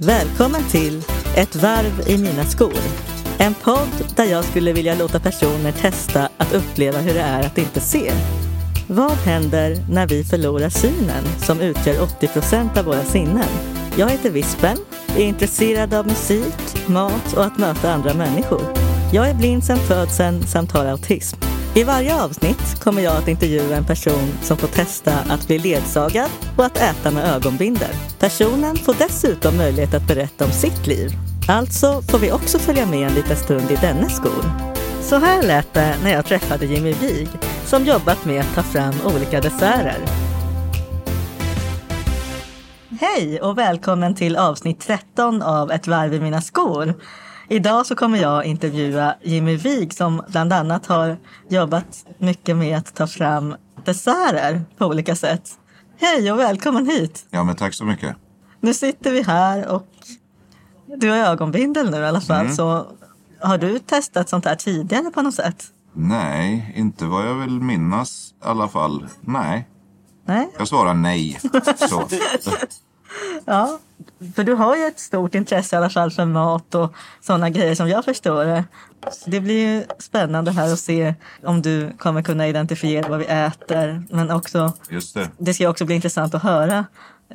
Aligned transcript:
Välkommen 0.00 0.64
till 0.70 1.02
Ett 1.36 1.56
varv 1.56 2.08
i 2.08 2.18
mina 2.18 2.44
skor. 2.44 2.78
En 3.38 3.54
podd 3.54 4.14
där 4.16 4.24
jag 4.24 4.44
skulle 4.44 4.72
vilja 4.72 4.94
låta 4.94 5.20
personer 5.20 5.72
testa 5.72 6.28
att 6.36 6.52
uppleva 6.52 6.98
hur 6.98 7.14
det 7.14 7.20
är 7.20 7.46
att 7.46 7.58
inte 7.58 7.80
se. 7.80 8.12
Vad 8.86 9.12
händer 9.12 9.76
när 9.90 10.06
vi 10.06 10.24
förlorar 10.24 10.68
synen 10.68 11.24
som 11.38 11.60
utgör 11.60 12.02
80 12.02 12.28
procent 12.28 12.78
av 12.78 12.84
våra 12.84 13.04
sinnen? 13.04 13.48
Jag 13.96 14.10
heter 14.10 14.30
Vispen, 14.30 14.78
är 15.16 15.24
intresserad 15.24 15.94
av 15.94 16.06
musik, 16.06 16.88
mat 16.88 17.36
och 17.36 17.44
att 17.44 17.58
möta 17.58 17.92
andra 17.92 18.14
människor. 18.14 18.62
Jag 19.12 19.28
är 19.28 19.34
blind 19.34 19.64
sedan 19.64 19.78
födseln 19.78 20.42
samt 20.46 20.72
har 20.72 20.86
autism. 20.86 21.47
I 21.74 21.84
varje 21.84 22.22
avsnitt 22.22 22.80
kommer 22.80 23.02
jag 23.02 23.16
att 23.16 23.28
intervjua 23.28 23.76
en 23.76 23.84
person 23.84 24.32
som 24.42 24.56
får 24.56 24.68
testa 24.68 25.12
att 25.28 25.46
bli 25.46 25.58
ledsagad 25.58 26.30
och 26.56 26.64
att 26.64 26.76
äta 26.76 27.10
med 27.10 27.34
ögonbindel. 27.34 27.94
Personen 28.18 28.76
får 28.76 28.94
dessutom 28.98 29.56
möjlighet 29.56 29.94
att 29.94 30.06
berätta 30.06 30.44
om 30.44 30.50
sitt 30.50 30.86
liv. 30.86 31.10
Alltså 31.48 32.02
får 32.02 32.18
vi 32.18 32.32
också 32.32 32.58
följa 32.58 32.86
med 32.86 33.08
en 33.08 33.14
liten 33.14 33.36
stund 33.36 33.70
i 33.70 33.76
dennes 33.76 34.16
skor. 34.16 34.44
Så 35.02 35.16
här 35.16 35.42
lät 35.42 35.74
det 35.74 35.96
när 36.02 36.12
jag 36.12 36.24
träffade 36.24 36.66
Jimmy 36.66 36.92
Wig 36.92 37.28
som 37.64 37.84
jobbat 37.84 38.24
med 38.24 38.40
att 38.40 38.54
ta 38.54 38.62
fram 38.62 38.94
olika 39.14 39.40
desserter. 39.40 39.98
Hej 43.00 43.40
och 43.40 43.58
välkommen 43.58 44.14
till 44.14 44.36
avsnitt 44.36 44.80
13 44.80 45.42
av 45.42 45.70
Ett 45.70 45.86
varv 45.86 46.14
i 46.14 46.20
mina 46.20 46.40
skor. 46.40 46.94
Idag 47.50 47.86
så 47.86 47.94
kommer 47.94 48.18
jag 48.18 48.44
intervjua 48.44 49.14
Jimmy 49.22 49.56
Wig 49.56 49.92
som 49.92 50.22
bland 50.28 50.52
annat 50.52 50.86
har 50.86 51.16
jobbat 51.48 52.06
mycket 52.18 52.56
med 52.56 52.78
att 52.78 52.94
ta 52.94 53.06
fram 53.06 53.54
desserter 53.84 54.62
på 54.78 54.86
olika 54.86 55.16
sätt. 55.16 55.50
Hej 56.00 56.32
och 56.32 56.38
välkommen 56.38 56.86
hit! 56.86 57.26
Ja, 57.30 57.44
men 57.44 57.56
tack 57.56 57.74
så 57.74 57.84
mycket. 57.84 58.16
Nu 58.60 58.74
sitter 58.74 59.12
vi 59.12 59.22
här 59.22 59.68
och 59.68 59.86
du 60.96 61.10
har 61.10 61.16
ögonbindel 61.16 61.90
nu 61.90 61.96
i 61.96 62.06
alla 62.06 62.20
fall. 62.20 62.40
Mm. 62.44 62.56
Så 62.56 62.86
har 63.40 63.58
du 63.58 63.78
testat 63.78 64.28
sånt 64.28 64.44
här 64.44 64.56
tidigare 64.56 65.10
på 65.10 65.22
något 65.22 65.34
sätt? 65.34 65.64
Nej, 65.92 66.72
inte 66.76 67.04
vad 67.04 67.26
jag 67.26 67.34
vill 67.34 67.60
minnas 67.60 68.34
i 68.44 68.46
alla 68.46 68.68
fall. 68.68 69.06
Nej, 69.20 69.68
Nej? 70.26 70.48
jag 70.58 70.68
svarar 70.68 70.94
nej. 70.94 71.38
Så. 71.88 72.08
Ja, 73.44 73.78
för 74.34 74.44
du 74.44 74.54
har 74.54 74.76
ju 74.76 74.84
ett 74.86 74.98
stort 75.00 75.34
intresse 75.34 75.76
i 75.76 75.78
alla 75.78 75.90
fall 75.90 76.10
för 76.10 76.24
mat 76.24 76.74
och 76.74 76.94
sådana 77.20 77.50
grejer 77.50 77.74
som 77.74 77.88
jag 77.88 78.04
förstår 78.04 78.44
det. 78.44 78.64
Det 79.26 79.40
blir 79.40 79.66
ju 79.68 79.84
spännande 79.98 80.50
här 80.50 80.72
att 80.72 80.78
se 80.78 81.14
om 81.44 81.62
du 81.62 81.92
kommer 81.98 82.22
kunna 82.22 82.48
identifiera 82.48 83.08
vad 83.08 83.18
vi 83.18 83.24
äter. 83.24 84.02
Men 84.10 84.30
också, 84.30 84.72
Just 84.90 85.14
det. 85.14 85.28
det 85.38 85.54
ska 85.54 85.68
också 85.68 85.84
bli 85.84 85.94
intressant 85.94 86.34
att 86.34 86.42
höra 86.42 86.84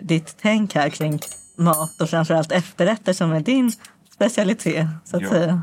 ditt 0.01 0.35
tänk 0.41 0.75
här 0.75 0.89
kring 0.89 1.19
mat 1.57 2.01
och 2.01 2.09
framförallt 2.09 2.51
efterrätter 2.51 3.13
som 3.13 3.31
är 3.31 3.39
din 3.39 3.71
specialitet. 4.13 4.87
Så 5.05 5.17
att 5.17 5.23
Ja. 5.23 5.29
säga. 5.29 5.61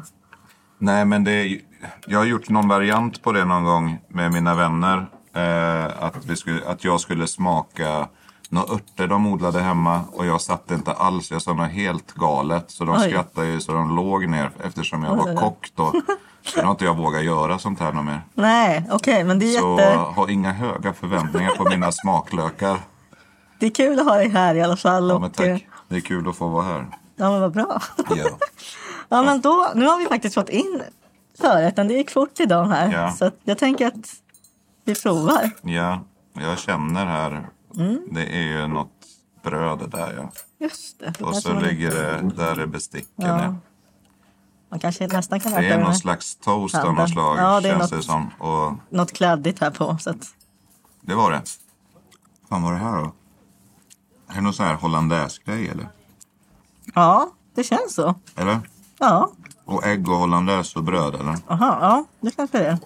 Nej, 0.78 1.05
men 1.05 1.25
det 1.25 1.33
är, 1.33 1.58
jag 2.06 2.19
har 2.19 2.27
gjort 2.27 2.48
någon 2.48 2.69
variant 2.69 3.22
på 3.22 3.33
det 3.33 3.44
någon 3.44 3.64
gång 3.64 4.00
med 4.08 4.33
mina 4.33 4.55
vänner. 4.55 5.06
Eh, 5.34 5.84
att, 6.05 6.25
vi 6.27 6.36
skulle, 6.36 6.66
att 6.66 6.84
jag 6.84 7.00
skulle 7.00 7.27
smaka 7.27 8.08
några 8.50 8.74
örter 8.74 9.06
de 9.06 9.26
odlade 9.26 9.60
hemma 9.60 10.00
och 10.12 10.26
jag 10.26 10.40
satte 10.40 10.74
inte 10.74 10.92
alls. 10.92 11.30
Jag 11.30 11.42
sa 11.42 11.52
något 11.52 11.70
helt 11.70 12.12
galet. 12.14 12.70
Så 12.70 12.84
de 12.84 12.96
Oj. 12.96 13.08
skrattade 13.08 13.46
ju 13.46 13.60
så 13.60 13.72
de 13.72 13.96
låg 13.96 14.28
ner 14.28 14.50
eftersom 14.64 15.02
jag 15.04 15.12
Oj, 15.12 15.18
var 15.18 15.40
kock 15.40 15.72
då. 15.74 15.92
Så 16.42 16.60
då 16.60 16.62
har 16.66 16.70
inte 16.70 16.84
jag 16.84 16.96
vågat 16.96 17.24
göra 17.24 17.58
sånt 17.58 17.80
här 17.80 17.92
något 17.92 18.04
mer. 18.04 18.22
Nej, 18.34 18.84
okej, 18.90 19.24
men 19.24 19.38
det 19.38 19.56
är, 19.56 19.60
Så 19.60 19.76
jätte... 19.80 19.98
ha 19.98 20.30
inga 20.30 20.52
höga 20.52 20.92
förväntningar 20.92 21.50
på 21.50 21.64
mina 21.64 21.92
smaklökar. 21.92 22.78
det 23.58 23.66
är 23.66 23.70
kul 23.70 23.98
att 24.00 24.06
ha 24.06 24.14
dig 24.14 24.28
här 24.28 24.54
i 24.54 24.62
alla 24.62 24.76
fall. 24.76 25.08
Ja, 25.08 25.19
men 25.19 25.30
och, 25.30 25.36
tack. 25.36 25.66
Det 25.88 25.96
är 25.96 26.00
kul 26.00 26.28
att 26.28 26.36
få 26.36 26.48
vara 26.48 26.64
här. 26.64 26.86
Ja, 27.16 27.30
men 27.30 27.41
vad 27.41 27.52
bra. 27.52 27.82
Ja. 28.16 28.28
Ja, 29.12 29.22
men 29.22 29.41
då, 29.41 29.69
nu 29.75 29.86
har 29.86 29.98
vi 29.98 30.06
faktiskt 30.06 30.34
fått 30.34 30.48
in 30.48 30.82
förrätten. 31.41 31.88
Det 31.88 31.94
gick 31.94 32.10
fort 32.10 32.41
idag 32.41 32.64
här. 32.64 32.92
Ja. 32.92 33.10
Så 33.12 33.30
jag 33.44 33.58
tänker 33.58 33.86
att 33.86 34.14
vi 34.84 34.94
provar. 34.94 35.50
Ja, 35.62 36.00
jag 36.32 36.58
känner 36.58 37.06
här. 37.06 37.48
Mm. 37.76 38.00
Det 38.10 38.26
är 38.36 38.42
ju 38.60 38.66
något 38.66 38.92
bröd 39.42 39.91
där 39.91 40.14
ja. 40.16 40.31
Just 40.66 40.98
det. 40.98 41.14
det 41.19 41.25
Och 41.25 41.36
så 41.36 41.60
ligger 41.60 41.91
det, 41.91 42.31
där 42.36 42.58
är 42.60 42.66
besticken 42.66 43.10
Ja. 43.16 43.42
ja. 43.42 43.54
Man 44.69 44.81
kanske 44.81 45.06
nästan 45.06 45.41
kan 45.41 45.53
Det 45.53 45.58
äta 45.58 45.75
är 45.75 45.84
någon 45.84 45.94
slags 45.97 46.36
toast 46.36 46.75
av 46.75 46.94
något 46.94 47.10
slag 47.10 47.38
Ja, 47.38 47.60
det 47.60 47.69
känns 47.69 47.81
något- 47.81 47.91
det 47.91 48.03
som. 48.03 48.31
Och 48.38 48.72
något 48.91 49.12
kladdigt 49.12 49.60
här 49.60 49.70
på. 49.70 49.98
Så 50.00 50.10
att, 50.10 50.34
det 51.00 51.14
var 51.14 51.31
det. 51.31 51.42
Fan 52.48 52.62
vad 52.62 52.72
är 52.75 52.78
det 52.78 52.84
här 52.84 52.97
då? 52.98 53.12
Är 54.28 54.34
det 54.34 54.41
någon 54.41 54.54
sån 54.54 54.66
här 54.66 54.75
hollandaise-grej 54.75 55.69
eller? 55.69 55.88
ja, 56.94 57.31
det 57.54 57.64
känns 57.64 57.94
så. 57.94 58.14
Eller? 58.37 58.60
Ja, 58.98 59.31
Och 59.64 59.87
ägg 59.87 60.08
och 60.08 60.16
hollandaise 60.16 60.78
och 60.78 60.84
bröd 60.84 61.14
eller? 61.14 61.37
aha, 61.48 61.78
ja, 61.81 62.04
det 62.20 62.31
kanske 62.37 62.58
det 62.58 62.66
är. 62.66 62.78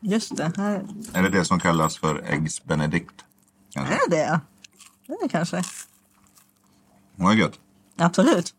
Just 0.00 0.36
det, 0.36 0.52
här 0.56 0.84
Är 1.12 1.22
det 1.22 1.28
det 1.28 1.44
som 1.44 1.60
kallas 1.60 1.98
för 1.98 2.22
äggs 2.26 2.64
benedict? 2.64 3.24
Kanske. 3.86 4.06
är 4.06 4.10
det. 4.10 4.40
Det 5.06 5.12
är 5.12 5.22
det 5.22 5.28
kanske. 5.28 5.62
Vad 7.16 7.34
gött. 7.34 7.60
Absolut. 7.98 8.54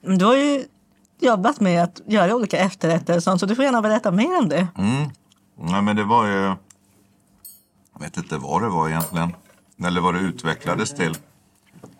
Du 0.00 0.24
har 0.24 0.36
ju 0.36 0.64
jobbat 1.20 1.60
med 1.60 1.82
att 1.82 2.00
göra 2.06 2.34
olika 2.34 2.58
efterrätter 2.58 3.16
och 3.16 3.22
sånt, 3.22 3.40
så 3.40 3.46
du 3.46 3.54
får 3.56 3.64
gärna 3.64 3.82
berätta 3.82 4.10
mer 4.10 4.38
om 4.38 4.48
det. 4.48 4.68
Mm. 4.78 5.10
Nej, 5.58 5.82
men 5.82 5.96
det 5.96 6.04
var 6.04 6.26
ju... 6.26 6.54
Jag 7.92 8.00
vet 8.00 8.16
inte 8.16 8.36
vad 8.36 8.62
det 8.62 8.68
var 8.68 8.88
egentligen. 8.88 9.34
Eller 9.84 10.00
vad 10.00 10.14
det 10.14 10.20
utvecklades 10.20 10.94
till. 10.94 11.12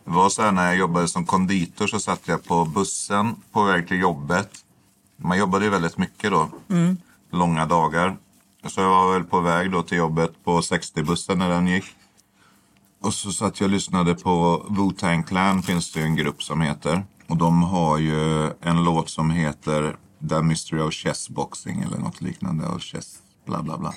Det 0.05 0.10
var 0.10 0.28
så 0.28 0.43
här 0.43 0.53
när 0.53 0.66
jag 0.66 0.77
jobbade 0.77 1.09
som 1.09 1.27
konditor 1.27 1.87
så 1.87 2.00
satt 2.00 2.28
jag 2.28 2.44
på 2.44 2.65
bussen 2.65 3.34
på 3.53 3.62
väg 3.62 3.89
till 3.89 4.00
jobbet. 4.00 4.50
Man 5.16 5.39
jobbade 5.39 5.65
ju 5.65 5.71
väldigt 5.71 5.99
mycket 5.99 6.31
då. 6.31 6.49
Långa 7.31 7.66
dagar. 7.66 8.16
Så 8.66 8.81
jag 8.81 8.89
var 8.89 9.12
väl 9.12 9.25
på 9.25 9.41
väg 9.41 9.71
då 9.71 9.83
till 9.83 9.99
jobbet 9.99 10.44
på 10.44 10.60
60-bussen 10.60 11.39
när 11.39 11.49
den 11.49 11.66
gick. 11.66 11.84
Och 13.03 13.15
så 13.15 13.33
satt 13.33 13.61
jag 13.61 13.66
och 13.66 13.72
lyssnade 13.72 14.15
på 14.15 14.66
Wu-Tang 14.69 15.22
Clan 15.22 15.62
finns 15.62 15.93
det 15.93 16.00
ju 16.00 16.06
en 16.06 16.16
grupp 16.16 16.43
som 16.43 16.61
heter. 16.61 17.05
Och 17.28 17.37
de 17.37 17.62
har 17.62 17.99
ju 17.99 18.50
en 18.61 18.84
låt 18.84 19.11
som 19.11 19.31
heter 19.31 19.97
The 20.28 20.43
Mystery 20.43 20.81
of 20.81 20.94
Chess 20.94 21.28
Boxing 21.28 21.81
eller 21.81 21.99
något 21.99 22.21
liknande. 22.21 22.66
Och 22.66 22.83
chess 22.83 23.19
bla 23.47 23.62
bla 23.62 23.78
bla. 23.78 23.94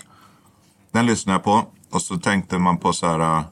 Den 0.92 1.06
lyssnade 1.06 1.36
jag 1.36 1.44
på. 1.44 1.66
Och 1.92 2.02
så 2.02 2.18
tänkte 2.18 2.58
man 2.58 2.78
på 2.78 2.94
så 2.94 3.08
här 3.08 3.38
uh, 3.38 3.46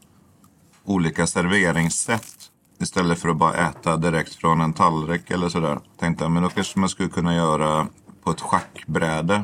olika 0.85 1.27
serveringssätt. 1.27 2.35
Istället 2.79 3.19
för 3.19 3.29
att 3.29 3.37
bara 3.37 3.53
äta 3.53 3.97
direkt 3.97 4.35
från 4.35 4.61
en 4.61 4.73
tallrik 4.73 5.31
eller 5.31 5.49
sådär. 5.49 5.79
Tänkte 5.99 6.23
jag, 6.23 6.31
men 6.31 6.43
då 6.43 6.49
kanske 6.49 6.79
man 6.79 6.89
skulle 6.89 7.09
kunna 7.09 7.35
göra 7.35 7.87
på 8.23 8.31
ett 8.31 8.41
schackbräde. 8.41 9.43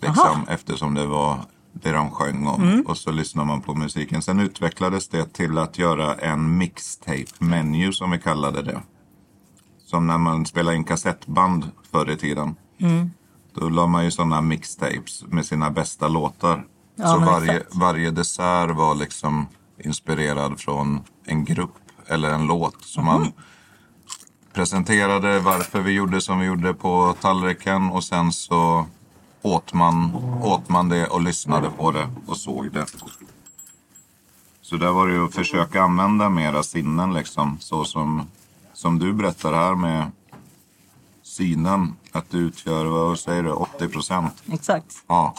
Liksom, 0.00 0.48
eftersom 0.48 0.94
det 0.94 1.06
var 1.06 1.40
det 1.82 1.92
de 1.92 2.10
sjöng 2.10 2.46
om. 2.46 2.84
Och 2.86 2.96
så 2.96 3.12
lyssnar 3.12 3.44
man 3.44 3.60
på 3.60 3.74
musiken. 3.74 4.22
Sen 4.22 4.40
utvecklades 4.40 5.08
det 5.08 5.32
till 5.32 5.58
att 5.58 5.78
göra 5.78 6.14
en 6.14 6.58
mixtape-menu 6.58 7.92
som 7.92 8.10
vi 8.10 8.18
kallade 8.18 8.62
det. 8.62 8.82
Som 9.84 10.06
när 10.06 10.18
man 10.18 10.46
spelade 10.46 10.76
in 10.76 10.84
kassettband 10.84 11.70
förr 11.90 12.10
i 12.10 12.16
tiden. 12.16 12.56
Då 13.54 13.68
la 13.68 13.86
man 13.86 14.04
ju 14.04 14.10
sådana 14.10 14.40
mixtapes 14.40 15.24
med 15.26 15.46
sina 15.46 15.70
bästa 15.70 16.08
låtar. 16.08 16.64
Ja, 16.96 17.06
så 17.06 17.18
varje, 17.18 17.62
varje 17.72 18.10
dessert 18.10 18.76
var 18.76 18.94
liksom 18.94 19.46
inspirerad 19.84 20.60
från 20.60 21.00
en 21.24 21.44
grupp 21.44 21.74
eller 22.06 22.30
en 22.30 22.46
låt. 22.46 22.84
Så 22.84 23.00
man 23.00 23.32
presenterade 24.52 25.38
varför 25.38 25.80
vi 25.80 25.92
gjorde 25.92 26.20
som 26.20 26.38
vi 26.38 26.46
gjorde 26.46 26.74
på 26.74 27.14
tallriken 27.20 27.90
och 27.90 28.04
sen 28.04 28.32
så 28.32 28.86
åt 29.44 29.72
man, 29.72 30.14
åt 30.42 30.68
man 30.68 30.88
det 30.88 31.06
och 31.06 31.20
lyssnade 31.22 31.70
på 31.70 31.90
det 31.90 32.08
och 32.26 32.36
såg 32.36 32.72
det. 32.72 32.86
Så 34.62 34.76
där 34.76 34.90
var 34.90 35.08
det 35.08 35.14
ju 35.14 35.24
att 35.24 35.34
försöka 35.34 35.82
använda 35.82 36.28
mera 36.28 36.62
sinnen 36.62 37.14
liksom. 37.14 37.56
Så 37.60 37.84
som, 37.84 38.22
som 38.72 38.98
du 38.98 39.12
berättar 39.12 39.52
här 39.52 39.74
med 39.74 40.10
synen. 41.22 41.96
Att 42.12 42.30
du 42.30 42.38
utgör, 42.38 42.84
vad 42.84 43.18
säger 43.18 43.42
du, 43.42 43.52
80 43.52 43.88
procent. 43.88 44.42
Exakt. 44.52 45.04
Ja. 45.06 45.34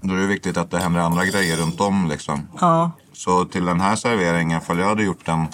Då 0.00 0.14
är 0.14 0.18
det 0.18 0.26
viktigt 0.26 0.56
att 0.56 0.70
det 0.70 0.78
händer 0.78 1.00
andra 1.00 1.24
grejer 1.24 1.56
runt 1.56 1.80
om 1.80 2.08
liksom. 2.08 2.48
Ja, 2.60 2.90
Så 3.12 3.44
till 3.44 3.64
den 3.64 3.80
här 3.80 3.96
serveringen, 3.96 4.62
ifall 4.62 4.78
jag 4.78 4.86
hade 4.86 5.02
gjort 5.02 5.26
den, 5.26 5.46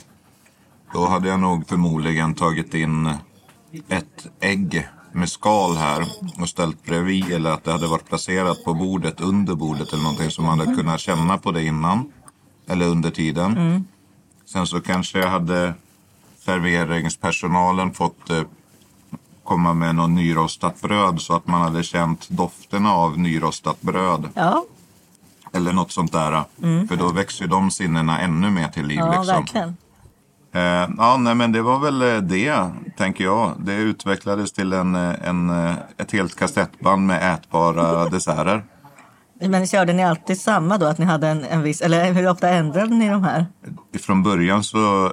då 0.93 1.07
hade 1.07 1.29
jag 1.29 1.41
nog 1.41 1.69
förmodligen 1.69 2.35
tagit 2.35 2.75
in 2.75 3.15
ett 3.89 4.27
ägg 4.41 4.89
med 5.13 5.29
skal 5.29 5.77
här 5.77 6.07
och 6.41 6.49
ställt 6.49 6.85
bredvid 6.85 7.33
eller 7.33 7.51
att 7.51 7.65
det 7.65 7.73
hade 7.73 7.87
varit 7.87 8.09
placerat 8.09 8.65
på 8.65 8.75
bordet 8.75 9.21
under 9.21 9.55
bordet 9.55 9.93
eller 9.93 10.03
någonting 10.03 10.31
som 10.31 10.45
man 10.45 10.59
hade 10.59 10.75
kunnat 10.75 11.01
känna 11.01 11.39
på 11.39 11.53
det 11.53 11.65
innan. 11.65 12.13
Eller 12.69 12.87
under 12.87 13.11
tiden. 13.11 13.85
Sen 14.47 14.67
så 14.67 14.81
kanske 14.81 15.19
jag 15.19 15.29
hade 15.29 15.75
serveringspersonalen 16.39 17.93
fått 17.93 18.31
eh, 18.31 18.43
komma 19.45 19.75
med 19.75 19.95
något 19.95 20.11
nyrostat 20.11 20.81
bröd 20.81 21.21
så 21.21 21.35
att 21.37 21.47
man 21.47 21.61
hade 21.61 21.83
känt 21.83 22.29
dofterna 22.29 22.93
av 22.93 23.19
nyrostat 23.19 23.81
bröd. 23.83 24.29
ja, 24.35 24.65
Eller 25.53 25.73
något 25.73 25.93
sånt 25.93 26.13
där. 26.13 26.45
För 26.89 26.97
då 26.97 27.09
växer 27.09 27.45
ju 27.45 27.51
de 27.51 27.71
sinnena 27.71 28.21
ännu 28.21 28.51
mer 28.51 28.69
till 28.69 28.87
liv. 28.87 28.99
ja 28.99 29.11
liksom. 29.11 29.27
verkligen. 29.37 29.77
Eh, 30.55 30.89
ja, 30.99 31.17
nej, 31.17 31.35
men 31.35 31.53
det 31.53 31.63
var 31.63 31.79
väl 31.79 32.03
eh, 32.03 32.17
det, 32.17 32.71
tänker 32.97 33.25
jag. 33.25 33.53
Det 33.59 33.75
utvecklades 33.75 34.53
till 34.53 34.73
en, 34.73 34.95
eh, 34.95 35.29
en, 35.29 35.51
eh, 35.51 35.75
ett 35.99 36.13
helt 36.13 36.37
kassettband 36.37 37.07
med 37.07 37.35
ätbara 37.35 38.09
desserter. 38.09 38.65
Men 39.41 39.67
körde 39.67 39.93
ni 39.93 40.05
alltid 40.05 40.41
samma 40.41 40.79
då? 40.79 40.87
Att 40.87 40.99
ni 40.99 41.05
hade 41.05 41.29
en, 41.29 41.45
en 41.45 41.63
viss, 41.63 41.81
eller 41.81 42.13
hur 42.13 42.29
ofta 42.31 42.49
ändrade 42.49 42.95
ni 42.95 43.09
de 43.09 43.25
här? 43.25 43.47
Från 44.01 44.23
början 44.23 44.65
så, 44.65 45.13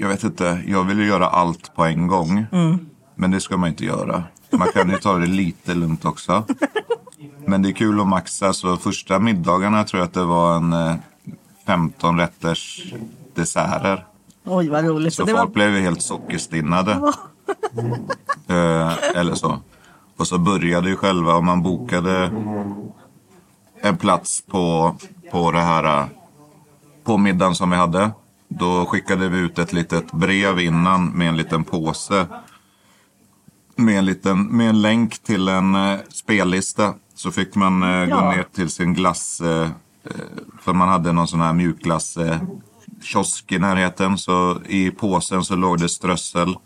jag 0.00 0.08
vet 0.08 0.24
inte, 0.24 0.62
jag 0.66 0.84
ville 0.84 1.04
göra 1.04 1.28
allt 1.28 1.74
på 1.74 1.84
en 1.84 2.06
gång. 2.06 2.46
Men 3.14 3.30
det 3.30 3.40
ska 3.40 3.56
man 3.56 3.68
inte 3.68 3.84
göra. 3.84 4.24
Man 4.50 4.68
kan 4.74 4.90
ju 4.90 4.98
ta 4.98 5.18
det 5.18 5.26
lite 5.26 5.74
lugnt 5.74 6.04
också. 6.04 6.44
Men 7.46 7.62
det 7.62 7.68
är 7.68 7.72
kul 7.72 8.00
att 8.00 8.08
maxa, 8.08 8.52
så 8.52 8.76
första 8.76 9.18
middagarna 9.18 9.84
tror 9.84 10.00
jag 10.00 10.06
att 10.06 10.14
det 10.14 10.24
var 10.24 10.56
en 10.56 10.72
eh, 10.72 10.94
15 11.66 12.18
rätters 12.18 12.92
desserter. 13.34 14.04
Oj, 14.48 14.68
vad 14.68 14.84
roligt. 14.84 15.14
Så 15.14 15.24
det 15.24 15.32
folk 15.32 15.40
var... 15.48 15.54
blev 15.54 15.70
helt 15.70 16.02
sockerstinnade. 16.02 16.92
eh, 18.48 18.92
eller 19.14 19.34
så. 19.34 19.58
Och 20.16 20.26
så 20.26 20.38
började 20.38 20.88
ju 20.88 20.96
själva, 20.96 21.34
om 21.34 21.46
man 21.46 21.62
bokade 21.62 22.30
en 23.80 23.96
plats 23.96 24.42
på, 24.50 24.96
på 25.32 25.50
det 25.52 25.60
här, 25.60 25.84
eh, 26.00 26.06
på 27.04 27.16
middagen 27.16 27.54
som 27.54 27.70
vi 27.70 27.76
hade. 27.76 28.10
Då 28.48 28.86
skickade 28.86 29.28
vi 29.28 29.38
ut 29.38 29.58
ett 29.58 29.72
litet 29.72 30.12
brev 30.12 30.60
innan 30.60 31.06
med 31.06 31.28
en 31.28 31.36
liten 31.36 31.64
påse. 31.64 32.26
Med 33.76 33.98
en, 33.98 34.04
liten, 34.06 34.42
med 34.46 34.68
en 34.68 34.82
länk 34.82 35.18
till 35.18 35.48
en 35.48 35.74
eh, 35.74 35.98
spellista. 36.10 36.94
Så 37.14 37.30
fick 37.30 37.54
man 37.54 37.82
eh, 37.82 38.04
gå 38.06 38.10
Ja. 38.10 38.30
ner 38.30 38.42
till 38.54 38.70
sin 38.70 38.94
glass. 38.94 39.40
Eh, 39.40 39.62
eh, 40.04 40.10
för 40.60 40.72
man 40.72 40.88
hade 40.88 41.12
någon 41.12 41.28
sån 41.28 41.40
här 41.40 41.52
mjukglass 41.52 42.16
eh, 42.16 42.38
kiosk 43.02 43.52
i 43.52 43.58
närheten. 43.58 44.18
Så 44.18 44.60
i 44.66 44.90
påsen 44.90 45.44
så 45.44 45.56
låg 45.56 45.78
det 45.78 45.88
strössel. 45.88 46.56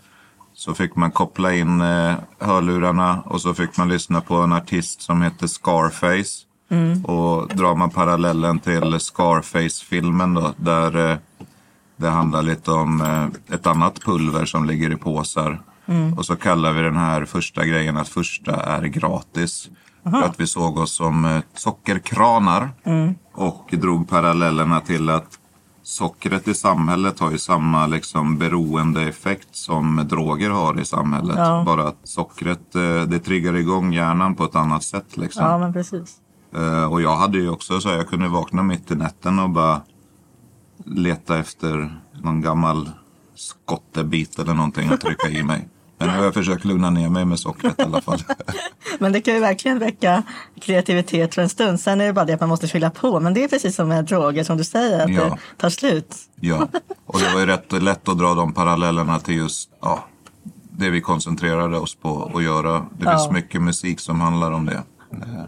Så 0.54 0.74
fick 0.74 0.96
man 0.96 1.10
koppla 1.10 1.54
in 1.54 1.80
eh, 1.80 2.14
hörlurarna 2.38 3.22
och 3.26 3.40
så 3.40 3.54
fick 3.54 3.76
man 3.76 3.88
lyssna 3.88 4.20
på 4.20 4.34
en 4.34 4.52
artist 4.52 5.02
som 5.02 5.22
heter 5.22 5.46
Scarface. 5.46 6.46
Och 7.04 7.48
drar 7.48 7.74
man 7.74 7.90
parallellen 7.90 8.58
till 8.58 9.00
Scarface-filmen 9.00 10.34
då, 10.34 10.54
där 10.56 11.10
eh, 11.10 11.16
det 11.96 12.08
handlar 12.08 12.42
lite 12.42 12.70
om 12.70 13.00
eh, 13.00 13.54
ett 13.54 13.66
annat 13.66 14.00
pulver 14.00 14.44
som 14.44 14.64
ligger 14.64 14.92
i 14.92 14.96
påsar. 14.96 15.62
Och 16.16 16.26
så 16.26 16.36
kallar 16.36 16.72
vi 16.72 16.82
den 16.82 16.96
här 16.96 17.24
första 17.24 17.64
grejen 17.64 17.96
att 17.96 18.08
första 18.08 18.52
är 18.52 18.82
gratis. 18.82 19.68
För 20.02 20.22
att 20.22 20.40
vi 20.40 20.46
såg 20.46 20.78
oss 20.78 20.92
som 20.92 21.24
eh, 21.24 21.40
sockerkranar. 21.54 22.70
Och 23.34 23.68
drog 23.72 24.08
parallellerna 24.08 24.80
till 24.80 25.10
att 25.10 25.38
sockret 25.92 26.48
i 26.48 26.54
samhället 26.54 27.20
har 27.20 27.30
ju 27.30 27.38
samma 27.38 27.86
liksom, 27.86 28.38
beroendeeffekt 28.38 29.56
som 29.56 30.06
droger 30.08 30.50
har 30.50 30.80
i 30.80 30.84
samhället. 30.84 31.36
Ja. 31.38 31.62
Bara 31.66 31.88
att 31.88 31.98
sockret 32.04 32.74
eh, 32.74 33.02
det 33.02 33.18
triggar 33.18 33.56
igång 33.56 33.92
hjärnan 33.92 34.34
på 34.34 34.44
ett 34.44 34.56
annat 34.56 34.82
sätt. 34.82 35.16
Liksom. 35.16 35.44
Ja, 35.44 35.58
men 35.58 35.72
precis. 35.72 36.16
Eh, 36.54 36.92
och 36.92 37.02
jag 37.02 37.16
hade 37.16 37.38
ju 37.38 37.48
också 37.50 37.80
så 37.80 37.88
här, 37.88 37.96
jag 37.96 38.08
kunde 38.08 38.28
vakna 38.28 38.62
mitt 38.62 38.90
i 38.90 38.94
natten 38.94 39.38
och 39.38 39.50
bara 39.50 39.80
leta 40.84 41.38
efter 41.38 42.00
någon 42.12 42.40
gammal 42.40 42.90
skottebit 43.34 44.38
eller 44.38 44.54
någonting 44.54 44.88
att 44.88 45.00
trycka 45.00 45.28
i 45.28 45.42
mig. 45.42 45.68
Men 46.06 46.14
nu 46.14 46.18
har 46.18 46.24
jag 46.24 46.34
försökt 46.34 46.64
lugna 46.64 46.90
ner 46.90 47.08
mig 47.08 47.24
med 47.24 47.38
sockret 47.38 47.78
i 47.78 47.82
alla 47.82 48.00
fall. 48.00 48.22
Men 48.98 49.12
det 49.12 49.20
kan 49.20 49.34
ju 49.34 49.40
verkligen 49.40 49.78
väcka 49.78 50.22
kreativitet 50.60 51.34
för 51.34 51.42
en 51.42 51.48
stund. 51.48 51.80
Sen 51.80 52.00
är 52.00 52.06
det 52.06 52.12
bara 52.12 52.24
det 52.24 52.32
att 52.32 52.40
man 52.40 52.48
måste 52.48 52.68
fylla 52.68 52.90
på. 52.90 53.20
Men 53.20 53.34
det 53.34 53.44
är 53.44 53.48
precis 53.48 53.76
som 53.76 53.88
med 53.88 54.04
droger 54.04 54.44
som 54.44 54.56
du 54.56 54.64
säger, 54.64 55.04
att 55.04 55.10
Ja. 55.10 55.24
det 55.24 55.38
tar 55.56 55.70
slut. 55.70 56.16
ja, 56.40 56.68
och 57.06 57.18
det 57.18 57.32
var 57.32 57.40
ju 57.40 57.46
rätt 57.46 57.72
lätt 57.82 58.08
att 58.08 58.18
dra 58.18 58.34
de 58.34 58.52
parallellerna 58.52 59.18
till 59.18 59.34
just 59.36 59.70
ja, 59.80 60.04
det 60.70 60.90
vi 60.90 61.00
koncentrerade 61.00 61.78
oss 61.78 61.94
på 61.94 62.30
att 62.34 62.42
göra. 62.42 62.72
Det 62.72 63.04
finns 63.10 63.26
Ja. 63.26 63.30
mycket 63.32 63.62
musik 63.62 64.00
som 64.00 64.20
handlar 64.20 64.52
om 64.52 64.66
det. 64.66 64.82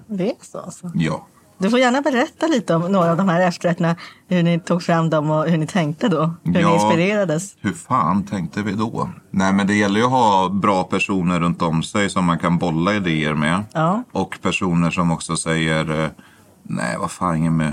Det 0.07 0.29
är 0.31 0.35
så 0.43 0.59
alltså. 0.59 0.91
Ja. 0.95 1.27
Du 1.59 1.71
får 1.71 1.79
gärna 1.79 2.01
berätta 2.01 2.47
lite 2.47 2.75
om 2.75 2.93
några 2.93 3.11
av 3.11 3.17
de 3.17 3.29
här 3.29 3.41
efterrätterna. 3.41 3.97
Hur 4.29 4.43
ni 4.43 4.61
tog 4.61 4.83
fram 4.83 5.11
dem 5.11 5.31
och 5.31 5.45
hur 5.49 5.59
ni 5.59 5.67
tänkte 5.67 6.09
då. 6.09 6.35
Hur 6.45 6.53
ni 6.53 6.61
Ja. 6.61 6.75
inspirerades. 6.75 7.57
Hur 7.61 7.73
fan 7.73 8.23
tänkte 8.27 8.63
vi 8.63 8.73
då? 8.73 9.11
Nej 9.31 9.53
men 9.53 9.67
det 9.67 9.75
gäller 9.75 10.01
ju 10.01 10.07
att 10.07 10.11
ha 10.13 10.49
bra 10.49 10.85
personer 10.85 11.41
runt 11.41 11.63
om 11.63 11.83
sig 11.83 12.11
som 12.11 12.25
man 12.25 12.39
kan 12.39 12.59
bolla 12.59 12.95
idéer 12.95 13.35
med. 13.35 13.65
Ja. 13.73 14.03
Och 14.13 14.39
personer 14.43 14.91
som 14.91 15.11
också 15.11 15.37
säger 15.37 16.05
eh, 16.05 16.11
nej 16.63 16.97
vad 17.01 17.11
fan 17.11 17.57
med 17.57 17.73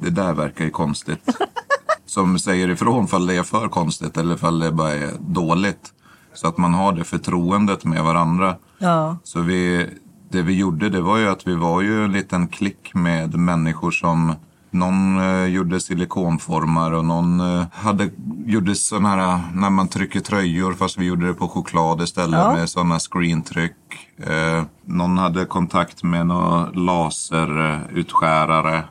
det 0.00 0.10
där 0.10 0.32
verkar 0.32 0.64
ju 0.64 0.70
konstigt. 0.70 1.36
som 2.06 2.38
säger 2.38 2.68
ifrån 2.70 3.08
fall 3.08 3.26
det 3.26 3.34
är 3.36 3.42
för 3.42 3.68
konstigt 3.68 4.16
eller 4.16 4.36
fall 4.36 4.58
det 4.58 4.72
bara 4.72 4.92
är 4.92 5.10
dåligt. 5.20 5.92
Så 6.34 6.48
att 6.48 6.58
man 6.58 6.74
har 6.74 6.92
det 6.92 7.04
förtroendet 7.04 7.84
med 7.84 8.04
varandra. 8.04 8.56
Ja. 8.78 9.16
Så 9.24 9.40
vi, 9.40 9.88
det 10.32 10.42
vi 10.42 10.56
gjorde 10.56 10.88
det 10.88 11.00
var 11.00 11.16
ju 11.18 11.28
att 11.28 11.46
vi 11.46 11.54
var 11.54 11.80
ju 11.82 12.04
en 12.04 12.12
liten 12.12 12.48
klick 12.48 12.94
med 12.94 13.34
människor 13.34 13.90
som 13.90 14.34
någon 14.70 15.18
eh, 15.20 15.44
gjorde 15.46 15.80
silikonformar 15.80 16.92
och 16.92 17.04
någon 17.04 17.40
eh, 17.40 17.64
hade, 17.72 18.10
gjorde 18.46 18.74
sådana 18.74 19.08
här 19.08 19.40
när 19.54 19.70
man 19.70 19.88
trycker 19.88 20.20
tröjor 20.20 20.72
fast 20.72 20.98
vi 20.98 21.04
gjorde 21.04 21.26
det 21.26 21.34
på 21.34 21.48
choklad 21.48 22.02
istället 22.02 22.40
Ja. 22.40 22.52
med 22.52 22.68
sådana 22.68 22.98
screentryck. 22.98 23.76
Eh, 24.16 24.62
någon 24.84 25.18
hade 25.18 25.44
kontakt 25.44 26.02
med 26.02 26.26
någon 26.26 26.86
laserutskärare. 26.86 28.84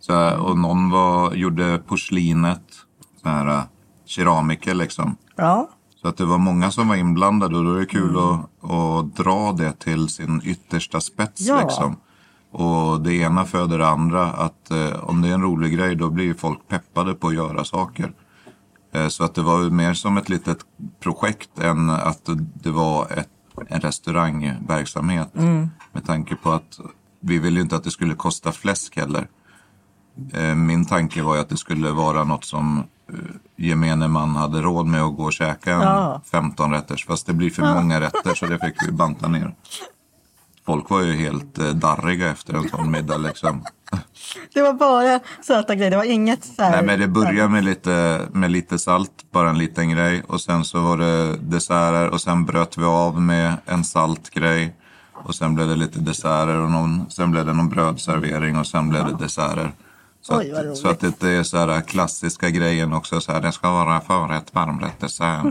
Så, 0.00 0.36
och 0.36 0.58
någon 0.58 0.90
var, 0.90 1.34
gjorde 1.34 1.78
porslinet, 1.86 2.62
så 3.22 3.28
här 3.28 3.46
eh, 3.48 3.62
keramiker 4.06 4.74
liksom. 4.74 5.16
Ja. 5.36 5.68
Så 6.06 6.10
att 6.10 6.16
det 6.16 6.24
var 6.24 6.38
många 6.38 6.70
som 6.70 6.88
var 6.88 6.96
inblandade 6.96 7.56
och 7.56 7.64
då 7.64 7.74
är 7.74 7.78
det 7.78 7.86
kul 7.86 8.16
att, 8.18 8.70
att 8.70 9.16
dra 9.16 9.52
det 9.52 9.72
till 9.72 10.08
sin 10.08 10.40
yttersta 10.44 11.00
spets. 11.00 11.40
Ja. 11.40 11.60
Liksom. 11.60 11.96
Och 12.50 13.00
det 13.00 13.14
ena 13.14 13.44
föder 13.44 13.78
det 13.78 13.88
andra. 13.88 14.26
Att 14.32 14.70
eh, 14.70 15.04
om 15.04 15.22
det 15.22 15.28
är 15.28 15.32
en 15.34 15.42
rolig 15.42 15.72
grej 15.72 15.96
då 15.96 16.10
blir 16.10 16.34
folk 16.34 16.68
peppade 16.68 17.14
på 17.14 17.28
att 17.28 17.34
göra 17.34 17.64
saker. 17.64 18.12
Eh, 18.92 19.08
så 19.08 19.24
att 19.24 19.34
det 19.34 19.42
var 19.42 19.70
mer 19.70 19.94
som 19.94 20.16
ett 20.16 20.28
litet 20.28 20.58
projekt 21.00 21.58
än 21.58 21.90
att 21.90 22.28
det 22.62 22.70
var 22.70 23.12
ett, 23.18 23.30
en 23.68 23.80
restaurangverksamhet. 23.80 25.34
Med 25.92 26.06
tanke 26.06 26.36
på 26.36 26.52
att 26.52 26.80
vi 27.20 27.38
ville 27.38 27.60
inte 27.60 27.76
att 27.76 27.84
det 27.84 27.90
skulle 27.90 28.14
kosta 28.14 28.52
fläsk 28.52 28.96
heller. 28.96 29.28
Eh, 30.32 30.54
Min 30.54 30.84
tanke 30.84 31.22
var 31.22 31.34
ju 31.34 31.40
att 31.40 31.48
det 31.48 31.56
skulle 31.56 31.90
vara 31.90 32.24
något 32.24 32.44
som 32.44 32.84
gemene 33.56 34.08
man 34.08 34.36
hade 34.36 34.62
råd 34.62 34.86
med 34.86 35.02
att 35.02 35.16
gå 35.16 35.24
och 35.24 35.32
käka 35.32 35.72
en 35.72 35.80
Ja. 35.80 36.20
15 36.30 36.72
rätters. 36.72 37.06
Fast 37.06 37.26
det 37.26 37.32
blir 37.32 37.50
för 37.50 37.74
många 37.74 38.00
rätter 38.00 38.34
så 38.34 38.46
det 38.46 38.58
fick 38.58 38.88
vi 38.88 38.92
banta 38.92 39.28
ner. 39.28 39.54
Folk 40.66 40.90
var 40.90 41.00
ju 41.02 41.12
helt 41.16 41.58
eh, 41.58 41.68
darriga 41.68 42.30
efter 42.30 42.54
en 42.54 42.68
sån 42.68 42.90
middag 42.90 43.16
liksom. 43.16 43.64
Det 44.54 44.62
var 44.62 44.72
bara 44.72 45.20
söta 45.42 45.74
grejer. 45.74 45.90
Det 45.90 45.96
var 45.96 46.04
inget 46.04 46.44
så 46.44 46.62
här... 46.62 46.70
Nej 46.70 46.84
men 46.84 47.00
det 47.00 47.08
började 47.08 47.48
med 47.48 47.64
lite, 47.64 48.20
med 48.32 48.50
lite 48.50 48.78
salt, 48.78 49.12
bara 49.32 49.50
en 49.50 49.58
liten 49.58 49.90
grej. 49.90 50.22
Och 50.28 50.40
sen 50.40 50.64
så 50.64 50.80
var 50.80 50.96
det 50.96 51.36
desserter 51.36 52.08
och 52.08 52.20
sen 52.20 52.44
bröt 52.44 52.78
vi 52.78 52.84
av 52.84 53.22
med 53.22 53.54
en 53.66 53.84
salt 53.84 54.30
grej. 54.30 54.76
Och 55.12 55.34
sen 55.34 55.54
blev 55.54 55.68
det 55.68 55.76
lite 55.76 55.98
desserter 55.98 56.56
och 56.56 56.70
någon, 56.70 57.10
sen 57.10 57.30
blev 57.30 57.46
det 57.46 57.52
någon 57.52 57.68
brödservering 57.68 58.58
och 58.58 58.66
sen 58.66 58.88
blev 58.88 59.04
det 59.04 59.24
desserter. 59.24 59.72
Så, 60.26 60.38
Oj, 60.38 60.52
att, 60.52 60.76
så 60.76 60.88
att 60.88 61.00
det 61.00 61.06
inte 61.06 61.28
är 61.28 61.42
så 61.42 61.56
här 61.56 61.80
klassiska 61.80 62.50
grejen 62.50 62.92
också. 62.92 63.20
Så 63.20 63.32
här, 63.32 63.40
det 63.40 63.52
ska 63.52 63.70
vara 63.70 64.00
förrätt, 64.00 64.44
varmrätt, 64.52 65.00
dessert. 65.00 65.44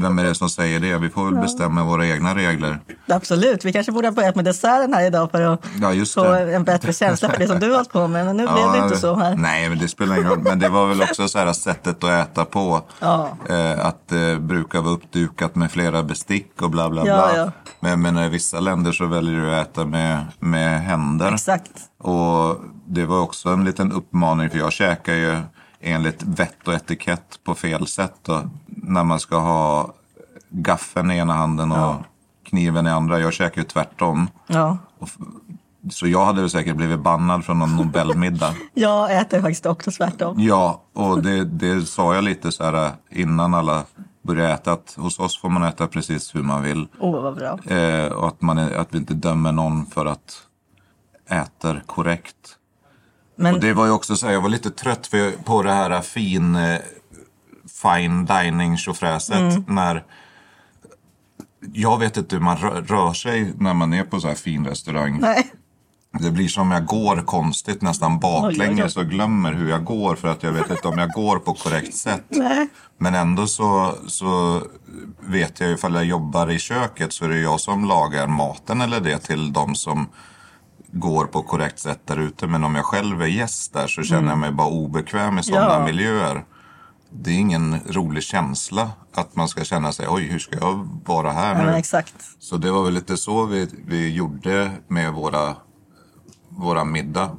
Vem 0.00 0.18
är 0.18 0.24
det 0.24 0.34
som 0.34 0.50
säger 0.50 0.80
det? 0.80 0.98
Vi 0.98 1.10
får 1.10 1.24
väl 1.24 1.34
bestämma 1.34 1.84
våra 1.84 2.06
egna 2.06 2.34
regler. 2.34 2.80
Absolut. 3.08 3.64
Vi 3.64 3.72
kanske 3.72 3.92
borde 3.92 4.06
ha 4.08 4.12
börjat 4.12 4.34
med 4.36 4.44
desserten 4.44 4.94
här 4.94 5.06
idag 5.06 5.30
för 5.30 5.40
att 5.42 5.64
Ja, 5.82 5.92
just 5.92 6.14
få 6.14 6.22
det. 6.24 6.54
en 6.54 6.64
bättre 6.64 6.92
känsla 6.92 7.28
för 7.28 7.38
det 7.38 7.46
som 7.46 7.58
du 7.58 7.66
har 7.68 7.74
hållit 7.74 7.92
på 7.92 8.08
med. 8.08 8.26
Men 8.26 8.36
nu 8.36 8.42
blev 8.54 8.72
det 8.72 8.78
inte 8.78 8.96
så 8.96 9.14
här. 9.14 9.36
Nej, 9.36 9.68
men 9.68 9.78
det 9.78 9.88
spelar 9.88 10.16
ingen 10.16 10.28
roll. 10.28 10.38
Men 10.38 10.58
det 10.58 10.68
var 10.68 10.86
väl 10.86 11.02
också 11.02 11.28
så 11.28 11.38
här 11.38 11.52
sättet 11.52 12.04
att 12.04 12.10
äta 12.28 12.44
på. 12.44 12.82
Ja. 13.00 13.28
Eh, 13.48 13.86
att 13.86 14.08
det 14.08 14.30
eh, 14.32 14.38
brukar 14.38 14.80
vara 14.80 14.94
uppdukat 14.94 15.54
med 15.54 15.70
flera 15.70 16.02
bestick 16.02 16.62
och 16.62 16.70
bla 16.70 16.90
bla 16.90 17.06
Ja, 17.06 17.14
bla. 17.14 17.36
ja. 17.36 17.50
Men, 17.80 18.02
men 18.02 18.18
i 18.18 18.28
vissa 18.28 18.60
länder 18.60 18.92
så 18.92 19.06
väljer 19.06 19.40
du 19.40 19.54
att 19.54 19.68
äta 19.68 19.84
med, 19.84 20.24
med 20.38 20.80
händer. 20.80 21.32
Exakt. 21.32 21.70
Och 22.00 22.56
det 22.88 23.06
var 23.06 23.20
också 23.20 23.48
en 23.48 23.64
liten 23.64 23.92
uppmaning 23.92 24.50
för 24.50 24.58
jag 24.58 24.72
käkar 24.72 25.14
ju 25.14 25.36
enligt 25.80 26.22
vett 26.22 26.68
och 26.68 26.74
etikett 26.74 27.40
på 27.44 27.54
fel 27.54 27.86
sätt. 27.86 28.14
Då, 28.22 28.42
när 28.66 29.04
man 29.04 29.20
ska 29.20 29.38
ha 29.38 29.92
gaffeln 30.48 31.10
i 31.10 31.16
ena 31.16 31.32
handen 31.32 31.72
och 31.72 31.96
kniven 32.44 32.86
i 32.86 32.90
andra. 32.90 33.20
Jag 33.20 33.32
käkar 33.32 33.62
ju 33.62 33.68
tvärtom. 33.68 34.30
Ja. 34.46 34.78
Så 35.90 36.06
jag 36.06 36.24
hade 36.24 36.40
väl 36.40 36.50
säkert 36.50 36.76
blivit 36.76 37.00
bannad 37.00 37.44
från 37.44 37.58
någon 37.58 37.76
Nobelmiddag. 37.76 38.54
Jag 38.74 39.16
äter 39.16 39.40
faktiskt 39.40 39.66
också 39.66 39.90
tvärtom. 39.90 40.36
Ja, 40.40 40.82
och 40.92 41.22
det, 41.22 41.44
det 41.44 41.86
sa 41.86 42.14
jag 42.14 42.24
lite 42.24 42.52
så 42.52 42.64
här 42.64 42.92
innan 43.10 43.54
alla 43.54 43.84
började 44.22 44.52
äta. 44.52 44.72
Att 44.72 44.94
hos 44.96 45.18
oss 45.18 45.40
får 45.40 45.48
man 45.48 45.62
äta 45.62 45.86
precis 45.86 46.34
hur 46.34 46.42
man 46.42 46.62
vill. 46.62 46.88
Åh, 47.00 47.22
vad 47.22 47.34
bra. 47.34 47.74
Eh, 47.74 48.12
och 48.12 48.28
att, 48.28 48.42
man 48.42 48.58
är, 48.58 48.74
att 48.74 48.88
vi 48.90 48.98
inte 48.98 49.14
dömer 49.14 49.52
någon 49.52 49.86
för 49.86 50.06
att 50.06 50.42
äta 51.30 51.76
korrekt. 51.86 52.57
Men 53.38 53.54
Och 53.54 53.60
det 53.60 53.72
var 53.72 53.86
ju 53.86 53.92
också 53.92 54.16
så 54.16 54.26
här, 54.26 54.32
jag 54.32 54.40
var 54.40 54.48
lite 54.48 54.70
trött 54.70 55.10
på 55.44 55.62
det 55.62 55.72
här 55.72 56.00
fin, 56.00 56.56
eh, 56.56 56.78
fine 57.82 58.24
dining 58.24 58.76
tjofräset. 58.76 59.68
När 59.68 60.04
jag 61.72 61.98
vet 61.98 62.16
inte 62.16 62.36
hur 62.36 62.42
man 62.42 62.56
rör, 62.56 62.82
rör 62.82 63.12
sig 63.12 63.52
när 63.58 63.74
man 63.74 63.94
är 63.94 64.04
på 64.04 64.20
så 64.20 64.28
här 64.28 64.34
fin 64.34 64.66
restaurang. 64.66 65.18
Nej. 65.20 65.52
Det 66.20 66.30
blir 66.30 66.48
som 66.48 66.70
jag 66.70 66.86
går 66.86 67.16
konstigt, 67.16 67.82
nästan 67.82 68.18
baklänges 68.18 68.96
och 68.96 69.06
glömmer 69.06 69.52
hur 69.52 69.70
jag 69.70 69.84
går 69.84 70.14
för 70.14 70.28
att 70.28 70.42
jag 70.42 70.52
vet 70.52 70.70
inte 70.70 70.88
om 70.88 70.98
jag 70.98 71.10
går 71.10 71.38
på 71.38 71.54
korrekt 71.54 71.94
sätt. 71.94 72.24
Nej. 72.28 72.68
Men 72.98 73.14
ändå 73.14 73.46
så, 73.46 73.94
så 74.06 74.62
vet 75.20 75.60
jag 75.60 75.70
ifall 75.70 75.94
jag 75.94 76.04
jobbar 76.04 76.50
i 76.50 76.58
köket 76.58 77.12
så 77.12 77.24
är 77.24 77.28
det 77.28 77.40
jag 77.40 77.60
som 77.60 77.84
lagar 77.84 78.26
maten 78.26 78.80
eller 78.80 79.00
det 79.00 79.18
till 79.18 79.52
de 79.52 79.74
som 79.74 80.08
går 80.92 81.24
på 81.24 81.42
korrekt 81.42 81.78
sätt 81.78 82.00
där 82.04 82.16
ute. 82.16 82.46
Men 82.46 82.64
om 82.64 82.74
jag 82.74 82.84
själv 82.84 83.22
är 83.22 83.26
gäst 83.26 83.72
där 83.72 83.86
så 83.86 84.02
känner 84.02 84.28
jag 84.28 84.38
mig 84.38 84.52
bara 84.52 84.68
obekväm 84.68 85.38
i 85.38 85.42
sådana 85.42 85.72
Ja. 85.74 85.84
miljöer. 85.84 86.44
Det 87.10 87.30
är 87.30 87.34
ingen 87.38 87.80
rolig 87.88 88.22
känsla 88.22 88.90
att 89.14 89.36
man 89.36 89.48
ska 89.48 89.64
känna 89.64 89.92
sig, 89.92 90.06
oj 90.08 90.22
hur 90.22 90.38
ska 90.38 90.58
jag 90.58 90.88
vara 91.06 91.32
här 91.32 91.58
Ja, 91.64 91.70
nu? 91.70 91.76
exakt. 91.76 92.14
Så 92.38 92.56
det 92.56 92.70
var 92.70 92.84
väl 92.84 92.94
lite 92.94 93.16
så 93.16 93.44
vi, 93.46 93.68
vi 93.86 94.12
gjorde 94.14 94.70
med 94.88 95.12
våra, 95.12 95.56
våra 96.48 96.84
middag. 96.84 97.30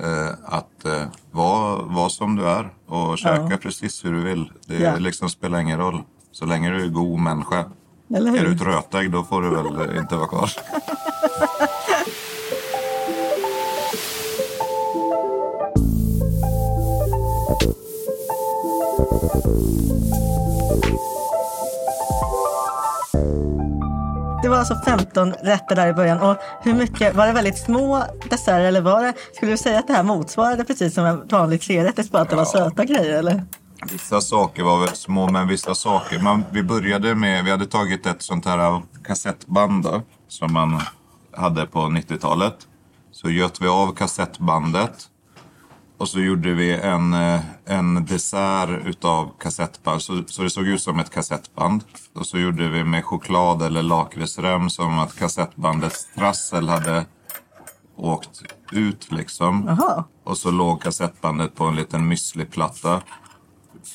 Eh, 0.00 0.28
att 0.44 0.84
eh, 0.84 1.02
vara 1.30 1.82
var 1.82 2.08
som 2.08 2.36
du 2.36 2.48
är 2.48 2.72
och 2.86 3.18
käka 3.18 3.56
precis 3.56 4.04
hur 4.04 4.12
du 4.12 4.20
vill. 4.20 4.52
Det 4.66 4.74
Ja. 4.78 4.96
liksom 4.96 5.30
spelar 5.30 5.58
ingen 5.60 5.78
roll. 5.78 6.02
Så 6.32 6.46
länge 6.46 6.70
du 6.70 6.84
är 6.84 6.88
god 6.88 7.18
människa. 7.20 7.64
Eller 8.16 8.30
Är 8.30 8.40
du 8.42 8.48
hur? 8.48 8.54
ett 8.56 8.62
rötägg 8.62 9.10
då 9.12 9.24
får 9.24 9.42
du 9.42 9.50
väl 9.50 9.98
inte 9.98 10.16
vara 10.16 10.28
kvar. 10.28 10.50
Det 24.42 24.48
var 24.48 24.58
alltså 24.58 24.74
15 24.84 25.32
rätter 25.32 25.76
där 25.76 25.88
i 25.88 25.92
början. 25.92 26.20
Och 26.20 26.36
hur 26.62 26.74
mycket, 26.74 27.14
var 27.14 27.26
det 27.26 27.32
väldigt 27.32 27.58
små 27.58 28.04
desserter 28.30 28.60
eller 28.60 28.80
var 28.80 29.02
det, 29.02 29.14
skulle 29.34 29.50
du 29.52 29.56
säga 29.56 29.78
att 29.78 29.86
det 29.86 29.92
här 29.92 30.02
motsvarade 30.02 30.64
precis 30.64 30.94
som 30.94 31.04
en 31.04 31.28
vanlig 31.28 31.60
trerätters 31.60 32.10
bara 32.10 32.22
att 32.22 32.30
det 32.30 32.36
var 32.36 32.44
söta 32.44 32.84
grejer 32.84 33.18
eller? 33.18 33.44
Vissa 33.92 34.20
saker 34.20 34.62
var 34.62 34.80
väl 34.80 34.88
små, 34.88 35.30
men 35.30 35.48
vissa 35.48 35.74
saker. 35.74 36.18
Man, 36.18 36.44
vi 36.50 36.62
började 36.62 37.14
med, 37.14 37.44
vi 37.44 37.50
hade 37.50 37.66
tagit 37.66 38.06
ett 38.06 38.22
sånt 38.22 38.44
här 38.44 38.82
kassettband 39.04 39.84
då, 39.84 40.02
som 40.28 40.52
man 40.52 40.80
hade 41.36 41.66
på 41.66 41.78
90-talet. 41.78 42.56
Så 43.12 43.30
göt 43.30 43.60
vi 43.60 43.68
av 43.68 43.94
kassettbandet. 43.94 45.08
Och 45.98 46.08
så 46.08 46.20
gjorde 46.20 46.54
vi 46.54 46.72
en, 46.74 47.14
eh, 47.14 47.40
en 47.64 48.04
dessert 48.04 48.86
utav 48.86 49.30
kassettband. 49.38 50.02
Så, 50.02 50.22
så 50.26 50.42
det 50.42 50.50
såg 50.50 50.66
ut 50.66 50.82
som 50.82 50.98
ett 50.98 51.10
kassettband. 51.10 51.84
Och 52.14 52.26
så 52.26 52.38
gjorde 52.38 52.68
vi 52.68 52.84
med 52.84 53.04
choklad 53.04 53.62
eller 53.62 53.82
lakritsrem 53.82 54.70
som 54.70 54.98
att 54.98 55.18
kassettbandets 55.18 56.08
trassel 56.14 56.68
hade 56.68 57.06
åkt 57.96 58.42
ut 58.72 59.12
liksom. 59.12 59.64
Jaha. 59.66 60.04
Och 60.24 60.38
så 60.38 60.50
låg 60.50 60.82
kassettbandet 60.82 61.54
på 61.54 61.64
en 61.64 61.76
liten 61.76 62.12
müsliplatta. 62.12 63.00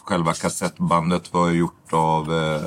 Själva 0.03 0.33
kassettbandet 0.33 1.33
var 1.33 1.50
gjort 1.50 1.93
av... 1.93 2.33
Eh, 2.33 2.62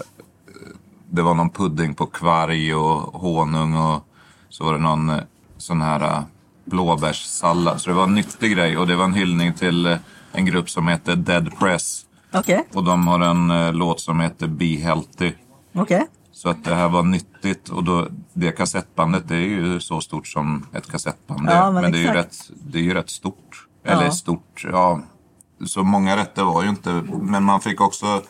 det 1.10 1.22
var 1.22 1.34
någon 1.34 1.50
pudding 1.50 1.94
på 1.94 2.06
kvarg 2.06 2.74
och 2.74 3.20
honung 3.20 3.76
och 3.76 4.04
så 4.48 4.64
var 4.64 4.72
det 4.72 4.78
någon 4.78 5.10
eh, 5.10 5.20
sån 5.56 5.80
här 5.80 6.00
eh, 6.00 6.22
blåbärssallad. 6.66 7.80
Så 7.80 7.90
det 7.90 7.96
var 7.96 8.04
en 8.04 8.14
nyttig 8.14 8.52
grej 8.52 8.78
och 8.78 8.86
det 8.86 8.96
var 8.96 9.04
en 9.04 9.14
hyllning 9.14 9.52
till 9.54 9.86
eh, 9.86 9.96
en 10.32 10.44
grupp 10.46 10.70
som 10.70 10.88
heter 10.88 11.16
Dead 11.16 11.58
Press. 11.58 12.02
Okej, 12.32 12.64
Och 12.74 12.84
de 12.84 13.06
har 13.06 13.20
en 13.20 13.50
eh, 13.50 13.72
låt 13.72 14.00
som 14.00 14.20
heter 14.20 14.46
Be 14.46 14.64
Healthy. 14.64 15.32
okej. 15.74 16.06
Så 16.32 16.48
att 16.48 16.64
det 16.64 16.74
här 16.74 16.88
var 16.88 17.02
nyttigt 17.02 17.68
och 17.68 17.84
då, 17.84 18.08
det 18.32 18.52
kassettbandet 18.52 19.28
det 19.28 19.34
är 19.36 19.40
ju 19.40 19.80
så 19.80 20.00
stort 20.00 20.26
som 20.26 20.66
ett 20.72 20.90
kassettband. 20.92 21.48
Ja, 21.50 21.70
men 21.70 21.82
men 21.82 21.92
det 21.92 21.98
är, 21.98 22.02
ju 22.02 22.08
rätt, 22.12 22.36
det 22.64 22.78
är 22.78 22.82
ju 22.82 22.94
rätt 22.94 23.10
stort. 23.10 23.66
Eller 23.84 24.04
Ja. 24.04 24.10
stort, 24.10 24.64
ja. 24.72 25.00
Så 25.66 25.82
många 25.82 26.16
rätter 26.16 26.44
var 26.44 26.62
ju 26.62 26.68
inte, 26.68 27.02
men 27.22 27.42
man 27.42 27.60
fick 27.60 27.80
också 27.80 28.22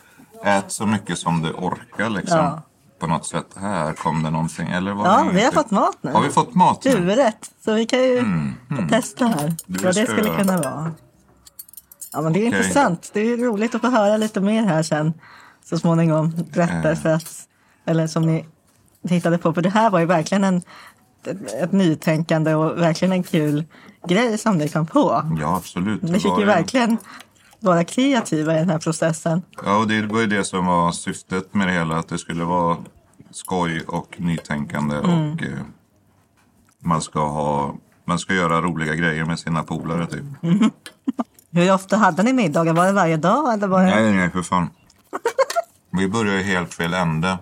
äta 0.45 0.69
så 0.69 0.85
mycket 0.85 1.17
som 1.17 1.41
du 1.41 1.51
orkar 1.51 2.09
liksom. 2.09 2.37
Ja. 2.37 2.61
På 2.99 3.07
något 3.07 3.25
sätt. 3.25 3.45
Här 3.55 3.93
kom 3.93 4.23
det 4.23 4.29
någonting. 4.29 4.67
Eller 4.67 4.93
var 4.93 5.05
Ja, 5.05 5.29
vi 5.33 5.43
har 5.43 5.51
fått 5.51 5.71
mat 5.71 5.97
nu. 6.01 6.11
Har 6.11 6.21
vi 6.21 6.29
fått 6.29 6.55
mat 6.55 6.85
nu? 6.85 6.91
Huvudrätt. 6.91 7.51
Så 7.65 7.73
vi 7.73 7.85
kan 7.85 7.99
ju 7.99 8.23
testa 8.89 9.25
här 9.27 9.39
Mm, 9.43 9.55
Det 9.65 9.83
vad 9.85 9.95
det 9.95 10.05
skulle 10.07 10.35
kunna 10.37 10.57
vara. 10.57 10.91
Ja, 12.13 12.21
men 12.21 12.33
det 12.33 12.39
är 12.39 12.47
Okej. 12.49 12.57
intressant. 12.59 13.09
Det 13.13 13.19
är 13.21 13.37
roligt 13.37 13.75
att 13.75 13.81
få 13.81 13.87
höra 13.89 14.17
lite 14.17 14.41
mer 14.41 14.63
här 14.63 14.83
sen 14.83 15.13
så 15.65 15.79
småningom. 15.79 16.33
Rätter 16.53 17.09
Eh. 17.11 17.19
eller 17.85 18.07
som 18.07 18.23
ni 18.23 18.45
tittade 19.07 19.37
på. 19.37 19.53
För 19.53 19.61
det 19.61 19.69
här 19.69 19.89
var 19.89 19.99
ju 19.99 20.05
verkligen 20.05 20.43
en, 20.43 20.61
ett, 21.25 21.53
ett 21.53 21.71
nytänkande 21.71 22.53
och 22.55 22.81
verkligen 22.81 23.11
en 23.11 23.23
kul 23.23 23.65
grej 24.07 24.37
som 24.37 24.57
ni 24.57 24.69
kom 24.69 24.87
på. 24.87 25.23
Ja, 25.41 25.55
absolut. 25.57 26.01
Ni 26.01 26.19
fick 26.19 26.39
ju 26.39 26.45
verkligen 26.45 26.97
vara 27.67 27.83
kreativa 27.83 28.55
i 28.55 28.59
den 28.59 28.69
här 28.69 28.79
processen. 28.79 29.41
Ja, 29.65 29.77
och 29.77 29.87
det 29.87 30.01
var 30.01 30.19
ju 30.19 30.27
det 30.27 30.43
som 30.43 30.65
var 30.65 30.91
syftet 30.91 31.53
med 31.53 31.67
det 31.67 31.73
hela. 31.73 31.97
Att 31.97 32.09
det 32.09 32.17
skulle 32.17 32.43
vara 32.43 32.77
skoj 33.31 33.83
och 33.87 34.15
nytänkande. 34.17 34.95
Mm. 34.95 35.33
Och 35.33 35.43
eh, 35.43 35.59
man 36.79 37.01
ska 37.01 37.27
ha... 37.27 37.75
Man 38.05 38.19
ska 38.19 38.33
göra 38.33 38.61
roliga 38.61 38.95
grejer 38.95 39.25
med 39.25 39.39
sina 39.39 39.63
polare 39.63 40.07
typ. 40.07 40.23
Hur 41.51 41.73
ofta 41.73 41.97
hade 41.97 42.23
ni 42.23 42.33
middagar? 42.33 42.73
Var 42.73 42.85
det 42.85 42.91
varje 42.91 43.17
dag? 43.17 43.53
Eller 43.53 43.67
var 43.67 43.83
det... 43.83 43.89
Nej, 43.89 44.13
nej, 44.13 44.29
för 44.29 44.41
fan. 44.41 44.69
Vi 45.91 46.07
började 46.07 46.43
helt 46.43 46.73
fel 46.73 46.93
ände. 46.93 47.37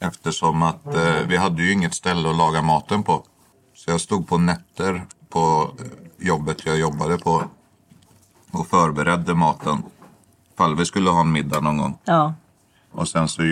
Eftersom 0.00 0.62
att 0.62 0.86
eh, 0.86 1.26
vi 1.26 1.36
hade 1.36 1.62
ju 1.62 1.72
inget 1.72 1.94
ställe 1.94 2.30
att 2.30 2.36
laga 2.36 2.62
maten 2.62 3.02
på. 3.02 3.24
Så 3.74 3.90
jag 3.90 4.00
stod 4.00 4.28
på 4.28 4.38
nätter 4.38 5.06
på 5.28 5.70
eh, 5.78 6.26
jobbet 6.26 6.66
jag 6.66 6.78
jobbade 6.78 7.18
på. 7.18 7.44
Förberedde 8.72 9.34
maten. 9.34 9.82
Fall 10.58 10.76
vi 10.76 10.84
skulle 10.84 11.10
ha 11.10 11.20
en 11.20 11.32
middag 11.32 11.60
någon 11.60 11.76
gång. 11.78 11.98
Ja. 12.04 12.34
Och 12.92 13.08
sen 13.08 13.28
så 13.28 13.42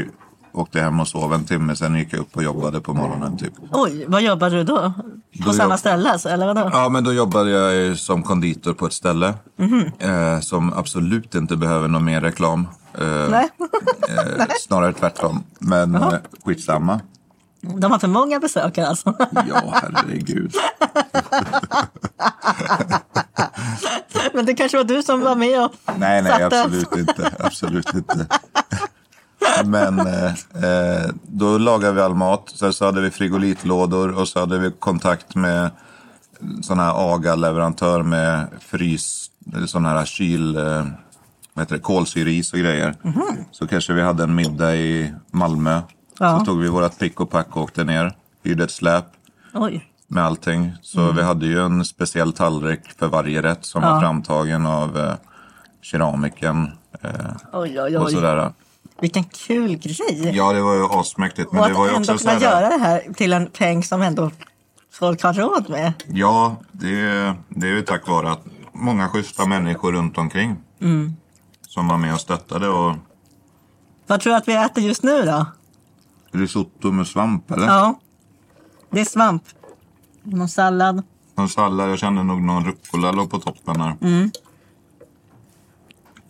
åkte 0.52 0.78
jag 0.78 0.84
hem 0.84 1.00
och 1.00 1.08
sov 1.08 1.34
en 1.34 1.44
timme. 1.44 1.76
Sen 1.76 1.94
gick 1.96 2.12
jag 2.12 2.20
upp 2.20 2.36
och 2.36 2.42
jobbade 2.42 2.80
på 2.80 2.94
morgonen 2.94 3.36
typ. 3.36 3.52
Oj, 3.72 4.04
vad 4.08 4.22
jobbade 4.22 4.56
du 4.56 4.64
då? 4.64 4.76
På 4.76 4.92
Då 5.32 5.52
samma 5.52 5.70
jobb- 5.74 5.78
ställe 5.80 6.10
alltså, 6.12 6.28
eller 6.28 6.46
vadå? 6.46 6.70
Ja, 6.72 6.88
men 6.88 7.04
då 7.04 7.12
jobbade 7.12 7.50
jag 7.50 7.98
som 7.98 8.22
konditor 8.22 8.72
på 8.74 8.86
ett 8.86 8.92
ställe. 8.92 9.34
Eh, 9.98 10.40
som 10.40 10.72
absolut 10.72 11.34
inte 11.34 11.56
behöver 11.56 11.88
någon 11.88 12.04
mer 12.04 12.20
reklam. 12.20 12.68
Eh, 12.94 13.06
Nej. 13.30 13.48
eh, 14.38 14.44
snarare 14.60 14.92
tvärtom. 14.92 15.44
Men 15.58 15.94
eh, 15.94 16.14
skitsamma. 16.44 17.00
De 17.60 17.92
har 17.92 17.98
för 17.98 18.08
många 18.08 18.38
besökare 18.38 18.86
alltså. 18.86 19.14
Ja, 19.48 19.62
herregud. 19.72 20.54
Men 24.34 24.46
det 24.46 24.54
kanske 24.54 24.76
var 24.76 24.84
du 24.84 25.02
som 25.02 25.20
var 25.20 25.36
med 25.36 25.64
och 25.64 25.72
Nej, 25.98 26.22
nej, 26.22 26.32
satte- 26.32 26.62
absolut 26.62 26.96
inte. 26.96 27.30
Absolut 27.38 27.94
inte. 27.94 28.26
Men 29.64 29.98
eh, 29.98 30.24
eh, 30.64 31.10
då 31.22 31.58
lagade 31.58 31.92
vi 31.92 32.00
all 32.00 32.14
mat. 32.14 32.52
Sen 32.54 32.72
så 32.72 32.84
hade 32.84 33.00
vi 33.00 33.10
frigolitlådor 33.10 34.18
och 34.18 34.28
så 34.28 34.40
hade 34.40 34.58
vi 34.58 34.70
kontakt 34.78 35.34
med 35.34 35.70
sån 36.62 36.78
här 36.78 37.14
AGA-leverantör 37.14 38.02
med 38.02 38.46
frys, 38.60 39.30
sån 39.66 39.84
här 39.84 40.04
kyl, 40.04 40.56
eh, 40.56 40.84
vad 41.54 41.62
heter 41.64 41.74
det, 41.74 41.80
kolsyris 41.82 42.52
och 42.52 42.58
grejer. 42.58 42.94
Så 43.50 43.66
kanske 43.66 43.92
vi 43.92 44.02
hade 44.02 44.22
en 44.22 44.34
middag 44.34 44.76
i 44.76 45.14
Malmö. 45.30 45.80
Ja. 46.18 46.38
Så 46.38 46.44
tog 46.44 46.60
vi 46.60 46.68
vårat 46.68 46.98
pick 46.98 47.20
och 47.20 47.30
pack 47.30 47.56
och 47.56 47.62
åkte 47.62 47.84
ner. 47.84 48.12
Hyrde 48.44 48.64
ett 48.64 48.70
släp 48.70 49.04
Oj. 49.54 49.84
Med 50.10 50.24
allting. 50.24 50.72
Så 50.82 51.12
vi 51.12 51.22
hade 51.22 51.46
ju 51.46 51.60
en 51.64 51.84
speciell 51.84 52.32
tallrik 52.32 52.80
för 52.98 53.08
varje 53.08 53.42
rätt 53.42 53.64
som 53.64 53.82
var 53.82 54.00
framtagen 54.00 54.66
av 54.66 54.98
eh, 54.98 55.14
keramiken. 55.82 56.70
Eh, 57.02 57.10
Oj, 57.52 57.80
oj, 57.82 57.96
och 57.98 58.04
oj. 58.06 58.12
sådär. 58.12 58.52
Vilken 59.00 59.24
kul 59.24 59.76
grej. 59.76 60.30
Ja, 60.34 60.52
det 60.52 60.60
var 60.62 60.74
ju 60.74 60.84
asmäktigt. 60.84 61.52
Men 61.52 61.60
och 61.60 61.66
det 61.66 61.72
att 61.72 61.78
var 61.78 61.86
ju 61.88 61.94
ändå 61.94 62.12
också 62.12 62.26
kunna 62.28 62.40
så 62.40 62.46
här, 62.46 62.52
göra 62.62 62.68
det 62.76 62.84
här 62.84 63.12
till 63.14 63.32
en 63.32 63.46
peng 63.46 63.82
som 63.82 64.02
ändå 64.02 64.30
folk 64.92 65.22
har 65.22 65.32
råd 65.32 65.70
med. 65.70 65.92
Ja, 66.06 66.56
det, 66.72 66.90
det 67.48 67.66
är 67.66 67.70
ju 67.74 67.82
tack 67.82 68.08
vare 68.08 68.30
att 68.30 68.44
många 68.72 69.08
schyssta 69.08 69.46
människor 69.46 69.92
runt 69.92 70.18
omkring 70.18 70.56
Mm. 70.80 71.16
som 71.68 71.88
var 71.88 71.96
med 71.98 72.14
och 72.14 72.20
stöttade. 72.20 72.68
Och 72.68 72.94
Vad 74.06 74.20
tror 74.20 74.32
du 74.32 74.36
att 74.36 74.48
vi 74.48 74.54
äter 74.54 74.84
just 74.84 75.02
nu 75.02 75.22
då? 75.22 75.46
risotto 76.32 76.90
med 76.92 77.06
svamp, 77.06 77.50
eller? 77.50 77.66
Ja. 77.66 77.94
Det 78.90 79.00
är 79.00 79.04
svamp. 79.04 79.42
Någon 80.22 80.48
sallad. 80.48 81.02
Någon 81.34 81.48
sallad, 81.48 81.90
jag 81.90 81.98
kände 81.98 82.22
nog 82.22 82.42
någon 82.42 82.64
rucola 82.64 83.12
låg 83.12 83.30
på 83.30 83.38
toppen 83.38 83.80
här. 83.80 83.96
Mm. 84.00 84.30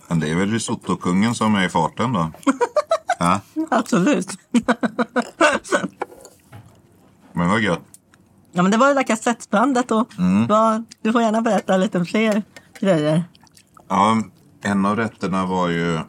Men 0.08 0.20
det 0.20 0.30
är 0.30 0.34
väl 0.34 0.50
risottokungen 0.50 1.34
som 1.34 1.54
är 1.54 1.66
i 1.66 1.68
farten 1.68 2.12
då? 2.12 2.30
ja, 3.18 3.40
Absolut. 3.70 4.30
men 7.32 7.48
vad 7.48 7.60
gött. 7.60 7.80
Ja, 8.52 8.62
men 8.62 8.70
det 8.70 8.76
var 8.76 8.88
det 8.88 8.94
där 8.94 9.02
kassettbandet 9.02 9.90
och 9.90 10.18
Mm. 10.18 10.46
du 11.02 11.12
får 11.12 11.22
gärna 11.22 11.40
berätta 11.42 11.76
lite 11.76 12.04
fler 12.04 12.42
grejer. 12.80 13.24
Ja, 13.88 14.22
En 14.62 14.86
av 14.86 14.96
rätterna 14.96 15.46
var 15.46 15.68
ju 15.68 16.00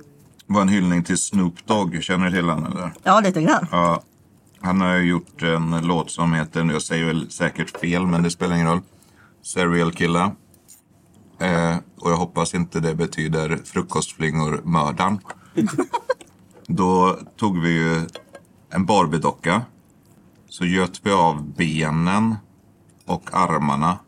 var 0.47 0.61
en 0.61 0.69
hyllning 0.69 1.03
till 1.03 1.17
Snoop 1.17 1.65
Dogg. 1.67 2.03
Känner 2.03 2.25
du 2.25 2.31
till 2.31 2.49
honom 2.49 2.71
eller? 2.71 2.93
Ja, 3.03 3.19
lite 3.19 3.41
grann. 3.41 3.67
Ja, 3.71 4.03
han 4.61 4.81
har 4.81 4.95
ju 4.95 5.09
gjort 5.09 5.41
en 5.41 5.87
låt 5.87 6.11
som 6.11 6.33
heter, 6.33 6.71
jag 6.71 6.81
säger 6.81 7.05
väl 7.05 7.31
säkert 7.31 7.79
fel 7.79 8.07
men 8.07 8.23
det 8.23 8.31
spelar 8.31 8.55
ingen 8.55 8.67
roll. 8.67 8.81
Serial 9.41 9.91
Killer. 9.91 10.31
Eh, 11.39 11.77
och 11.97 12.11
jag 12.11 12.17
hoppas 12.17 12.53
inte 12.53 12.79
det 12.79 12.95
betyder 12.95 13.59
frukostflingor 13.65 14.61
mördaren. 14.63 15.19
Då 16.67 17.19
tog 17.37 17.61
vi 17.61 17.69
ju 17.69 18.07
en 18.69 18.85
Barbie-docka. 18.85 19.61
Så 20.49 20.65
göt 20.65 21.01
vi 21.03 21.11
av 21.11 21.43
benen 21.43 22.35
och 23.05 23.29
armarna 23.33 23.99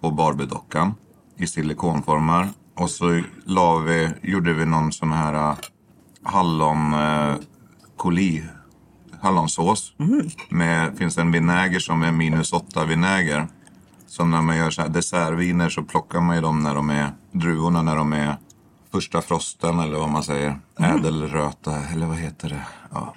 på 0.00 0.10
Barbie-dockan 0.10 0.94
i 1.36 1.46
silikonformar. 1.46 2.48
Och 2.74 2.90
så 2.90 3.22
la 3.44 3.78
vi, 3.78 4.10
gjorde 4.22 4.52
vi 4.52 4.66
någon 4.66 4.92
sån 4.92 5.12
här 5.12 5.34
äh, 5.34 5.56
hallon 6.22 6.94
eh, 6.94 7.34
hallonsås. 9.20 9.92
Med, 10.48 10.98
finns 10.98 11.18
en 11.18 11.32
vinäger 11.32 11.78
som 11.78 12.02
är 12.02 12.12
minus 12.12 12.52
8 12.52 12.84
vinäger. 12.84 13.46
Som 14.06 14.30
när 14.30 14.42
man 14.42 14.56
gör 14.56 14.70
så 14.70 14.82
här 14.82 14.88
dessertviner 14.88 15.68
så 15.68 15.82
plockar 15.82 16.20
man 16.20 16.36
ju 16.36 16.42
dem 16.42 16.62
när 16.62 16.74
de 16.74 16.90
är 16.90 17.12
druvorna 17.32 17.82
när 17.82 17.96
de 17.96 18.12
är 18.12 18.36
första 18.92 19.22
frosten 19.22 19.78
eller 19.78 19.98
vad 19.98 20.08
man 20.08 20.22
säger. 20.22 20.58
Ädelröta 20.78 21.76
eller 21.76 22.06
vad 22.06 22.16
heter 22.16 22.48
det? 22.48 22.66
Ja. 22.90 23.14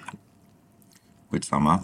Skitsamma. 1.30 1.80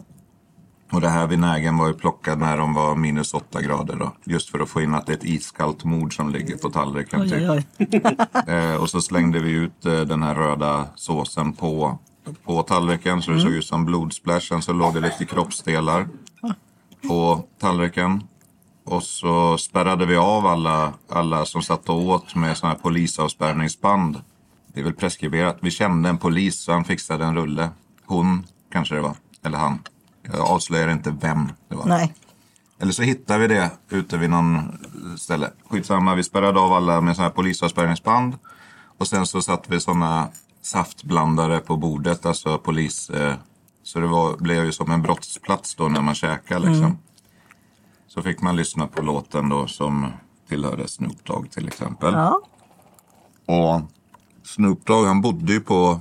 Och 0.92 1.00
det 1.00 1.08
här 1.08 1.26
vinägen 1.26 1.78
var 1.78 1.88
ju 1.88 1.94
plockad 1.94 2.38
när 2.38 2.56
de 2.56 2.74
var 2.74 2.96
minus 2.96 3.34
8 3.34 3.62
grader 3.62 3.96
då. 3.96 4.12
Just 4.24 4.50
för 4.50 4.58
att 4.58 4.68
få 4.68 4.80
in 4.80 4.94
att 4.94 5.06
det 5.06 5.12
är 5.12 5.16
ett 5.16 5.24
iskallt 5.24 5.84
mord 5.84 6.16
som 6.16 6.30
ligger 6.30 6.56
på 6.56 6.70
tallriken. 6.70 7.20
Oj, 7.20 7.30
typ. 7.30 7.50
oj, 7.50 7.64
oj. 7.78 8.16
Eh, 8.54 8.74
och 8.74 8.90
så 8.90 9.00
slängde 9.00 9.40
vi 9.40 9.50
ut 9.50 9.86
eh, 9.86 10.00
den 10.00 10.22
här 10.22 10.34
röda 10.34 10.86
såsen 10.94 11.52
på, 11.52 11.98
på 12.44 12.62
tallriken 12.62 13.22
så 13.22 13.30
det 13.30 13.40
såg 13.40 13.52
ut 13.52 13.64
som 13.64 13.84
blodsplash. 13.84 14.49
Sen 14.49 14.62
så 14.62 14.72
låg 14.72 14.94
det 14.94 15.00
lite 15.00 15.25
kroppsdelar 15.25 16.08
på 17.08 17.44
tallriken. 17.58 18.22
Och 18.84 19.02
så 19.02 19.58
spärrade 19.58 20.06
vi 20.06 20.16
av 20.16 20.46
alla, 20.46 20.92
alla 21.08 21.44
som 21.44 21.62
satt 21.62 21.88
och 21.88 22.00
åt 22.00 22.34
med 22.34 22.56
sådana 22.56 22.75
här 22.75 22.82
polisavspärrningsband. 22.82 24.20
Det 24.66 24.80
är 24.80 24.84
väl 24.84 24.92
preskriberat. 24.92 25.58
Vi 25.60 25.70
kände 25.70 26.08
en 26.08 26.18
polis 26.18 26.60
så 26.60 26.72
han 26.72 26.84
fixade 26.84 27.25
en 27.25 27.37
rulle. 27.37 27.68
Hon 28.06 28.46
kanske 28.72 28.94
det 28.94 29.00
var. 29.00 29.16
Eller 29.42 29.58
han. 29.58 29.78
Jag 30.22 30.40
avslöjar 30.40 30.90
inte 30.90 31.16
vem 31.20 31.52
det 31.68 31.76
var. 31.76 31.87
Nej. 31.87 32.14
Eller 32.78 32.92
så 32.92 33.02
hittar 33.02 33.38
vi 33.38 33.46
det 33.46 33.70
ute 33.88 34.18
vid 34.18 34.30
någon 34.30 34.78
ställe. 35.18 35.50
Skitsamma, 35.68 36.14
vi 36.14 36.22
spärrade 36.22 36.60
av 36.60 36.72
alla 36.72 37.00
med 37.00 37.16
sådana 37.16 37.28
här 37.28 37.34
polisavspärrningsband. 37.34 38.38
Och 38.99 39.08
sen 39.08 39.26
så 39.26 39.42
satte 39.42 39.70
vi 39.72 39.80
sådana 39.80 40.28
saftblandare 40.62 41.58
på 41.58 41.76
bordet, 41.76 42.26
alltså 42.26 42.58
polis. 42.58 43.10
Eh, 43.10 43.34
så 43.82 44.00
det 44.00 44.06
var, 44.06 44.36
blev 44.36 44.64
ju 44.64 44.72
som 44.72 44.90
en 44.90 45.02
brottsplats 45.02 45.74
då 45.74 45.88
när 45.88 46.00
man 46.00 46.14
käkar 46.14 46.58
liksom. 46.58 46.98
Så 48.08 48.22
fick 48.22 48.42
man 48.42 48.56
lyssna 48.56 48.86
på 48.86 49.02
låten 49.02 49.48
då 49.48 49.66
som 49.66 50.12
tillhörde 50.48 50.88
Snoop 50.88 51.24
Dogg 51.24 51.50
till 51.50 51.68
exempel. 51.68 52.14
Ja. 52.14 52.40
Och 53.46 53.80
Snoop 54.44 54.86
Dogg 54.86 55.06
han 55.06 55.20
bodde 55.20 55.52
ju 55.52 55.60
på, 55.60 56.00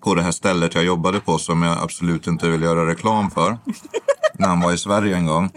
på 0.00 0.14
det 0.14 0.22
här 0.22 0.32
stället 0.32 0.74
jag 0.74 0.84
jobbade 0.84 1.20
på 1.20 1.38
som 1.38 1.62
jag 1.62 1.78
absolut 1.82 2.26
inte 2.26 2.48
vill 2.48 2.62
göra 2.62 2.86
reklam 2.86 3.30
för. 3.30 3.58
när 4.38 4.48
han 4.48 4.60
var 4.60 4.72
i 4.72 4.78
Sverige 4.78 5.16
en 5.16 5.26
gång. 5.26 5.50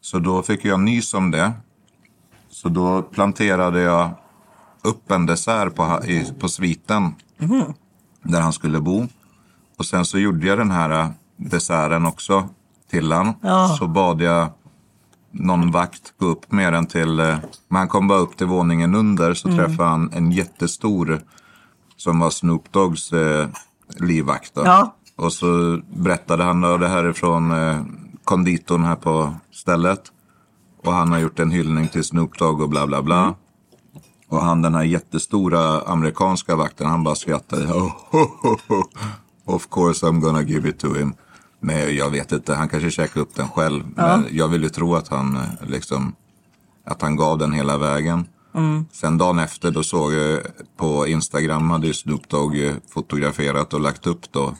Så 0.00 0.18
då 0.18 0.42
fick 0.42 0.64
jag 0.64 0.80
nys 0.80 1.14
om 1.14 1.30
det. 1.30 1.52
Så 2.50 2.68
då 2.68 3.02
planterade 3.02 3.80
jag 3.80 4.10
upp 4.82 5.10
en 5.10 5.26
dessert 5.26 5.74
på, 5.74 6.00
i, 6.04 6.32
på 6.40 6.48
sviten. 6.48 7.14
Där 8.22 8.40
han 8.40 8.52
skulle 8.52 8.80
bo. 8.80 9.06
Och 9.78 9.86
sen 9.86 10.04
så 10.04 10.18
gjorde 10.18 10.46
jag 10.46 10.58
den 10.58 10.70
här 10.70 10.90
eh, 10.90 11.08
desserten 11.36 12.06
också 12.06 12.48
till 12.90 13.12
han. 13.12 13.32
Ja. 13.40 13.76
Så 13.78 13.86
bad 13.88 14.20
jag 14.20 14.48
någon 15.30 15.70
vakt 15.70 16.14
gå 16.18 16.26
upp 16.26 16.52
med 16.52 16.72
den 16.72 16.86
till... 16.86 17.20
eh, 17.20 17.36
Men 17.68 17.78
han 17.78 17.88
kom 17.88 18.08
bara 18.08 18.18
upp 18.18 18.36
till 18.36 18.46
våningen 18.46 18.94
under 18.94 19.34
så 19.34 19.48
träffade 19.48 19.88
han 19.88 20.12
en 20.12 20.32
jättestor 20.32 21.20
som 21.96 22.18
var 22.18 22.30
Snoop 22.30 22.72
Doggs 22.72 23.12
eh, 23.12 23.48
livvakt. 24.00 24.54
Då. 24.54 24.62
Ja. 24.64 24.94
Och 25.16 25.32
så 25.32 25.80
berättade 25.96 26.44
han 26.44 26.60
då 26.60 26.76
det 26.76 26.88
här 26.88 27.04
är 27.04 27.12
från 27.12 27.50
eh, 27.50 27.82
konditorn 28.24 28.84
här 28.84 28.96
på 28.96 29.34
stället. 29.52 30.00
Och 30.84 30.92
han 30.92 31.12
har 31.12 31.18
gjort 31.18 31.38
en 31.40 31.50
hyllning 31.50 31.88
till 31.88 32.04
Snoop 32.04 32.38
Dogg 32.38 32.60
och 32.60 32.68
bla 32.68 32.86
bla 32.86 33.02
bla. 33.02 33.34
Och 34.34 34.42
han 34.44 34.62
den 34.62 34.74
här 34.74 34.82
jättestora 34.82 35.80
amerikanska 35.80 36.56
vakten 36.56 36.86
han 36.86 37.04
bara 37.04 37.14
skrattade. 37.14 37.66
Oh. 38.12 38.84
Of 39.46 39.68
course 39.70 40.06
I'm 40.06 40.20
gonna 40.20 40.42
give 40.42 40.68
it 40.68 40.78
to 40.78 40.94
him. 40.94 41.14
Men 41.60 41.96
jag 41.96 42.10
vet 42.10 42.32
inte, 42.32 42.54
han 42.54 42.68
kanske 42.68 42.90
käkade 42.90 43.20
upp 43.20 43.34
den 43.34 43.48
själv. 43.48 43.82
Men 43.96 44.26
jag 44.30 44.48
vill 44.48 44.62
ju 44.62 44.68
tro 44.68 44.94
att 44.94 45.08
han 45.08 45.36
eh, 45.36 45.42
liksom 45.68 46.14
att 46.86 47.02
han 47.02 47.16
gav 47.16 47.38
den 47.38 47.52
hela 47.52 47.78
vägen. 47.78 48.26
Sen 48.92 49.18
dagen 49.18 49.38
efter 49.38 49.70
då 49.70 49.82
såg 49.82 50.12
jag 50.14 50.40
på 50.76 51.06
Instagram 51.06 51.70
hade 51.70 51.86
ju 51.86 51.92
Snoop 51.94 52.28
Dogg 52.28 52.64
eh, 52.66 52.74
fotograferat 52.90 53.74
och 53.74 53.80
lagt 53.80 54.06
upp 54.06 54.32
då 54.32 54.54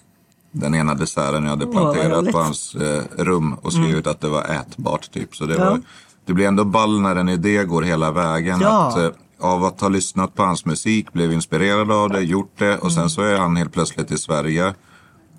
den 0.53 0.75
ena 0.75 0.95
desserten 0.95 1.43
jag 1.43 1.51
hade 1.51 1.67
planterat 1.67 2.19
roligt. 2.19 2.33
på 2.33 2.39
hans 2.39 2.75
eh, 2.75 3.03
rum 3.19 3.55
och 3.55 3.73
skrivit 3.73 4.07
att 4.07 4.21
det 4.21 4.29
var 4.29 4.43
ätbart 4.45 5.11
typ. 5.13 5.37
Så 5.37 5.45
det, 5.47 5.55
Ja. 5.55 5.71
var, 5.71 5.81
det 6.27 6.33
blir 6.33 6.47
ändå 6.49 6.65
ball 6.65 7.01
när 7.01 7.17
en 7.17 7.29
idé 7.29 7.65
går 7.65 7.83
hela 7.83 8.11
vägen. 8.13 8.61
Ja. 8.61 8.87
Att, 8.89 8.97
eh, 8.99 9.11
av 9.45 9.65
att 9.65 9.81
ha 9.81 9.89
lyssnat 9.89 10.35
på 10.35 10.43
hans 10.43 10.65
musik, 10.65 11.13
blev 11.13 11.33
inspirerad 11.33 11.93
av 11.93 12.11
det, 12.11 12.21
gjort 12.21 12.59
det 12.59 12.79
och 12.79 12.93
sen 12.93 13.11
så 13.11 13.23
är 13.23 13.39
han 13.39 13.57
helt 13.57 13.73
plötsligt 13.73 14.11
i 14.11 14.19
Sverige. 14.19 14.75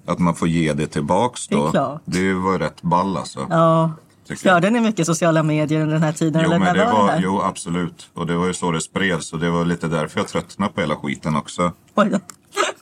Att 0.06 0.20
man 0.20 0.36
får 0.36 0.48
ge 0.48 0.74
det 0.74 0.88
tillbaks 0.88 1.48
Det 1.48 1.56
är 1.56 1.60
då. 1.60 1.72
klart. 1.72 2.02
Det 2.06 2.34
var 2.34 2.52
ju 2.52 2.58
rätt 2.58 2.82
ball 2.82 3.18
alltså. 3.18 3.48
Ja. 3.50 3.92
Störde 4.38 4.70
ni 4.70 4.80
mycket 4.80 5.06
sociala 5.06 5.44
medier 5.44 5.82
under 5.82 5.94
den 5.94 6.04
här 6.04 6.12
tiden? 6.12 6.42
Jo, 6.46 6.52
eller 6.52 6.66
men 6.66 6.76
det 6.76 6.86
var 6.86 6.92
var, 6.94 7.08
det 7.12 7.20
jo, 7.22 7.42
absolut. 7.42 8.10
Och 8.14 8.28
det 8.28 8.36
var 8.36 8.48
ju 8.48 8.54
så 8.54 8.72
det 8.72 8.82
spreds. 8.82 9.34
Och 9.34 9.40
det 9.40 9.50
var 9.50 9.66
lite 9.66 9.88
därför 9.88 10.20
jag 10.20 10.28
tröttnade 10.28 10.74
på 10.74 10.82
hela 10.82 10.96
skiten 10.96 11.36
också. 11.36 11.72
Oj 11.96 12.10
då. 12.10 12.20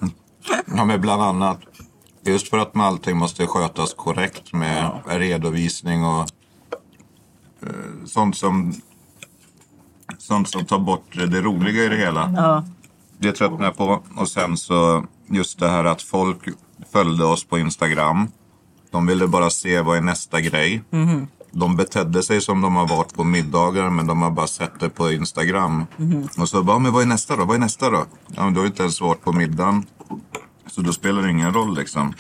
Ja, 0.76 0.86
men 0.86 1.02
bland 1.02 1.22
annat. 1.22 1.60
Just 2.26 2.50
för 2.50 2.58
att 2.58 2.76
man 2.76 2.88
allting 2.88 3.18
måste 3.18 3.48
skötas 3.48 3.94
korrekt 3.94 4.54
med 4.54 4.92
redovisning 5.06 6.06
och 6.06 6.20
eh, 7.62 7.68
sånt 8.06 8.38
som 8.38 8.74
sånt 10.24 10.50
som 10.50 10.66
tar 10.66 10.80
bort 10.80 11.16
det 11.32 11.42
roliga 11.42 11.84
i 11.84 11.90
det 11.90 11.96
hela. 11.96 12.34
Ja. 12.36 12.64
Det 13.18 13.32
tröttnade 13.32 13.64
jag 13.64 13.78
på. 13.78 14.02
Och 14.16 14.28
sen 14.28 14.58
så 14.58 15.06
just 15.28 15.60
det 15.60 15.70
här 15.70 15.86
att 15.86 16.02
folk 16.02 16.40
följde 16.92 17.26
oss 17.26 17.44
på 17.44 17.60
Instagram. 17.60 18.28
De 18.92 19.06
ville 19.08 19.28
bara 19.28 19.50
se 19.50 19.82
vad 19.82 19.98
är 19.98 20.02
nästa 20.02 20.42
grej. 20.42 20.84
De 21.52 21.76
betedde 21.76 22.24
sig 22.24 22.42
som 22.42 22.62
de 22.62 22.76
har 22.76 22.88
varit 22.88 23.14
på 23.14 23.24
middagar 23.24 23.90
men 23.90 24.08
de 24.08 24.22
har 24.22 24.32
bara 24.32 24.48
sett 24.48 24.80
det 24.80 24.90
på 24.90 25.12
Instagram. 25.12 25.86
Och 26.38 26.50
så 26.50 26.64
bara, 26.64 26.80
men 26.80 26.94
vad 26.94 27.02
är 27.02 27.06
nästa 27.06 27.36
då? 27.36 27.46
Vad 27.46 27.56
är 27.56 27.60
nästa 27.60 27.90
då? 27.90 28.06
Ja, 28.28 28.44
men 28.44 28.54
du 28.54 28.60
har 28.60 28.68
inte 28.68 28.84
ens 28.84 29.02
varit 29.02 29.24
på 29.24 29.32
middagen. 29.32 29.86
Så 30.68 30.82
då 30.82 30.94
spelar 30.94 31.22
det 31.22 31.30
ingen 31.30 31.54
roll 31.54 31.76
liksom. 31.76 32.14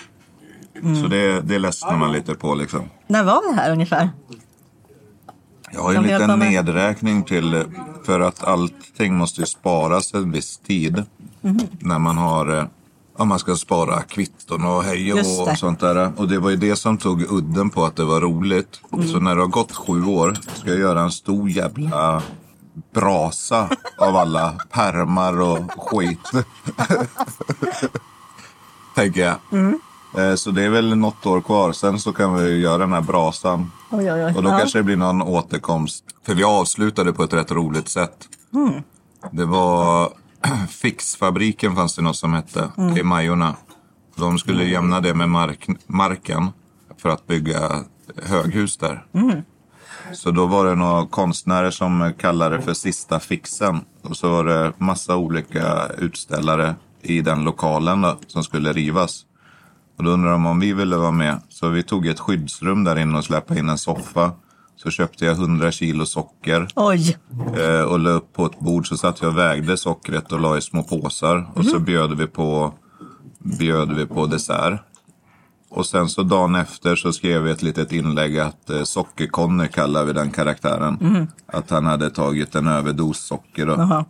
Så 1.01 1.07
det, 1.07 1.41
det 1.41 1.59
ledsnar 1.59 1.97
man 1.97 2.11
lite 2.11 2.35
på 2.35 2.55
liksom. 2.55 2.81
När 3.07 3.23
var 3.23 3.49
det 3.49 3.61
här 3.61 3.71
ungefär? 3.71 4.09
Jag 5.71 5.81
har 5.81 5.91
ju 5.91 5.97
en 5.97 6.03
vi 6.03 6.13
liten 6.13 6.39
nedräkning 6.39 7.23
till, 7.23 7.63
för 8.05 8.19
att 8.19 8.43
allting 8.43 9.15
måste 9.15 9.41
ju 9.41 9.47
sparas 9.47 10.13
en 10.13 10.31
viss 10.31 10.57
tid. 10.57 11.03
Mhm. 11.41 11.59
När 11.79 11.99
man 11.99 12.17
har, 12.17 12.57
eh, 12.57 12.65
ja 13.17 13.25
man 13.25 13.39
ska 13.39 13.55
spara 13.55 14.01
kvitton 14.01 14.65
och 14.65 14.83
hej 14.83 15.13
och 15.13 15.19
det. 15.19 15.57
sånt 15.57 15.79
där. 15.79 16.11
Och 16.17 16.27
det 16.27 16.39
var 16.39 16.49
ju 16.49 16.55
det 16.55 16.75
som 16.75 16.97
tog 16.97 17.31
udden 17.31 17.69
på 17.69 17.85
att 17.85 17.95
det 17.95 18.03
var 18.03 18.21
roligt. 18.21 18.81
Mm. 18.93 19.07
Så 19.07 19.19
när 19.19 19.35
det 19.35 19.41
har 19.41 19.47
gått 19.47 19.71
sju 19.71 20.05
år 20.05 20.37
ska 20.53 20.69
jag 20.69 20.79
göra 20.79 21.01
en 21.01 21.11
stor 21.11 21.49
jävla 21.49 22.21
brasa 22.93 23.69
av 23.97 24.15
alla 24.15 24.53
permar 24.69 25.41
och 25.41 25.71
skit. 25.77 26.31
Tänker 28.95 29.21
jag. 29.21 29.35
Mm. 29.51 29.79
Eh, 30.17 30.35
Så 30.35 30.51
det 30.51 30.63
är 30.63 30.69
väl 30.69 30.95
något 30.97 31.25
år 31.25 31.41
kvar. 31.41 31.71
Sen 31.71 31.99
så 31.99 32.13
kan 32.13 32.33
vi 32.33 32.57
göra 32.59 32.77
den 32.77 32.93
här 32.93 33.01
brasan. 33.01 33.71
Oj, 33.91 34.11
oj, 34.11 34.25
oj. 34.25 34.33
Och 34.35 34.43
då 34.43 34.49
ja. 34.49 34.57
kanske 34.57 34.79
det 34.79 34.83
blir 34.83 34.95
någon 34.97 35.21
återkomst. 35.21 36.03
För 36.25 36.33
vi 36.35 36.43
avslutade 36.43 37.13
på 37.13 37.23
ett 37.23 37.33
rätt 37.33 37.51
roligt 37.51 37.89
sätt. 37.89 38.27
Det 39.31 39.45
var 39.45 40.09
Fixfabriken 40.69 41.75
fanns 41.75 41.95
det 41.95 42.01
något 42.01 42.15
som 42.15 42.33
hette 42.33 42.69
i 42.99 43.03
Majorna. 43.03 43.55
De 44.15 44.37
skulle 44.39 44.63
jämna 44.63 45.01
det 45.01 45.13
med 45.13 45.29
mark, 45.29 45.67
marken 45.87 46.49
för 46.97 47.09
att 47.09 47.27
bygga 47.27 47.83
höghus 48.23 48.77
där. 48.77 49.05
Så 50.13 50.31
då 50.31 50.45
var 50.45 50.65
det 50.65 50.75
några 50.75 51.05
konstnärer 51.07 51.71
som 51.71 52.13
kallade 52.19 52.57
det 52.57 52.61
för 52.61 52.73
Sista 52.73 53.19
Fixen. 53.19 53.79
Och 54.01 54.17
så 54.17 54.29
var 54.29 54.43
det 54.43 54.73
massa 54.77 55.15
olika 55.15 55.87
utställare 55.97 56.75
i 57.01 57.21
den 57.21 57.43
lokalen 57.43 58.01
då, 58.01 58.17
som 58.27 58.43
skulle 58.43 58.73
rivas. 58.73 59.25
Och 59.97 60.03
då 60.03 60.11
undrade 60.11 60.33
de 60.35 60.45
om 60.45 60.59
vi 60.59 60.73
ville 60.73 60.97
vara 60.97 61.11
med. 61.11 61.41
Så 61.49 61.69
vi 61.69 61.83
tog 61.83 62.07
ett 62.07 62.19
skyddsrum 62.19 62.83
där 62.83 62.99
inne 62.99 63.17
och 63.17 63.23
släppte 63.25 63.59
in 63.59 63.69
en 63.69 63.77
soffa. 63.77 64.31
Så 64.75 64.89
köpte 64.89 65.25
jag 65.25 65.33
100 65.33 65.71
kilo 65.71 66.05
socker 66.05 66.67
Oj! 66.75 67.17
eh, 67.57 67.81
och 67.81 67.99
la 67.99 68.09
upp 68.09 68.33
på 68.33 68.45
ett 68.45 68.59
bord. 68.59 68.87
Så 68.87 68.97
satt 68.97 69.21
jag 69.21 69.31
och 69.31 69.37
vägde 69.37 69.77
sockret 69.77 70.31
och 70.31 70.39
la 70.39 70.57
i 70.57 70.61
små 70.61 70.83
påsar. 70.83 71.47
Och 71.55 71.65
så 71.65 71.79
bjöd 71.79 72.17
vi 72.17 72.27
på, 72.27 72.73
bjöd 73.39 73.91
vi 73.95 74.05
på 74.05 74.25
dessert. 74.25 74.79
Och 75.69 75.85
sen 75.85 76.09
så 76.09 76.23
dagen 76.23 76.55
efter 76.55 76.95
så 76.95 77.13
skrev 77.13 77.41
vi 77.43 77.51
ett 77.51 77.61
litet 77.61 77.91
inlägg 77.91 78.39
att 78.39 78.69
eh, 78.69 78.81
Socker-Conny 78.83 79.67
kallar 79.67 80.03
vi 80.05 80.13
den 80.13 80.31
karaktären. 80.31 81.27
Att 81.45 81.69
han 81.69 81.85
hade 81.85 82.09
tagit 82.09 82.55
en 82.55 82.67
överdos 82.67 83.19
socker. 83.19 83.69
Och 83.69 84.05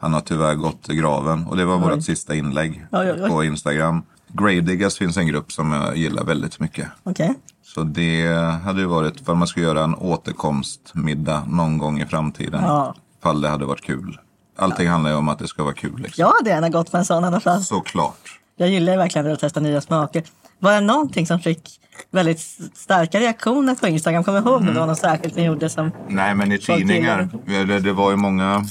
han 0.00 0.12
har 0.14 0.20
tyvärr 0.20 0.54
gått 0.54 0.88
i 0.90 0.94
graven. 0.94 1.46
Och 1.46 1.56
det 1.56 1.64
var 1.64 1.78
vårt 1.78 2.04
sista 2.04 2.34
inlägg 2.34 2.86
Oj, 2.92 3.12
oj, 3.12 3.20
oj. 3.22 3.28
på 3.30 3.44
Instagram. 3.44 4.02
Gravediggers 4.32 4.98
finns 4.98 5.16
en 5.16 5.26
grupp 5.26 5.52
som 5.52 5.72
jag 5.72 5.96
gillar 5.96 6.24
väldigt 6.24 6.60
mycket. 6.60 6.88
Okej. 7.02 7.34
Så 7.62 7.82
det 7.82 8.26
hade 8.64 8.80
ju 8.80 8.86
varit 8.86 9.20
för 9.26 9.34
man 9.34 9.48
ska 9.48 9.60
göra 9.60 9.84
en 9.84 9.94
återkomstmiddag 9.94 11.44
någon 11.48 11.78
gång 11.78 12.00
i 12.00 12.06
framtiden. 12.06 12.62
Ja. 12.64 12.94
Fall 13.22 13.40
det 13.40 13.48
hade 13.48 13.64
varit 13.64 13.82
kul. 13.84 14.18
Allting 14.58 14.88
handlar 14.88 15.10
ju 15.10 15.16
om 15.16 15.28
att 15.28 15.38
det 15.38 15.48
ska 15.48 15.62
vara 15.64 15.74
kul. 15.74 15.98
Liksom. 16.02 16.22
Jag 16.22 16.32
hade 16.38 16.50
gärna 16.50 16.68
gått 16.68 16.90
på 16.90 16.96
en 16.96 17.04
sån 17.04 17.24
i 17.24 17.26
alla 17.26 17.40
fall. 17.40 17.60
Såklart. 17.62 18.38
Jag 18.56 18.68
gillar 18.68 18.92
ju 18.92 18.98
verkligen 18.98 19.32
att 19.32 19.40
testa 19.40 19.60
nya 19.60 19.80
smaker. 19.80 20.22
Var 20.58 20.72
det 20.72 20.80
någonting 20.80 21.26
som 21.26 21.40
fick 21.40 21.80
väldigt 22.10 22.40
starka 22.74 23.20
reaktioner 23.20 23.74
på 23.74 23.88
Instagram? 23.88 24.24
Kommer 24.24 24.40
du 24.40 24.48
ihåg 24.50 24.60
Mm. 24.62 24.74
det 24.74 24.80
var 24.80 24.86
något 24.86 24.98
särskilt 24.98 25.36
ni 25.36 25.44
gjorde 25.44 25.70
som... 25.70 25.90
Nej, 26.08 26.34
men 26.34 26.52
i 26.52 26.58
tidningar. 26.58 27.28
Det, 27.46 27.80
det 27.80 27.92
var 27.92 28.10
ju 28.10 28.16
många, 28.16 28.64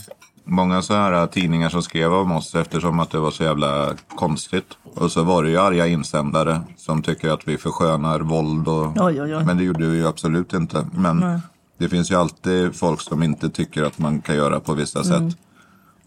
många 0.48 0.82
så 0.82 0.94
här 0.94 1.28
tidningar 1.28 1.70
som 1.70 1.84
skrev 1.84 2.14
om 2.14 2.32
oss 2.32 2.56
eftersom 2.56 3.00
att 3.00 3.10
det 3.12 3.20
var 3.20 3.32
så 3.32 3.44
jävla 3.44 3.94
konstigt. 4.16 4.78
Och 4.96 5.12
så 5.12 5.24
var 5.24 5.44
det 5.44 5.50
ju 5.50 5.58
arga 5.58 5.88
insändare 5.88 6.62
som 6.78 7.02
tycker 7.02 7.30
att 7.30 7.48
vi 7.48 7.58
förskönar 7.58 8.20
våld. 8.20 8.68
Och, 8.68 8.86
Oj, 8.96 9.22
oj, 9.22 9.36
oj. 9.36 9.44
Men 9.46 9.58
det 9.58 9.64
gjorde 9.64 9.86
vi 9.88 9.98
ju 9.98 10.08
absolut 10.08 10.54
inte. 10.54 10.88
Men 10.94 11.40
det 11.78 11.90
finns 11.90 12.12
ju 12.12 12.16
alltid 12.16 12.76
folk 12.76 13.02
som 13.02 13.24
inte 13.24 13.50
tycker 13.50 13.84
att 13.84 14.00
man 14.00 14.22
kan 14.22 14.36
göra 14.36 14.60
på 14.60 14.74
vissa 14.74 15.02
Mm. 15.04 15.32
sätt. 15.32 15.40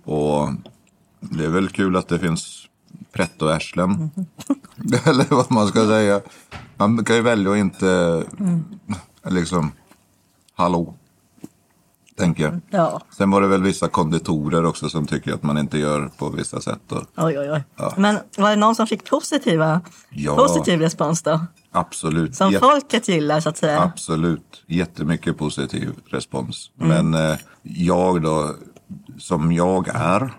Och 0.05 0.49
det 1.21 1.45
är 1.45 1.49
väl 1.49 1.69
kul 1.69 1.97
att 1.97 2.09
det 2.09 2.19
finns 2.19 2.67
prätt 3.13 3.43
och 3.43 3.53
ärslen. 3.53 4.11
Eller 5.05 5.35
vad 5.35 5.53
man 5.53 5.69
ska 5.69 5.87
säga. 5.87 6.21
Man 6.77 7.05
kan 7.05 7.17
ju 7.17 7.23
välja 7.23 7.51
att 7.53 7.59
inte 7.59 8.25
liksom, 9.29 9.73
hallå. 10.55 10.95
Tänker 12.21 12.43
jag. 12.45 12.61
Ja, 12.71 13.01
Sen 13.17 13.31
var 13.31 13.41
det 13.41 13.47
väl 13.49 13.63
vissa 13.63 13.89
konditorer 13.89 14.65
också 14.65 14.89
som 14.89 15.07
tycker 15.07 15.35
att 15.35 15.43
man 15.43 15.59
inte 15.59 15.79
gör 15.79 16.11
på 16.19 16.29
vissa 16.29 16.61
sätt. 16.61 16.93
Och, 16.93 17.03
oj, 17.17 17.39
oj, 17.39 17.51
oj. 17.53 17.63
Men 17.97 18.19
var 18.39 18.51
det 18.51 18.57
någon 18.57 18.75
som 18.75 18.87
fick 18.87 19.11
positiva, 19.11 19.81
Ja. 20.11 20.37
positiv 20.37 20.81
respons 20.81 21.23
då? 21.23 21.41
absolut. 21.73 22.37
Som 22.37 22.51
Jätte- 22.53 22.65
folket 22.67 23.09
gillar 23.09 23.41
så 23.41 23.49
att 23.49 23.57
säga? 23.57 23.81
Absolut. 23.83 24.63
Jättemycket 24.67 25.39
positiv 25.39 25.91
respons. 26.07 26.71
Mm. 26.81 27.07
Men 27.11 27.31
eh, 27.31 27.39
jag 27.63 28.23
då, 28.23 28.55
som 29.19 29.53
jag 29.53 29.89
är, 29.89 30.33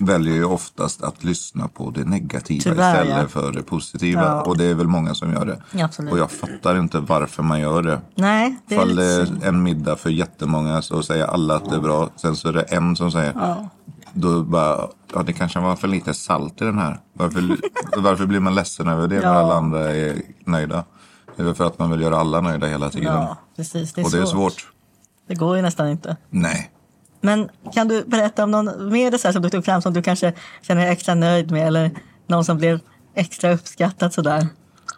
väljer 0.00 0.34
ju 0.34 0.44
oftast 0.44 1.02
att 1.02 1.24
lyssna 1.24 1.68
på 1.68 1.90
det 1.90 2.04
negativa 2.04 2.60
Tyvärr, 2.62 3.02
istället 3.02 3.22
ja. 3.22 3.28
för 3.28 3.52
det 3.52 3.62
positiva. 3.62 4.22
Ja. 4.24 4.42
Och 4.42 4.56
det 4.58 4.64
är 4.64 4.74
väl 4.74 4.86
många 4.86 5.14
som 5.14 5.32
gör 5.32 5.46
det. 5.46 5.62
Ja, 5.72 5.84
absolut. 5.84 6.12
Och 6.12 6.18
jag 6.18 6.30
fattar 6.30 6.78
inte 6.78 7.00
varför 7.00 7.42
man 7.42 7.60
gör 7.60 7.82
det. 7.82 8.00
Nej, 8.14 8.56
det 8.66 8.76
Fall 8.76 8.96
det 8.96 9.04
är 9.04 9.28
en 9.44 9.62
middag 9.62 9.96
för 9.96 10.10
jättemånga 10.10 10.82
så 10.82 11.02
säger 11.02 11.24
alla 11.26 11.56
att 11.56 11.70
det 11.70 11.76
är 11.76 11.80
bra. 11.80 12.08
Sen 12.16 12.36
så 12.36 12.48
är 12.48 12.52
det 12.52 12.62
en 12.62 12.96
som 12.96 13.12
säger 13.12 13.34
Då 14.12 14.42
bara, 14.42 14.88
ja 15.14 15.22
det 15.22 15.32
kanske 15.32 15.60
var 15.60 15.76
för 15.76 15.88
lite 15.88 16.14
salt 16.14 16.62
i 16.62 16.64
den 16.64 16.78
här. 16.78 17.00
Varför, 17.12 17.56
varför 18.00 18.26
blir 18.26 18.40
man 18.40 18.54
ledsen 18.54 18.88
över 18.88 19.08
det 19.08 19.14
när 19.16 19.22
Ja. 19.22 19.28
alla 19.30 19.54
andra 19.54 19.90
är 19.96 20.22
nöjda? 20.44 20.84
Det 21.36 21.42
är 21.42 21.46
väl 21.46 21.54
för 21.54 21.66
att 21.66 21.78
man 21.78 21.90
vill 21.90 22.00
göra 22.00 22.16
alla 22.18 22.40
nöjda 22.40 22.66
hela 22.66 22.90
tiden. 22.90 23.06
Ja, 23.14 23.36
precis. 23.56 23.92
Det 23.92 24.00
är, 24.00 24.04
Och 24.04 24.10
det 24.10 24.18
är 24.18 24.24
svårt. 24.26 24.52
svårt. 24.52 24.72
Det 25.28 25.34
går 25.34 25.56
ju 25.56 25.62
nästan 25.62 25.88
inte. 25.88 26.16
Nej. 26.30 26.70
Men 27.20 27.48
kan 27.74 27.88
du 27.88 28.04
berätta 28.04 28.44
om 28.44 28.50
någon 28.50 28.92
mer 28.92 29.10
dessert 29.10 29.32
som 29.32 29.42
du 29.42 29.50
tog 29.50 29.64
fram 29.64 29.82
som 29.82 29.92
du 29.92 30.02
kanske 30.02 30.32
känner 30.62 30.82
dig 30.82 30.90
extra 30.92 31.14
nöjd 31.14 31.50
med 31.50 31.66
eller 31.66 31.90
någon 32.26 32.44
som 32.44 32.58
blev 32.58 32.80
extra 33.14 33.52
uppskattat 33.52 34.14
sådär? 34.14 34.46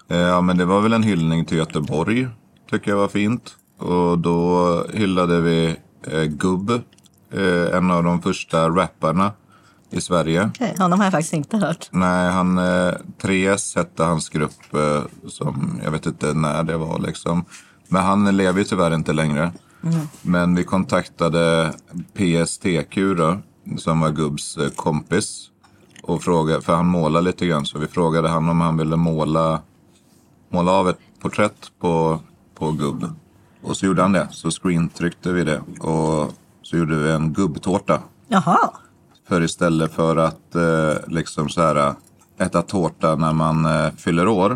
Eh, 0.09 0.19
Ja 0.19 0.41
men 0.41 0.57
det 0.59 0.65
var 0.65 0.81
väl 0.81 0.93
en 0.93 1.03
hyllning 1.03 1.45
till 1.45 1.57
Göteborg. 1.59 2.29
Tycker 2.71 2.91
jag 2.91 2.99
var 2.99 3.09
fint. 3.09 3.57
Och 3.79 4.19
då 4.19 4.85
hyllade 4.93 5.41
vi 5.41 5.77
eh, 6.07 6.23
Gubb. 6.23 6.71
Eh, 7.33 7.77
en 7.77 7.91
av 7.91 8.05
de 8.05 8.23
första 8.23 8.69
rapparna 8.69 9.33
i 9.91 10.01
Sverige. 10.01 10.51
Okej, 10.55 10.75
honom 10.79 10.99
har 11.01 11.07
jag 11.07 11.13
faktiskt 11.13 11.33
inte 11.33 11.57
hört. 11.57 11.89
Nej, 11.91 12.31
han, 12.31 12.59
eh, 12.59 12.95
3S 13.23 13.77
hette 13.77 14.05
hans 14.05 14.29
grupp 14.29 14.75
eh, 14.75 15.03
som, 15.29 15.81
jag 15.85 15.91
vet 15.91 16.07
inte 16.07 16.35
när 16.35 16.63
det 16.63 16.77
var 16.77 16.99
liksom. 16.99 17.45
Men 17.89 18.03
han 18.03 18.37
lever 18.37 18.59
ju 18.59 18.65
tyvärr 18.65 18.95
inte 18.95 19.13
längre. 19.13 19.53
Men 20.23 20.55
vi 20.55 20.64
kontaktade 20.64 21.73
PSTQ 22.14 22.97
då, 23.16 23.38
som 23.79 24.01
var 24.01 24.11
Gubbs 24.11 24.57
eh, 24.57 24.71
kompis. 24.71 25.49
Och 26.03 26.23
frågade, 26.23 26.62
för 26.62 26.75
han 26.75 26.87
målar 26.87 27.23
lite 27.23 27.47
grann, 27.47 27.66
så 27.66 27.79
vi 27.79 27.87
frågade 27.87 28.29
han 28.29 28.49
om 28.49 28.61
han 28.61 28.77
ville 28.77 28.97
måla, 28.97 29.61
måla 30.49 30.73
av 30.73 30.88
ett 30.88 30.99
porträtt 31.21 31.73
på, 31.81 32.21
på 32.55 32.73
Gubb. 32.73 33.05
Och 33.62 33.77
så 33.77 33.87
gjorde 33.87 34.03
han 34.03 34.12
det, 34.12 34.29
så 34.31 34.51
screentryckte 34.51 35.33
vi 35.33 35.45
det. 35.45 35.62
Och 35.81 36.33
så 36.62 36.77
gjorde 36.77 36.97
vi 36.97 37.11
en 37.11 37.33
gubbtårta. 37.33 38.01
Jaha, 38.29 38.71
För 39.29 39.42
istället 39.42 39.92
för 39.92 40.16
att 40.16 40.55
eh, 40.55 41.09
liksom 41.09 41.49
så 41.49 41.61
här, 41.61 41.77
äh, 41.77 41.95
äta 42.47 42.62
tårta 42.62 43.14
när 43.16 43.33
man 43.33 43.64
eh, 43.64 43.92
fyller 43.97 44.29
år. 44.29 44.49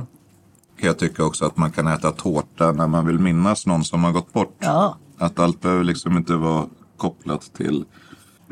Kan 0.80 0.86
jag 0.86 0.98
tycka 0.98 1.24
också 1.24 1.44
att 1.44 1.56
man 1.56 1.72
kan 1.72 1.86
äta 1.86 2.12
tårta 2.12 2.72
när 2.72 2.86
man 2.86 3.06
vill 3.06 3.18
minnas 3.18 3.66
någon 3.66 3.84
som 3.84 4.04
har 4.04 4.12
gått 4.12 4.32
bort. 4.32 4.56
ja. 4.58 4.96
Att 5.18 5.38
allt 5.38 5.60
behöver 5.60 5.84
liksom 5.84 6.16
inte 6.16 6.36
vara 6.36 6.66
kopplat 6.96 7.54
till 7.54 7.84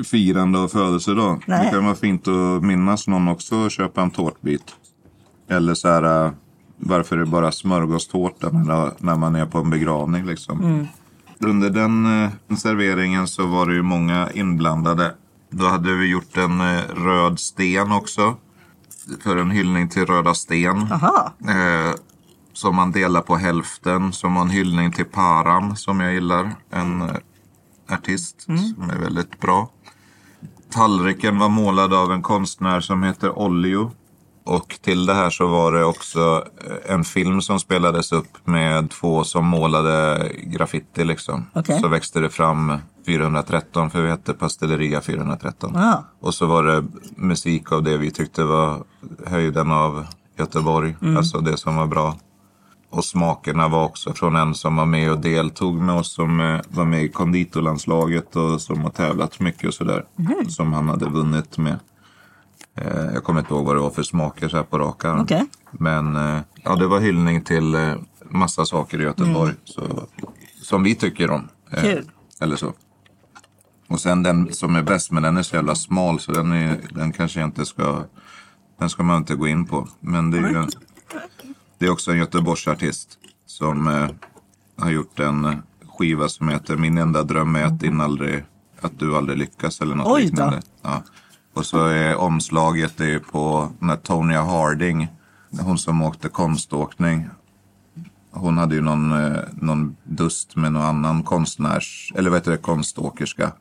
firande 0.04 0.58
av 0.58 0.68
födelsedag. 0.68 1.44
Nej. 1.46 1.64
Det 1.64 1.70
kan 1.70 1.84
vara 1.84 1.94
fint 1.94 2.28
att 2.28 2.62
minnas 2.62 3.08
någon 3.08 3.28
också 3.28 3.56
och 3.56 3.70
köpa 3.70 4.02
en 4.02 4.10
tårtbit. 4.10 4.74
Eller 5.48 5.74
så 5.74 5.88
här, 5.88 6.26
äh, 6.26 6.32
varför 6.76 7.16
är 7.16 7.20
det 7.20 7.26
bara 7.26 7.52
smörgåstårta 7.52 8.50
när, 8.50 8.92
när 8.98 9.16
man 9.16 9.34
är 9.34 9.46
på 9.46 9.58
en 9.58 9.70
begravning 9.70 10.26
liksom. 10.26 10.88
Under 11.38 11.70
den 11.70 12.24
eh, 12.24 12.56
serveringen 12.56 13.28
så 13.28 13.46
var 13.46 13.66
det 13.66 13.74
ju 13.74 13.82
många 13.82 14.30
inblandade. 14.30 15.14
Då 15.50 15.66
hade 15.66 15.94
vi 15.94 16.06
gjort 16.06 16.36
en 16.36 16.60
eh, 16.60 16.80
röd 16.96 17.40
sten 17.40 17.92
också. 17.92 18.36
För 19.22 19.36
en 19.36 19.50
hyllning 19.50 19.88
till 19.88 20.06
Röda 20.06 20.34
Sten. 20.34 20.92
Aha. 20.92 21.32
Som 22.54 22.76
man 22.76 22.92
delar 22.92 23.20
på 23.20 23.36
hälften. 23.36 24.12
Som 24.12 24.34
var 24.34 24.42
en 24.42 24.50
hyllning 24.50 24.92
till 24.92 25.04
Paran 25.04 25.76
som 25.76 26.00
jag 26.00 26.14
gillar. 26.14 26.54
En 26.70 27.02
eh, 27.02 27.16
artist 27.88 28.42
som 28.42 28.90
är 28.90 28.98
väldigt 28.98 29.40
bra. 29.40 29.70
Tallriken 30.70 31.38
var 31.38 31.48
målad 31.48 31.94
av 31.94 32.12
en 32.12 32.22
konstnär 32.22 32.80
som 32.80 33.02
heter 33.02 33.38
Ollio. 33.38 33.90
Och 34.44 34.78
till 34.82 35.06
det 35.06 35.14
här 35.14 35.30
så 35.30 35.46
var 35.46 35.72
det 35.72 35.84
också 35.84 36.44
eh, 36.66 36.94
en 36.94 37.04
film 37.04 37.40
som 37.40 37.60
spelades 37.60 38.12
upp 38.12 38.46
med 38.46 38.90
två 38.90 39.24
som 39.24 39.46
målade 39.46 40.28
graffiti 40.42 41.04
liksom. 41.04 41.46
Okej. 41.54 41.80
Så 41.80 41.88
växte 41.88 42.20
det 42.20 42.30
fram 42.30 42.78
413 43.06 43.90
för 43.90 44.02
vi 44.02 44.10
hette 44.10 44.34
Pastelleria 44.34 45.00
413. 45.00 45.72
Ja. 45.74 46.04
Och 46.20 46.34
så 46.34 46.46
var 46.46 46.64
det 46.64 46.84
musik 47.16 47.72
av 47.72 47.82
det 47.82 47.98
vi 47.98 48.10
tyckte 48.10 48.44
var 48.44 48.84
höjden 49.26 49.72
av 49.72 50.06
Göteborg. 50.38 50.96
Alltså 51.16 51.40
det 51.40 51.56
som 51.56 51.76
var 51.76 51.86
bra. 51.86 52.16
Och 52.94 53.04
smakerna 53.04 53.68
var 53.68 53.84
också 53.84 54.14
från 54.14 54.36
en 54.36 54.54
som 54.54 54.76
var 54.76 54.86
med 54.86 55.10
och 55.10 55.18
deltog 55.18 55.74
med 55.74 55.94
oss. 55.94 56.12
Som 56.12 56.40
eh, 56.40 56.60
var 56.68 56.84
med 56.84 57.04
i 57.04 57.08
konditorlandslaget 57.08 58.36
och 58.36 58.60
som 58.60 58.80
har 58.80 58.90
tävlat 58.90 59.40
mycket 59.40 59.68
och 59.68 59.74
sådär. 59.74 60.04
Som 60.48 60.72
han 60.72 60.88
hade 60.88 61.04
vunnit 61.04 61.58
med. 61.58 61.78
Eh, 62.74 63.04
jag 63.14 63.24
kommer 63.24 63.40
inte 63.40 63.54
ihåg 63.54 63.66
vad 63.66 63.76
det 63.76 63.80
var 63.80 63.90
för 63.90 64.02
smaker 64.02 64.48
så 64.48 64.56
här 64.56 64.64
på 64.64 64.78
rak 64.78 65.04
arm. 65.04 65.20
Okej. 65.20 65.46
Men 65.70 66.16
eh, 66.16 66.40
ja, 66.64 66.76
det 66.76 66.86
var 66.86 67.00
hyllning 67.00 67.40
till 67.40 67.94
massa 68.30 68.66
saker 68.66 69.00
i 69.00 69.02
Göteborg. 69.02 69.54
Så, 69.64 69.82
som 70.62 70.82
vi 70.82 70.94
tycker 70.94 71.30
om. 71.30 71.48
Kul. 71.80 72.10
Eller 72.40 72.56
så. 72.56 72.72
Och 73.88 74.00
sen 74.00 74.22
den 74.22 74.52
som 74.52 74.76
är 74.76 74.82
bäst, 74.82 75.10
men 75.10 75.22
den 75.22 75.36
är 75.36 75.42
så 75.42 75.56
jävla 75.56 75.74
smal 75.74 76.20
så 76.20 76.32
den, 76.32 76.52
är, 76.52 76.80
den 76.90 77.12
kanske 77.12 77.44
inte 77.44 77.66
ska... 77.66 78.04
Den 78.78 78.90
ska 78.90 79.02
man 79.02 79.16
inte 79.16 79.34
gå 79.34 79.48
in 79.48 79.66
på. 79.66 79.88
Men 80.00 80.30
det 80.30 80.38
är 80.38 80.48
ju... 80.50 80.66
Det 81.78 81.86
är 81.86 81.90
också 81.90 82.10
en 82.10 82.18
Göteborgsartist 82.18 83.18
som 83.46 83.88
eh, 83.88 84.08
har 84.78 84.90
gjort 84.90 85.20
en 85.20 85.44
eh, 85.44 85.54
skiva 85.98 86.28
som 86.28 86.48
heter 86.48 86.76
Min 86.76 86.98
enda 86.98 87.22
dröm 87.22 87.56
är 87.56 87.64
att, 87.64 87.80
din 87.80 88.00
aldrig, 88.00 88.44
att 88.80 88.98
du 88.98 89.16
aldrig 89.16 89.38
lyckas 89.38 89.80
eller 89.80 89.94
något 89.94 90.06
Oj 90.12 90.22
liknande. 90.22 90.62
Ja. 90.82 91.02
Och 91.54 91.66
så 91.66 91.86
är 91.86 92.16
omslaget 92.16 92.96
det 92.96 93.14
är 93.14 93.18
på 93.18 93.72
när 93.78 93.96
Tonya 93.96 94.42
Harding, 94.42 95.08
hon 95.60 95.78
som 95.78 96.02
åkte 96.02 96.28
konståkning. 96.28 97.28
Hon 98.30 98.58
hade 98.58 98.74
ju 98.74 98.80
någon, 98.80 99.12
eh, 99.12 99.40
någon 99.52 99.96
dust 100.04 100.56
med 100.56 100.72
någon 100.72 100.82
annan 100.82 101.22
konstnärs, 101.22 102.12
eller 102.16 102.30
vad 102.30 102.38
heter 102.38 102.50
det, 102.50 102.58
konståkerska. 102.58 103.52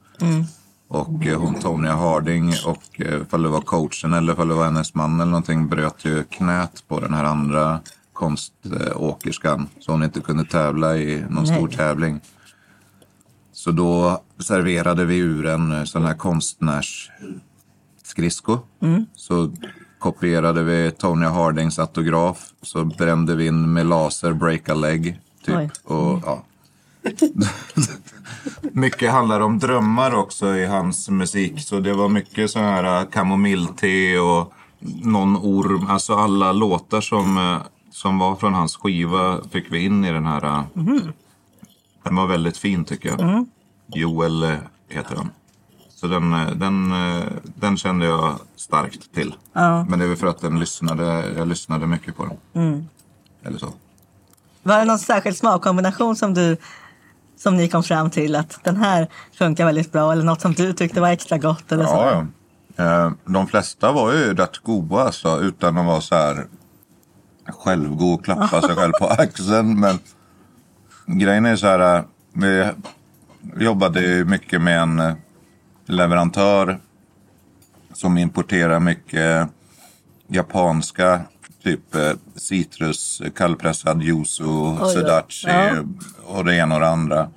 Och 0.88 1.26
eh, 1.26 1.40
hon 1.40 1.56
Tonya 1.56 1.96
Harding 1.96 2.54
och 2.66 3.02
eh, 3.02 3.22
ifall 3.22 3.44
det 3.44 3.50
var 3.50 3.62
coachen 3.62 4.14
eller 4.14 4.34
ifall 4.34 4.48
det 4.48 4.54
var 4.54 4.66
hennes 4.66 4.96
man 4.96 5.16
eller 5.16 5.32
någonting 5.32 5.68
bröt 5.68 6.06
ju 6.06 6.24
knät 6.24 6.84
på 6.88 7.00
den 7.00 7.14
här 7.14 7.24
andra 7.24 7.80
konståkerskan. 8.24 9.68
Så 9.80 9.92
hon 9.92 10.04
inte 10.04 10.22
kunde 10.22 10.46
tävla 10.46 10.98
i 10.98 11.26
någon 11.30 11.44
Nej. 11.44 11.56
stor 11.56 11.68
tävling. 11.68 12.20
Så 13.52 13.72
då 13.72 14.22
serverade 14.40 15.06
vi 15.06 15.18
ur 15.18 15.46
en 15.46 15.72
eh, 15.72 15.84
sån 15.84 16.06
här 16.06 16.14
konstnärsskridsko. 16.14 18.60
Så 19.16 19.52
kopierade 20.00 20.64
vi 20.64 20.92
Tony 20.92 21.26
Hardings 21.26 21.80
autograf. 21.80 22.50
Så 22.62 22.86
brände 22.86 23.36
vi 23.36 23.48
in 23.48 23.74
med 23.74 23.86
laser 23.86 24.34
break 24.34 24.70
a 24.70 24.74
leg. 24.74 25.20
Typ. 25.46 25.56
Oj. 25.56 25.70
Och, 25.84 26.22
ja. 26.26 26.44
mycket 28.62 29.12
handlar 29.12 29.40
om 29.40 29.60
drömmar 29.60 30.16
också 30.16 30.56
i 30.56 30.66
hans 30.66 31.10
musik. 31.10 31.62
Så 31.62 31.80
det 31.80 31.94
var 31.94 32.10
mycket 32.10 32.52
så 32.52 32.60
här 32.60 33.12
kamomillte 33.12 34.20
och 34.20 34.54
någon 35.04 35.38
orm. 35.38 35.88
Alltså 35.90 36.16
alla 36.16 36.52
låtar 36.52 37.02
som, 37.02 37.38
äh, 37.38 37.62
som 37.94 38.20
var 38.20 38.36
från 38.36 38.54
hans 38.54 38.78
skiva 38.78 39.38
fick 39.52 39.72
vi 39.72 39.86
in 39.86 40.06
i 40.06 40.12
den 40.12 40.26
här. 40.26 40.46
äh, 40.46 40.64
Den 42.04 42.16
var 42.16 42.28
väldigt 42.28 42.58
fin 42.58 42.86
tycker 42.86 43.10
jag. 43.10 43.46
Joel 43.88 44.44
äh, 44.44 44.56
heter 44.90 45.16
han. 45.16 45.30
Så 45.90 46.08
den, 46.08 46.34
äh, 46.34 46.50
den, 46.52 46.94
den 47.56 47.78
kände 47.78 48.06
jag 48.06 48.36
starkt 48.56 49.14
till. 49.14 49.36
Ja. 49.54 49.86
Men 49.90 50.00
det 50.00 50.06
är 50.06 50.10
väl 50.10 50.18
för 50.18 50.28
att 50.28 50.42
den 50.42 50.60
lyssnade, 50.60 51.34
jag 51.38 51.48
lyssnade 51.48 51.88
mycket 51.88 52.16
på 52.18 52.26
den. 52.54 52.88
Eller 53.44 53.58
så. 53.60 53.74
Var 54.64 54.80
det 54.80 54.86
någon 54.86 55.00
särskild 55.00 55.38
smakkombination 55.38 56.16
som 56.16 56.34
du 56.34 56.58
som 57.38 57.58
ni 57.58 57.70
kom 57.70 57.84
fram 57.84 58.10
till 58.10 58.36
att 58.36 58.60
den 58.64 58.76
här 58.78 59.08
funkar 59.34 59.66
väldigt 59.66 59.92
bra 59.92 60.12
eller 60.12 60.24
något 60.24 60.42
som 60.42 60.54
du 60.54 60.74
tyckte 60.74 61.02
var 61.02 61.10
extra 61.10 61.38
gott 61.38 61.72
eller 61.72 61.86
så? 61.86 61.92
Ja, 61.92 62.26
ja. 62.76 63.06
Eh, 63.06 63.12
De 63.26 63.48
flesta 63.48 63.92
var 63.92 64.14
ju 64.14 64.34
rätt 64.34 64.58
goda 64.58 64.96
alltså, 64.96 65.40
utan 65.42 65.78
att 65.78 65.86
vara 65.86 66.02
så 66.02 66.16
här 66.16 66.46
självgod 67.48 68.20
och 68.20 68.26
klappa 68.26 68.62
sig 68.62 68.76
själv 68.76 68.92
på 69.00 69.08
axeln. 69.08 69.80
Men 69.80 70.00
grejen 71.06 71.46
är 71.46 71.56
så 71.56 71.68
här, 71.68 71.98
eh, 71.98 72.04
vi 72.34 73.66
jobbade 73.66 74.02
ju 74.02 74.26
mycket 74.26 74.62
med 74.62 74.80
en 74.82 75.00
eh, 75.00 75.14
leverantör 75.86 76.80
som 77.94 78.18
importerar 78.18 78.80
mycket 78.80 79.48
japanska 80.28 81.22
typ 81.64 81.96
eh, 81.96 82.12
citrus, 82.36 83.22
kallpressad 83.36 84.04
yuzu, 84.04 84.44
oj. 84.82 84.94
sudachi 84.94 85.48
Ja. 85.48 85.72
och 86.26 86.46
det 86.46 86.56
ena 86.56 86.76
och 86.76 86.82
det 86.82 86.88
andra 86.90 87.30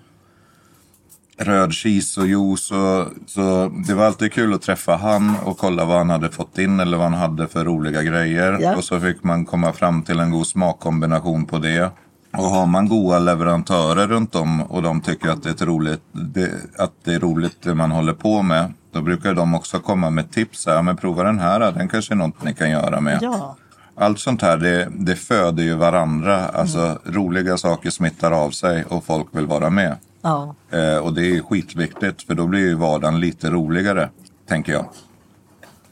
röd 1.38 1.74
cheese 1.74 2.20
och 2.20 2.26
juice. 2.26 2.60
Så, 2.60 3.06
så 3.26 3.72
det 3.86 3.94
var 3.94 4.04
alltid 4.04 4.32
kul 4.32 4.54
att 4.54 4.62
träffa 4.62 4.96
han 4.96 5.36
och 5.44 5.58
kolla 5.58 5.84
vad 5.84 5.96
han 5.96 6.10
hade 6.10 6.30
fått 6.30 6.58
in 6.58 6.80
eller 6.80 6.96
vad 6.96 7.10
han 7.10 7.20
hade 7.20 7.48
för 7.48 7.64
roliga 7.64 8.02
grejer. 8.02 8.58
Ja. 8.60 8.76
Och 8.76 8.84
så 8.84 9.00
fick 9.00 9.22
man 9.22 9.44
komma 9.44 9.72
fram 9.72 10.02
till 10.02 10.20
en 10.20 10.30
god 10.30 10.46
smakkombination 10.46 11.46
på 11.46 11.58
det. 11.58 11.90
Och 12.32 12.44
har 12.44 12.66
man 12.66 12.88
goda 12.88 13.18
leverantörer 13.18 14.06
runt 14.06 14.34
om 14.34 14.62
och 14.62 14.82
de 14.82 15.00
tycker 15.00 15.28
att 15.28 15.42
det 15.42 15.48
är, 15.48 15.54
ett 15.54 15.62
roligt, 15.62 16.02
det, 16.12 16.50
att 16.78 16.92
det 17.04 17.14
är 17.14 17.20
roligt 17.20 17.56
det 17.62 17.74
man 17.74 17.90
håller 17.90 18.12
på 18.12 18.42
med. 18.42 18.72
Då 18.92 19.02
brukar 19.02 19.34
de 19.34 19.54
också 19.54 19.78
komma 19.78 20.10
med 20.10 20.30
tips. 20.30 20.66
Ja, 20.66 20.82
men 20.82 20.96
prova 20.96 21.22
den 21.22 21.38
här, 21.38 21.72
den 21.72 21.88
kanske 21.88 22.14
är 22.14 22.16
något 22.16 22.44
ni 22.44 22.54
kan 22.54 22.70
göra 22.70 23.00
med. 23.00 23.18
Ja. 23.22 23.56
Allt 23.98 24.18
sånt 24.18 24.42
här, 24.42 24.56
det, 24.56 24.88
det 24.90 25.16
föder 25.16 25.62
ju 25.62 25.74
varandra. 25.74 26.48
Alltså 26.48 26.98
roliga 27.04 27.58
saker 27.58 27.90
smittar 27.90 28.32
av 28.32 28.50
sig 28.50 28.84
och 28.84 29.04
folk 29.04 29.26
vill 29.32 29.46
vara 29.46 29.70
med. 29.70 29.96
Ja. 30.26 30.54
Eh, 30.78 30.98
och 30.98 31.14
det 31.14 31.36
är 31.36 31.42
skitviktigt 31.42 32.22
för 32.22 32.34
då 32.34 32.46
blir 32.46 32.60
ju 32.60 32.74
vardagen 32.74 33.20
lite 33.20 33.50
roligare, 33.50 34.10
tänker 34.48 34.72
jag. 34.72 34.86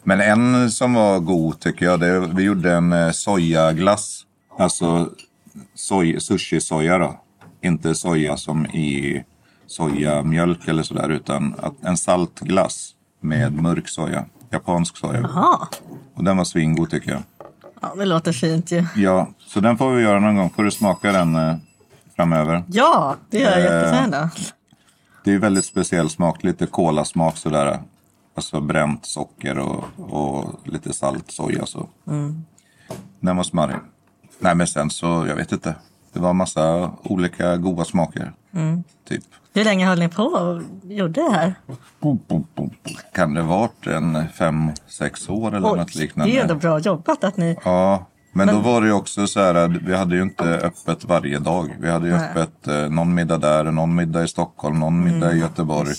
Men 0.02 0.20
en 0.20 0.70
som 0.70 0.94
var 0.94 1.20
god 1.20 1.60
tycker 1.60 1.84
jag, 1.86 2.00
det, 2.00 2.20
vi 2.20 2.42
gjorde 2.42 2.72
en 2.72 2.92
eh, 2.92 3.10
sojaglass. 3.10 4.22
Alltså 4.58 5.08
soj, 5.74 6.20
sushi-soja 6.20 6.98
då. 6.98 7.20
Inte 7.62 7.94
soja 7.94 8.36
som 8.36 8.66
i 8.66 9.24
sojamjölk 9.66 10.68
eller 10.68 10.82
sådär 10.82 11.08
utan 11.08 11.54
att, 11.62 11.84
en 11.84 11.96
saltglass 11.96 12.90
med 13.20 13.52
mörk 13.52 13.88
soja. 13.88 14.24
Japansk 14.50 14.96
soja. 14.96 15.20
Jaha. 15.20 15.68
Och 16.14 16.24
den 16.24 16.36
var 16.36 16.44
svingod 16.44 16.90
tycker 16.90 17.10
jag. 17.10 17.22
Ja, 17.82 17.94
det 17.98 18.04
låter 18.04 18.32
fint 18.32 18.70
ju. 18.70 18.84
Ja, 18.96 19.28
så 19.38 19.60
den 19.60 19.78
får 19.78 19.92
vi 19.92 20.02
göra 20.02 20.20
någon 20.20 20.36
gång. 20.36 20.50
Får 20.50 20.64
du 20.64 20.70
smaka 20.70 21.12
den 21.12 21.34
eh, 21.34 21.56
framöver. 22.16 22.64
Ja, 22.66 23.16
det 23.30 23.38
gör 23.38 23.50
jag 23.50 23.58
Eh, 23.58 23.64
jättegärna. 23.64 24.30
Det 25.24 25.34
är 25.34 25.38
väldigt 25.38 25.64
speciell 25.64 26.10
smak, 26.10 26.42
lite 26.42 26.66
kolasmak 26.66 27.36
sådär. 27.36 27.78
Alltså 28.36 28.60
bränt 28.60 29.06
socker 29.06 29.58
och, 29.58 29.84
och 29.96 30.60
lite 30.64 30.92
salt 30.92 31.30
soja 31.30 31.66
så. 31.66 31.88
Den 33.20 33.36
var 33.36 33.42
smarrig. 33.44 33.76
Nej 34.38 34.54
men 34.54 34.66
sen 34.66 34.90
så, 34.90 35.06
jag 35.28 35.36
vet 35.36 35.52
inte. 35.52 35.74
Det 36.12 36.20
var 36.20 36.32
massa 36.32 36.90
olika 37.02 37.56
goda 37.56 37.84
smaker. 37.84 38.32
Typ. 39.08 39.24
Hur 39.54 39.64
länge 39.64 39.86
höll 39.86 39.98
ni 39.98 40.08
på 40.08 40.22
och 40.22 40.62
gjorde 40.82 41.20
det 41.22 41.30
här? 41.32 41.54
Kan 43.12 43.34
det 43.34 43.42
varit 43.42 43.86
en 43.86 44.28
fem, 44.28 44.70
sex 44.86 45.28
år 45.28 45.48
eller 45.48 45.60
något 45.60 45.94
liknande? 45.94 46.32
det 46.32 46.38
är 46.38 46.42
ändå 46.42 46.54
bra 46.54 46.78
jobbat 46.78 47.24
att 47.24 47.36
ni... 47.36 47.56
Ja, 47.64 48.06
men, 48.34 48.48
då 48.48 48.58
var 48.60 48.80
det 48.80 48.86
ju 48.86 48.92
också 48.92 49.26
så 49.26 49.40
här, 49.40 49.54
att 49.54 49.70
vi 49.70 49.94
hade 49.96 50.16
ju 50.16 50.22
inte 50.22 50.44
öppet 50.44 51.04
varje 51.04 51.38
dag. 51.38 51.76
Vi 51.80 51.90
hade 51.90 52.06
ju 52.06 52.12
Nej. 52.16 52.28
öppet 52.30 52.68
eh, 52.68 52.88
någon 52.90 53.14
middag 53.14 53.38
där, 53.38 53.64
någon 53.64 53.94
middag 53.94 54.22
i 54.24 54.28
Stockholm, 54.28 54.78
någon 54.80 55.04
middag 55.04 55.26
Mm. 55.26 55.36
i 55.36 55.40
Göteborg. 55.40 55.90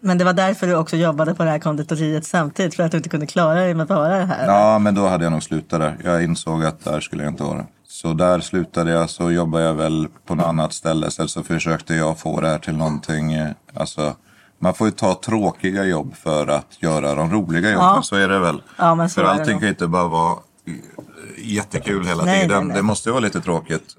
Men 0.00 0.18
det 0.18 0.24
var 0.24 0.32
därför 0.32 0.66
du 0.66 0.74
också 0.76 0.96
jobbade 0.96 1.34
på 1.34 1.44
det 1.44 1.50
här 1.50 1.58
konditoriet 1.58 2.26
samtidigt, 2.26 2.74
för 2.74 2.82
att 2.82 2.90
du 2.90 2.96
inte 2.96 3.08
kunde 3.08 3.26
klara 3.26 3.54
dig 3.54 3.74
med 3.74 3.86
bara 3.86 4.18
det 4.18 4.24
här? 4.24 4.46
Ja, 4.46 4.78
men 4.78 4.94
då 4.94 5.08
hade 5.08 5.24
jag 5.24 5.32
nog 5.32 5.42
slutat 5.42 5.80
där. 5.80 5.96
Jag 6.04 6.24
insåg 6.24 6.64
att 6.64 6.84
där 6.84 7.00
skulle 7.00 7.22
jag 7.22 7.32
inte 7.32 7.42
vara. 7.42 7.66
Så 7.88 8.12
där 8.12 8.40
slutade 8.40 8.90
jag, 8.90 9.10
så 9.10 9.30
jobbade 9.30 9.64
jag 9.64 9.74
väl 9.74 10.08
på 10.26 10.34
något 10.34 10.46
annat 10.46 10.72
ställe. 10.72 11.10
Sen 11.10 11.28
så 11.28 11.42
försökte 11.42 11.94
jag 11.94 12.18
få 12.18 12.40
det 12.40 12.48
här 12.48 12.58
till 12.58 12.76
någonting, 12.76 13.32
eh, 13.32 13.48
alltså 13.74 14.14
man 14.58 14.74
får 14.74 14.86
ju 14.86 14.90
ta 14.90 15.14
tråkiga 15.14 15.84
jobb 15.84 16.14
för 16.16 16.46
att 16.46 16.82
göra 16.82 17.14
de 17.14 17.30
roliga 17.32 17.70
jobben. 17.70 17.86
Ja. 17.96 18.02
Så 18.02 18.16
är 18.16 18.28
det 18.28 18.38
väl. 18.38 18.62
Ja, 18.78 18.94
men 18.94 19.10
så 19.10 19.20
för 19.20 19.28
allting 19.28 19.58
kan 19.58 19.62
ju 19.62 19.68
inte 19.68 19.86
bara 19.86 20.08
vara 20.08 20.38
jättekul 21.52 22.06
hela 22.06 22.24
Nej, 22.24 22.40
tiden. 22.42 22.58
nej, 22.58 22.66
nej. 22.66 22.76
Det 22.76 22.82
måste 22.82 23.08
ju 23.08 23.12
vara 23.12 23.24
lite 23.24 23.40
tråkigt. 23.40 23.96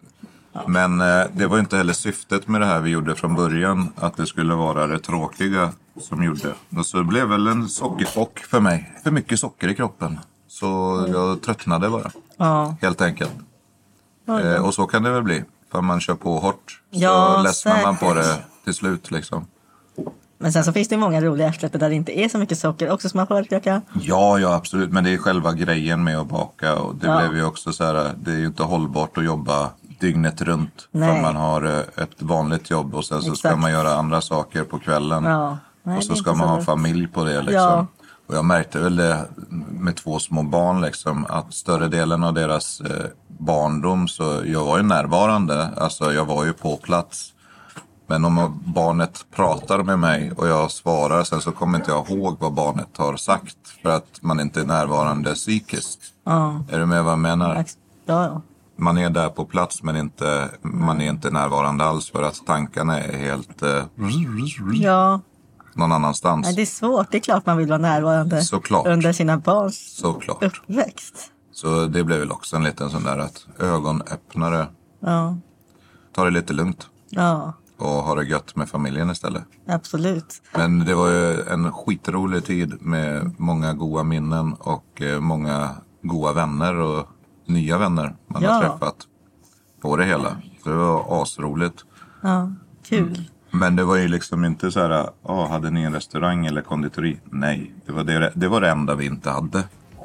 Men 0.68 1.02
eh, 1.02 1.24
det 1.34 1.48
var 1.48 1.60
inte 1.60 1.78
heller 1.78 1.94
syftet 1.94 2.48
med 2.48 2.62
det 2.62 2.68
här 2.68 2.80
vi 2.80 2.90
gjorde 2.90 3.16
från 3.16 3.36
början. 3.36 3.90
Att 3.96 4.18
det 4.18 4.26
skulle 4.26 4.54
vara 4.56 4.88
det 4.88 5.00
tråkiga 5.00 5.72
som 6.02 6.24
gjorde. 6.24 6.54
Och 6.78 6.86
så 6.86 7.04
blev 7.04 7.28
väl 7.28 7.48
en 7.48 7.70
sockerchock 7.70 8.40
för 8.40 8.60
mig. 8.60 8.94
För 9.04 9.12
mycket 9.12 9.40
socker 9.40 9.68
i 9.68 9.76
kroppen. 9.76 10.20
Så 10.48 10.66
jag 11.12 11.42
tröttnade 11.42 11.90
bara. 11.90 12.12
Ja. 12.38 12.76
Helt 12.82 13.02
enkelt. 13.02 13.32
Eh, 14.28 14.66
och 14.66 14.74
så 14.74 14.86
kan 14.88 15.04
det 15.04 15.12
väl 15.12 15.24
bli. 15.24 15.44
För 15.72 15.82
man 15.82 16.00
kör 16.00 16.16
på 16.16 16.40
hårt. 16.40 16.82
Så 16.92 17.00
Ja, 17.00 17.42
ledsnar 17.42 17.82
man 17.84 17.98
på 17.98 18.14
det 18.14 18.38
till 18.64 18.74
slut 18.74 19.12
liksom. 19.12 19.46
Men 20.38 20.54
sen 20.54 20.64
så 20.64 20.74
finns 20.74 20.88
det 20.88 20.98
många 20.98 21.22
roliga 21.22 21.48
efterrätter 21.48 21.80
där 21.80 21.90
det 21.90 21.96
inte 21.96 22.20
är 22.20 22.30
så 22.30 22.38
mycket 22.38 22.58
socker 22.60 22.92
också 22.92 23.10
som 23.10 23.18
man 23.18 23.28
får 23.28 23.44
försöka. 23.44 23.82
Ja, 24.02 24.40
ja 24.40 24.54
absolut. 24.54 24.92
Men 24.92 25.04
det 25.04 25.14
är 25.14 25.18
själva 25.18 25.54
grejen 25.54 26.04
med 26.04 26.18
att 26.18 26.28
baka. 26.28 26.76
Och 26.76 26.96
det 26.96 27.08
Ja. 27.08 27.20
blev 27.20 27.36
ju 27.36 27.46
också 27.46 27.74
så 27.74 27.84
här. 27.84 28.14
Det 28.18 28.32
är 28.32 28.36
ju 28.38 28.46
inte 28.46 28.64
hållbart 28.64 29.18
att 29.18 29.26
jobba 29.26 29.70
dygnet 30.00 30.42
runt. 30.42 30.88
Nej. 30.92 31.16
För 31.16 31.22
man 31.22 31.36
har 31.36 31.64
eh, 31.66 32.04
ett 32.04 32.22
vanligt 32.22 32.70
jobb 32.70 32.96
och 32.96 33.06
sen 33.06 33.22
så 33.22 33.36
ska 33.36 33.48
Exakt. 33.50 33.62
man 33.62 33.72
göra 33.72 33.94
andra 33.96 34.22
saker 34.22 34.64
på 34.64 34.80
kvällen. 34.80 35.24
Ja. 35.24 35.58
Nej, 35.84 35.96
och 35.96 36.02
det 36.02 36.08
så 36.08 36.16
ska 36.16 36.30
man 36.34 36.40
så 36.40 36.46
ha 36.48 36.58
lätt. 36.58 36.66
familj 36.66 37.08
på 37.08 37.24
det 37.24 37.38
liksom. 37.42 37.54
Ja. 37.56 37.88
Och 38.28 38.36
jag 38.36 38.46
märkte 38.46 38.80
väl 38.80 38.96
det 38.96 39.26
med 39.70 39.96
två 39.96 40.20
små 40.20 40.44
barn 40.44 40.82
liksom. 40.82 41.26
Att 41.30 41.54
större 41.54 41.88
delen 41.88 42.24
av 42.24 42.34
deras 42.34 42.82
eh, 42.82 43.06
barndom 43.28 44.08
så 44.08 44.42
jag 44.46 44.66
var 44.66 44.78
ju 44.78 44.84
närvarande. 44.84 45.70
Alltså 45.78 46.14
jag 46.14 46.26
var 46.26 46.46
ju 46.46 46.54
på 46.54 46.78
plats. 46.78 47.32
Men 48.08 48.26
om 48.26 48.62
barnet 48.66 49.26
pratar 49.36 49.84
med 49.84 50.00
mig 50.00 50.32
och 50.32 50.48
jag 50.48 50.72
svarar 50.72 51.24
sen 51.24 51.42
så 51.42 51.52
kommer 51.52 51.78
inte 51.78 51.92
jag 51.92 52.10
ihåg 52.10 52.38
vad 52.40 52.54
barnet 52.54 52.98
har 52.98 53.18
sagt. 53.18 53.58
För 53.82 53.90
att 53.90 54.22
man 54.22 54.40
inte 54.40 54.62
är 54.62 54.66
närvarande 54.66 55.34
psykiskt. 55.34 56.00
Ja. 56.24 56.64
Är 56.72 56.80
du 56.80 56.86
med 56.86 57.04
vad 57.04 57.12
jag 57.12 57.20
menar? 57.20 57.66
Ja, 58.06 58.26
ja. 58.26 58.42
Man 58.78 58.98
är 58.98 59.10
där 59.10 59.30
på 59.30 59.46
plats 59.46 59.84
men 59.84 59.96
inte, 59.96 60.50
man 60.62 61.02
är 61.02 61.10
inte 61.10 61.32
närvarande 61.32 61.84
alls 61.84 62.12
för 62.12 62.24
att 62.24 62.46
tankarna 62.46 63.00
är 63.00 63.18
helt 63.18 63.62
eh, 63.62 63.84
ja. 64.74 65.22
någon 65.74 65.92
annanstans. 65.92 66.46
Nej, 66.46 66.56
det 66.56 66.62
är 66.62 66.66
svårt. 66.66 67.12
Det 67.12 67.18
är 67.18 67.22
klart 67.22 67.46
man 67.46 67.58
vill 67.58 67.68
vara 67.68 67.78
närvarande 67.78 68.42
Såklart. 68.42 68.88
under 68.88 69.14
sina 69.14 69.38
barns 69.38 69.98
Såklart. 69.98 70.44
uppväxt. 70.44 71.32
Så 71.52 71.86
det 71.86 72.04
blev 72.04 72.20
väl 72.20 72.32
också 72.32 72.56
en 72.56 72.64
liten 72.64 72.90
sån 72.90 73.04
där 73.04 73.18
att 73.18 73.48
ögonöppnare. 73.60 74.68
Ja. 75.00 75.38
Ta 76.16 76.24
det 76.24 76.32
lite 76.32 76.54
lugnt 76.54 76.88
ja, 77.16 77.54
och 77.78 77.88
ha 77.88 78.16
det 78.16 78.24
gött 78.24 78.56
med 78.56 78.70
familjen 78.70 79.10
istället. 79.12 79.44
absolut. 79.68 80.42
Men 80.58 80.80
det 80.86 80.96
var 80.96 81.10
ju 81.10 81.42
en 81.42 81.72
skitrolig 81.74 82.46
tid 82.46 82.74
med 82.82 83.36
många 83.38 83.74
goda 83.74 84.04
minnen 84.04 84.54
och 84.54 85.02
eh, 85.02 85.20
många 85.20 85.70
goda 86.02 86.34
vänner 86.34 86.76
och 86.80 87.08
nya 87.48 87.78
vänner 87.78 88.16
man 88.28 88.42
Ja. 88.44 88.52
har 88.52 88.62
träffat 88.62 88.96
på 89.82 89.98
det 89.98 90.06
hela. 90.06 90.38
Så 90.64 90.70
det 90.70 90.76
var 90.76 91.22
asroligt. 91.22 91.86
Ja, 92.22 92.52
kul. 92.90 93.30
Men 93.52 93.76
det 93.76 93.84
var 93.84 93.96
ju 93.96 94.08
liksom 94.08 94.46
inte 94.46 94.72
så 94.72 94.80
här, 94.80 95.10
ah, 95.24 95.48
hade 95.48 95.72
ni 95.72 95.82
en 95.84 95.94
restaurang 95.94 96.46
eller 96.46 96.62
konditori? 96.62 97.20
Nej, 97.32 97.74
det 97.86 97.92
var 97.92 98.04
det, 98.04 98.32
det 98.36 98.48
var 98.48 98.62
det 98.62 98.70
enda 98.70 98.96
vi 98.96 99.06
inte 99.06 99.30
hade. 99.30 99.64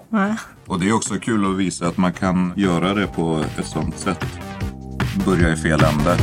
Nej. 0.09 0.35
Och 0.67 0.81
det 0.81 0.89
är 0.89 0.93
också 0.93 1.15
kul 1.15 1.51
att 1.51 1.57
visa 1.57 1.87
att 1.87 1.97
man 1.97 2.13
kan 2.13 2.53
göra 2.57 2.95
det 2.95 3.07
på 3.07 3.45
ett 3.59 3.67
sånt 3.67 3.99
sätt. 3.99 4.25
Börja 5.27 5.53
i 5.53 5.57
fel 5.57 5.81
ände. 5.85 6.17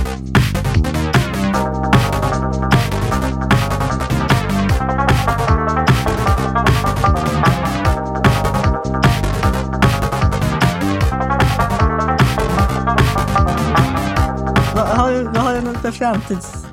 Framtids... 15.97 16.65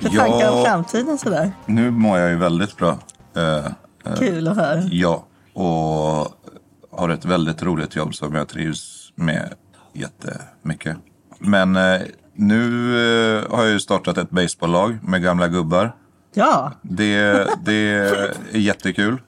För 0.00 0.10
Ja. 0.12 0.20
tankar 0.20 0.50
om 0.52 0.64
framtiden 0.64 1.18
sådär? 1.18 1.52
Nu 1.66 1.90
mår 1.90 2.18
jag 2.18 2.30
ju 2.30 2.36
väldigt 2.36 2.76
bra. 2.76 2.98
Eh, 3.36 3.66
Kul 4.18 4.48
att 4.48 4.56
höra. 4.56 4.80
Ja, 4.90 5.24
och 5.52 6.26
har 6.98 7.08
ett 7.08 7.24
väldigt 7.24 7.62
roligt 7.62 7.96
jobb 7.96 8.14
som 8.14 8.34
jag 8.34 8.48
trivs 8.48 9.12
med 9.14 9.54
jättemycket. 9.92 10.96
Men 11.38 11.76
eh, 11.76 12.00
nu 12.34 12.62
eh, 13.38 13.50
har 13.56 13.62
jag 13.62 13.72
ju 13.72 13.80
startat 13.80 14.18
ett 14.18 14.30
baseballlag 14.30 14.98
med 15.02 15.22
gamla 15.22 15.48
gubbar. 15.48 15.94
Ja, 16.34 16.72
Det, 16.82 17.46
det 17.64 17.72
är 17.72 18.32
jättekul. 18.52 19.20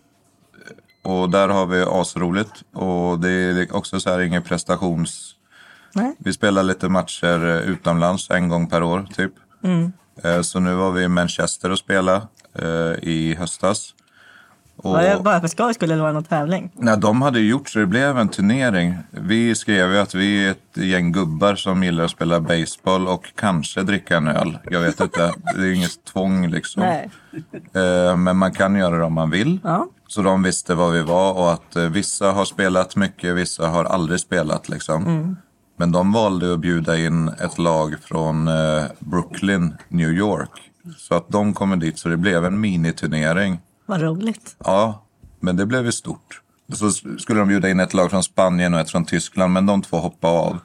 Och 1.02 1.30
där 1.30 1.48
har 1.48 1.66
vi 1.66 1.82
asroligt. 1.82 2.52
Och 2.74 3.18
det 3.20 3.30
är 3.30 3.76
också 3.76 4.00
så 4.00 4.10
här 4.10 4.20
ingen 4.20 4.42
prestations... 4.42 5.34
nej. 5.94 6.14
Vi 6.18 6.32
spelar 6.32 6.62
lite 6.62 6.88
matcher 6.88 7.48
eh, 7.48 7.56
utomlands 7.70 8.30
en 8.30 8.48
gång 8.48 8.66
per 8.70 8.82
år 8.82 9.06
typ. 9.16 9.32
Eh, 10.24 10.40
Så 10.40 10.60
nu 10.60 10.74
var 10.74 10.90
vi 10.90 11.02
i 11.02 11.08
Manchester 11.08 11.70
och 11.70 11.78
spela 11.78 12.14
eh, 12.58 12.64
i 13.02 13.36
höstas. 13.38 13.94
Och... 14.82 14.98
Det 14.98 15.20
bara 15.24 15.40
för 15.40 15.48
skojs 15.48 15.74
skull 15.74 15.90
eller 15.90 16.02
var 16.02 16.08
det 16.08 16.14
någon 16.14 16.24
tävling? 16.24 16.70
Nej, 16.74 16.98
de 16.98 17.22
hade 17.22 17.40
gjort 17.40 17.68
så 17.68 17.78
det 17.78 17.86
blev 17.86 18.18
en 18.18 18.28
turnering. 18.28 18.94
Vi 19.10 19.54
skrev 19.54 19.92
ju 19.92 19.98
att 19.98 20.14
vi 20.14 20.46
är 20.46 20.50
ett 20.50 20.76
gäng 20.76 21.12
gubbar 21.12 21.54
som 21.54 21.82
gillar 21.84 22.04
att 22.04 22.10
spela 22.10 22.40
baseball 22.40 23.08
och 23.08 23.32
kanske 23.34 23.82
dricka 23.82 24.16
en 24.16 24.28
öl. 24.28 24.58
Jag 24.70 24.80
vet 24.80 25.00
inte, 25.00 25.32
det 25.56 25.62
är 25.62 25.72
inget 25.72 26.04
tvång 26.04 26.48
liksom. 26.50 26.82
Nej. 26.82 27.10
Men 28.16 28.36
man 28.36 28.52
kan 28.52 28.76
göra 28.76 28.98
det 28.98 29.04
om 29.04 29.12
man 29.14 29.30
vill. 29.30 29.58
Ja. 29.64 29.86
Så 30.08 30.22
de 30.22 30.42
visste 30.42 30.74
vad 30.74 30.92
vi 30.92 31.02
var 31.02 31.32
och 31.32 31.52
att 31.52 31.76
vissa 31.76 32.32
har 32.32 32.44
spelat 32.44 32.96
mycket, 32.96 33.34
vissa 33.36 33.68
har 33.68 33.84
aldrig 33.84 34.20
spelat 34.20 34.68
liksom. 34.68 35.36
Men 35.80 35.92
de 35.92 36.12
valde 36.12 36.54
att 36.54 36.60
bjuda 36.60 36.98
in 36.98 37.28
ett 37.28 37.58
lag 37.58 37.94
från 38.02 38.48
eh, 38.48 38.84
Brooklyn, 38.98 39.74
New 39.88 40.10
York. 40.10 40.50
Så 40.96 41.14
att 41.14 41.28
de 41.28 41.54
kommer 41.54 41.76
dit, 41.76 41.98
så 41.98 42.08
det 42.08 42.16
blev 42.16 42.44
en 42.44 42.60
miniturnering. 42.60 43.60
Vad 43.86 44.00
roligt. 44.00 44.56
Ja, 44.64 45.04
men 45.40 45.56
det 45.56 45.66
blev 45.66 45.84
ju 45.84 45.92
stort. 45.92 46.40
Så 46.72 46.90
skulle 46.90 47.38
de 47.38 47.48
bjuda 47.48 47.70
in 47.70 47.80
ett 47.80 47.94
lag 47.94 48.10
från 48.10 48.22
Spanien 48.22 48.74
och 48.74 48.80
ett 48.80 48.90
från 48.90 49.04
Tyskland, 49.04 49.52
men 49.52 49.66
de 49.66 49.82
två 49.82 49.96
hoppade 49.96 50.38
av. 50.38 50.58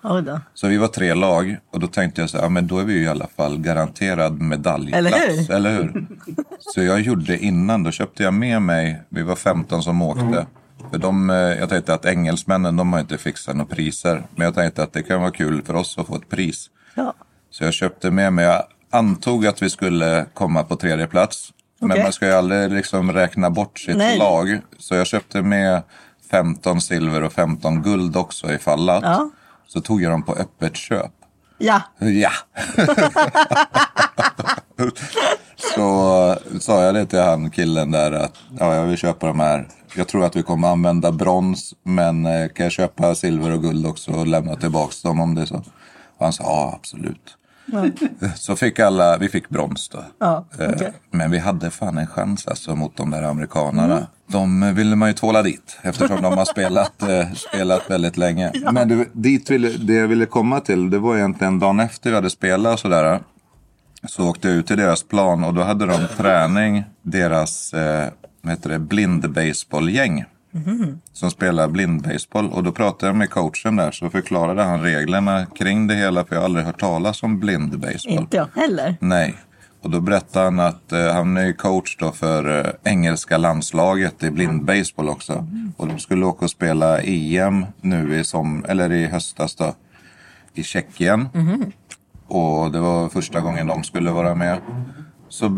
Så 0.53 0.67
vi 0.67 0.77
var 0.77 0.87
tre 0.87 1.13
lag 1.13 1.57
och 1.71 1.79
då 1.79 1.87
tänkte 1.87 2.21
jag 2.21 2.29
så 2.29 2.37
här, 2.37 2.43
ja, 2.43 2.49
men 2.49 2.67
då 2.67 2.79
är 2.79 2.83
vi 2.83 2.93
ju 2.93 3.03
i 3.03 3.07
alla 3.07 3.27
fall 3.27 3.57
garanterad 3.57 4.41
medaljplats. 4.41 5.05
Eller 5.05 5.29
hur? 5.29 5.51
Eller 5.51 5.71
hur? 5.71 6.07
Så 6.59 6.83
jag 6.83 7.01
gjorde 7.01 7.37
innan, 7.37 7.83
då 7.83 7.91
köpte 7.91 8.23
jag 8.23 8.33
med 8.33 8.61
mig, 8.61 9.01
vi 9.09 9.21
var 9.21 9.35
15 9.35 9.83
som 9.83 10.01
åkte. 10.01 10.45
För 10.91 10.97
de, 10.97 11.29
eh, 11.29 11.35
jag 11.35 11.69
tänkte 11.69 11.93
att 11.93 12.05
engelsmännen, 12.05 12.75
de 12.75 12.93
har 12.93 12.99
inte 12.99 13.17
fixat 13.17 13.55
några 13.55 13.75
priser. 13.75 14.23
Men 14.35 14.45
jag 14.45 14.55
tänkte 14.55 14.83
att 14.83 14.93
det 14.93 15.03
kan 15.03 15.21
vara 15.21 15.31
kul 15.31 15.63
för 15.63 15.73
oss 15.73 15.97
att 15.97 16.07
få 16.07 16.15
ett 16.15 16.29
pris. 16.29 16.69
Ja. 16.95 17.13
Så 17.49 17.63
jag 17.63 17.73
köpte 17.73 18.11
med 18.11 18.33
mig, 18.33 18.45
jag 18.45 18.63
antog 18.89 19.47
att 19.47 19.61
vi 19.61 19.69
skulle 19.69 20.25
komma 20.33 20.63
på 20.63 20.75
tredje 20.75 21.07
plats. 21.07 21.53
Men 21.79 21.91
Okej. 21.91 22.03
man 22.03 22.13
ska 22.13 22.25
ju 22.25 22.33
aldrig 22.33 22.71
liksom 22.71 23.13
räkna 23.13 23.49
bort 23.49 23.79
sitt 23.79 23.97
Nej. 23.97 24.17
lag. 24.17 24.59
Så 24.77 24.95
jag 24.95 25.07
köpte 25.07 25.41
med 25.41 25.81
15 26.31 26.81
silver 26.81 27.23
och 27.23 27.33
15 27.33 27.81
guld 27.81 28.17
också 28.17 28.51
i 28.51 28.57
fallat. 28.57 29.03
Ja. 29.03 29.29
Så 29.67 29.81
tog 29.81 30.01
jag 30.01 30.11
dem 30.11 30.23
på 30.23 30.33
öppet 30.35 30.75
köp. 30.75 31.11
Ja. 31.57 31.81
Ja! 31.99 32.31
så 35.75 36.35
sa 36.59 36.83
jag 36.83 36.95
det 36.95 37.05
till 37.05 37.19
han 37.19 37.49
killen 37.49 37.91
där 37.91 38.11
att 38.11 38.33
ja, 38.59 38.75
jag 38.75 38.85
vill 38.85 38.97
köpa 38.97 39.27
de 39.27 39.39
här. 39.39 39.67
Jag 39.95 40.07
tror 40.07 40.25
att 40.25 40.35
vi 40.35 40.43
kommer 40.43 40.67
använda 40.67 41.11
brons 41.11 41.73
men 41.83 42.25
eh, 42.25 42.47
kan 42.47 42.63
jag 42.63 42.71
köpa 42.71 43.15
silver 43.15 43.51
och 43.51 43.61
guld 43.61 43.85
också 43.85 44.11
och 44.11 44.27
lämna 44.27 44.55
tillbaka 44.55 44.93
dem 45.03 45.19
om 45.19 45.35
det 45.35 45.41
är 45.41 45.45
så. 45.45 45.55
Och 46.17 46.25
han 46.25 46.33
sa 46.33 46.43
ja 46.43 46.73
absolut. 46.79 47.37
Så 48.35 48.55
fick 48.55 48.79
alla, 48.79 49.17
vi 49.17 49.29
fick 49.29 49.49
brons 49.49 49.89
då. 49.89 50.03
Ja, 50.19 50.45
Eh, 50.59 50.69
okej. 50.69 50.93
Men 51.11 51.31
vi 51.31 51.39
hade 51.39 51.71
fan 51.71 51.97
en 51.97 52.07
chans 52.07 52.47
alltså 52.47 52.75
mot 52.75 52.97
de 52.97 53.11
där 53.11 53.23
amerikanerna. 53.23 54.07
De 54.27 54.75
ville 54.75 54.95
man 54.95 55.09
ju 55.09 55.13
tvåla 55.13 55.43
dit 55.43 55.77
eftersom 55.81 56.21
de 56.21 56.37
har 56.37 56.45
spelat, 56.45 57.01
eh, 57.01 57.31
spelat 57.33 57.89
väldigt 57.89 58.17
länge. 58.17 58.51
Men 58.71 58.87
det, 58.89 59.05
dit 59.13 59.49
ville, 59.51 59.69
det 59.69 59.93
jag 59.93 60.07
ville 60.07 60.25
komma 60.25 60.59
till 60.59 60.89
det 60.89 60.99
var 60.99 61.17
egentligen 61.17 61.59
dagen 61.59 61.79
efter 61.79 62.09
vi 62.09 62.15
hade 62.15 62.29
spelat 62.29 62.73
och 62.73 62.79
sådär. 62.79 63.19
Så 64.07 64.29
åkte 64.29 64.47
jag 64.47 64.57
ut 64.57 64.67
till 64.67 64.77
deras 64.77 65.03
plan 65.03 65.43
och 65.43 65.53
då 65.53 65.61
hade 65.61 65.85
de 65.85 66.07
träning, 66.17 66.83
deras 67.01 67.73
eh, 67.73 68.09
vad 68.41 68.51
heter 68.53 68.69
det, 68.69 68.79
blind-baseball-gäng. 68.79 70.25
Som 71.13 71.31
spelar 71.31 71.67
blind-baseball. 71.67 72.49
Och 72.49 72.63
då 72.63 72.71
pratade 72.71 73.09
jag 73.09 73.15
med 73.15 73.29
coachen 73.29 73.75
där 73.75 73.91
så 73.91 74.09
förklarade 74.09 74.63
han 74.63 74.81
reglerna 74.81 75.45
kring 75.45 75.87
det 75.87 75.95
hela. 75.95 76.25
För 76.25 76.35
jag 76.35 76.41
har 76.41 76.45
aldrig 76.45 76.65
hört 76.65 76.79
talas 76.79 77.23
om 77.23 77.39
blind-baseball. 77.39 78.19
Inte 78.19 78.37
jag 78.37 78.47
heller. 78.55 78.95
Nej. 78.99 79.35
Och 79.81 79.89
då 79.91 80.01
berättade 80.01 80.45
han 80.45 80.59
att 80.59 80.91
eh, 80.91 81.13
han 81.13 81.37
är 81.37 81.53
coach 81.53 81.97
då 81.97 82.11
för 82.11 82.59
eh, 82.59 82.91
engelska 82.91 83.37
landslaget 83.37 84.23
i 84.23 84.31
blindbaseball 84.31 85.09
också. 85.09 85.47
Och 85.77 85.87
de 85.87 85.99
skulle 85.99 86.25
åka 86.25 86.45
och 86.45 86.51
spela 86.51 87.01
EM 87.01 87.65
nu 87.81 88.19
i, 88.19 88.23
som, 88.23 88.65
eller 88.67 88.91
i 88.91 89.05
höstas 89.05 89.55
då, 89.55 89.75
i 90.53 90.63
Tjeckien. 90.63 91.27
Och 92.27 92.71
det 92.71 92.79
var 92.79 93.09
första 93.09 93.39
gången 93.39 93.67
de 93.67 93.83
skulle 93.83 94.11
vara 94.11 94.35
med. 94.35 94.57
Så 95.29 95.57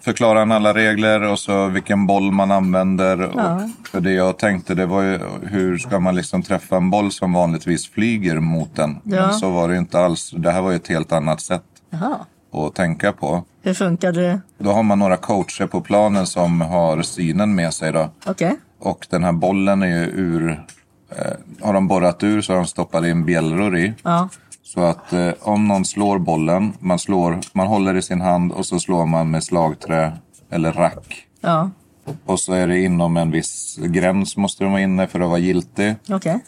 förklarade 0.00 0.40
han 0.40 0.52
alla 0.52 0.74
regler 0.74 1.22
och 1.22 1.38
så 1.38 1.66
vilken 1.66 2.06
boll 2.06 2.32
man 2.32 2.50
använder. 2.50 3.22
Och 3.22 3.60
för 3.90 4.00
det 4.00 4.12
jag 4.12 4.38
tänkte 4.38 4.74
det 4.74 4.86
var 4.86 5.02
ju 5.02 5.20
hur 5.42 5.78
ska 5.78 6.00
man 6.00 6.14
liksom 6.14 6.42
träffa 6.42 6.76
en 6.76 6.90
boll 6.90 7.12
som 7.12 7.32
vanligtvis 7.32 7.90
flyger 7.90 8.40
mot 8.40 8.76
den. 8.76 8.98
Ja. 9.04 9.26
Men 9.26 9.32
så 9.34 9.50
var 9.50 9.68
det 9.68 9.76
inte 9.76 9.98
alls. 10.00 10.30
Det 10.36 10.50
här 10.50 10.62
var 10.62 10.70
ju 10.70 10.76
ett 10.76 10.88
helt 10.88 11.12
annat 11.12 11.40
sätt 11.40 11.62
Jaha. 11.90 12.16
att 12.52 12.74
tänka 12.74 13.12
på. 13.12 13.44
Hur 13.62 13.74
funkar 13.74 14.12
det? 14.12 14.40
Då 14.58 14.70
har 14.70 14.82
man 14.82 14.98
några 14.98 15.16
coacher 15.16 15.66
på 15.66 15.80
planen 15.80 16.26
som 16.26 16.60
har 16.60 17.02
synen 17.02 17.54
med 17.54 17.74
sig 17.74 17.92
då. 17.92 18.10
Okej. 18.26 18.56
Och 18.80 19.06
den 19.10 19.24
här 19.24 19.32
bollen 19.32 19.82
är 19.82 19.86
ju 19.86 20.04
ur... 20.04 20.64
Eh, 21.10 21.66
har 21.66 21.72
de 21.72 21.88
borrat 21.88 22.22
ur 22.22 22.40
så 22.40 22.52
har 22.52 22.56
de 22.56 22.66
stoppat 22.66 23.04
in 23.04 23.24
bjällror 23.24 23.76
i. 23.76 23.92
Ja. 24.02 24.28
Så 24.74 24.80
att 24.80 25.12
eh, 25.12 25.30
om 25.40 25.68
någon 25.68 25.84
slår 25.84 26.18
bollen, 26.18 26.72
man, 26.78 26.98
slår, 26.98 27.40
man 27.52 27.66
håller 27.66 27.94
i 27.94 28.02
sin 28.02 28.20
hand 28.20 28.52
och 28.52 28.66
så 28.66 28.80
slår 28.80 29.06
man 29.06 29.30
med 29.30 29.44
slagträ 29.44 30.12
eller 30.50 30.72
rack. 30.72 31.26
Ja. 31.40 31.70
Och 32.24 32.40
så 32.40 32.52
är 32.52 32.66
det 32.66 32.80
inom 32.80 33.16
en 33.16 33.30
viss 33.30 33.76
gräns 33.76 34.36
måste 34.36 34.64
de 34.64 34.72
vara 34.72 34.82
inne 34.82 35.06
för 35.06 35.20
att 35.20 35.28
vara 35.28 35.38
giltig. 35.38 35.94
Okej. 36.08 36.44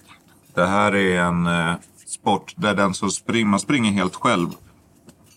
Det 0.55 0.67
här 0.67 0.95
är 0.95 1.21
en 1.21 1.47
eh, 1.47 1.75
sport 2.07 2.55
där 2.57 2.75
den 2.75 2.95
som 2.95 3.11
springer, 3.11 3.47
man 3.47 3.61
springer 3.61 3.93
helt 3.93 4.15
själv. 4.15 4.49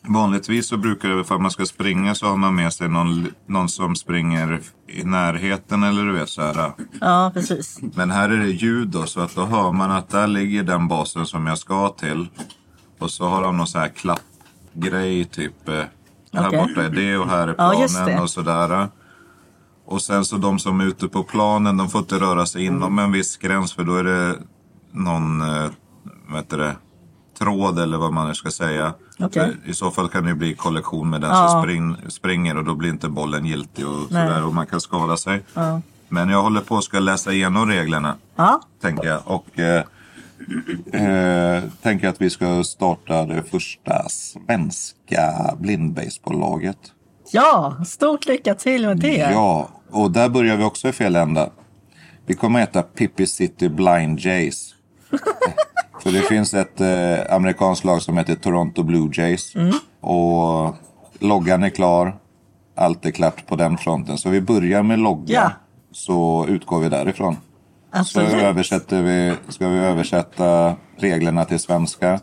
Vanligtvis 0.08 0.68
så 0.68 0.78
brukar 0.78 1.10
det, 1.10 1.24
för 1.24 1.36
att 1.36 1.42
man 1.42 1.52
ska 1.52 1.66
springa 1.66 2.16
så 2.16 2.28
har 2.28 2.38
man 2.38 2.56
med 2.56 2.74
sig 2.74 2.90
någon, 2.90 3.28
någon 3.48 3.70
som 3.70 3.96
springer 3.96 4.62
i 4.88 5.04
närheten 5.04 5.84
eller 5.84 6.04
du 6.04 6.14
vet 6.14 6.30
så 6.30 6.42
här. 6.42 6.72
Ja, 7.02 7.32
precis. 7.34 7.80
Men 7.82 8.12
här 8.12 8.30
är 8.30 8.38
det 8.38 8.50
ljud 8.50 8.88
då, 8.88 9.06
så 9.06 9.20
att 9.22 9.36
då 9.36 9.46
hör 9.46 9.72
man 9.72 9.92
att 9.92 10.10
där 10.10 10.28
ligger 10.28 10.64
den 10.64 10.88
basen 10.88 11.26
som 11.26 11.48
jag 11.48 11.58
ska 11.58 11.90
till. 11.90 12.28
Och 13.00 13.12
så 13.12 13.26
har 13.28 13.42
de 13.44 13.58
någon 13.58 13.68
så 13.68 13.80
här 13.80 13.88
klappgrej 13.88 15.26
typ. 15.26 15.70
Eh, 15.70 15.84
här 16.34 16.52
borta 16.52 16.84
är 16.84 16.90
det 16.90 17.18
och 17.18 17.30
här 17.30 17.48
är 17.48 17.56
Ja, 17.58 17.88
planen 17.88 18.06
det. 18.16 18.22
och 18.22 18.30
sådär. 18.30 18.88
Och 19.86 20.02
sen 20.02 20.26
så 20.26 20.38
de 20.38 20.60
som 20.60 20.82
är 20.82 20.86
ute 20.86 21.08
på 21.08 21.24
planen, 21.24 21.78
de 21.78 21.90
får 21.90 22.00
inte 22.02 22.20
röra 22.20 22.46
sig 22.46 22.66
inom 22.66 23.00
en 23.00 23.12
viss 23.12 23.38
gräns 23.38 23.74
för 23.74 23.84
då 23.84 23.96
är 23.96 24.04
det 24.04 24.36
någon, 24.92 25.42
eh, 25.42 25.70
heter 26.36 26.58
det, 26.58 26.76
tråd 27.40 27.80
eller 27.80 27.98
vad 27.98 28.14
man 28.14 28.28
nu 28.28 28.36
ska 28.36 28.52
säga. 28.52 28.94
För 29.34 29.56
I 29.66 29.74
så 29.74 29.92
fall 29.92 30.10
kan 30.10 30.24
det 30.24 30.30
ju 30.30 30.36
bli 30.36 30.56
kollektion 30.56 31.10
med 31.10 31.22
den 31.22 31.30
Ja. 31.30 31.48
som 31.48 31.62
spring, 31.64 31.98
springer 32.08 32.58
och 32.58 32.64
då 32.64 32.76
blir 32.76 32.90
inte 32.90 33.10
bollen 33.10 33.46
giltig 33.46 33.88
och 33.88 34.08
sådär 34.08 34.46
och 34.46 34.54
man 34.54 34.66
kan 34.66 34.82
skada 34.82 35.18
sig. 35.18 35.44
Ja. 35.54 35.82
Men 36.10 36.30
jag 36.30 36.42
håller 36.44 36.62
på 36.62 36.78
att 36.78 36.84
ska 36.84 37.00
läsa 37.00 37.32
igenom 37.34 37.68
reglerna 37.70 38.16
Ja. 38.36 38.62
tänker 38.82 39.08
jag. 39.08 39.22
Och 39.26 39.60
eh, 39.60 39.84
eh, 40.94 41.64
tänker 41.82 42.08
att 42.08 42.22
vi 42.22 42.30
ska 42.30 42.64
starta 42.64 43.26
det 43.26 43.44
första 43.44 44.10
svenska 44.10 45.56
blindbaseballlaget. 45.60 46.78
Ja, 47.32 47.76
stort 47.86 48.26
lycka 48.26 48.56
till 48.56 48.88
med 48.88 48.98
det. 48.98 49.18
Ja, 49.18 49.70
och 49.92 50.12
där 50.12 50.30
börjar 50.30 50.58
vi 50.58 50.64
också 50.64 50.88
i 50.88 50.92
fel 50.92 51.16
ända. 51.16 51.50
Vi 52.26 52.34
kommer 52.34 52.62
att 52.62 52.70
heta 52.70 52.82
Pippi 52.82 53.28
City 53.28 53.70
Blind 53.70 54.20
Jays. 54.20 54.76
För 56.04 56.12
det 56.12 56.22
finns 56.22 56.54
ett 56.54 56.82
eh, 56.82 57.36
amerikanskt 57.36 57.86
lag 57.86 58.02
som 58.02 58.18
heter 58.18 58.36
Toronto 58.36 58.84
Blue 58.84 59.10
Jays. 59.14 59.54
Och 60.02 60.76
loggan 61.20 61.64
är 61.64 61.70
klar. 61.70 62.16
Allt 62.76 63.06
är 63.06 63.12
klart 63.12 63.48
på 63.48 63.56
den 63.56 63.78
fronten. 63.78 64.18
Så 64.18 64.30
vi 64.30 64.42
börjar 64.42 64.84
med 64.84 65.00
logga. 65.00 65.34
Ja. 65.34 65.52
Så 65.92 66.46
utgår 66.50 66.80
vi 66.80 66.90
därifrån. 66.90 67.38
Så 68.04 68.22
översätter 68.22 69.02
vi, 69.02 69.34
ska 69.50 69.68
vi 69.68 69.78
översätta 69.80 70.76
reglerna 70.98 71.46
till 71.46 71.60
svenska. 71.60 72.20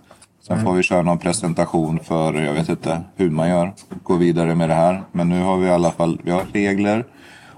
Sen 0.46 0.52
Mm. 0.56 0.64
får 0.66 0.72
vi 0.72 0.82
köra 0.82 1.02
någon 1.02 1.18
presentation 1.18 1.98
för, 1.98 2.34
jag 2.34 2.52
vet 2.54 2.68
inte 2.68 3.02
hur 3.16 3.30
man 3.30 3.48
gör. 3.48 3.72
Gå 4.02 4.16
vidare 4.16 4.54
med 4.54 4.68
det 4.68 4.74
här. 4.74 5.02
Men 5.12 5.28
nu 5.28 5.42
har 5.42 5.56
vi 5.56 5.66
i 5.66 5.70
alla 5.70 5.90
fall, 5.90 6.20
vi 6.24 6.30
har 6.30 6.42
regler. 6.52 7.06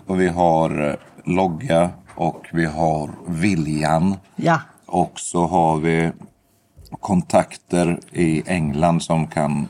Och 0.07 0.21
vi 0.21 0.29
har 0.29 0.97
logga. 1.25 1.91
Och 2.15 2.47
vi 2.53 2.65
har 2.65 3.11
viljan. 3.27 4.17
Ja. 4.37 4.61
Och 4.87 5.13
så 5.21 5.47
har 5.47 5.77
vi 5.79 6.13
kontakter 7.01 7.99
i 8.13 8.43
England 8.47 9.03
som 9.03 9.27
kan 9.27 9.69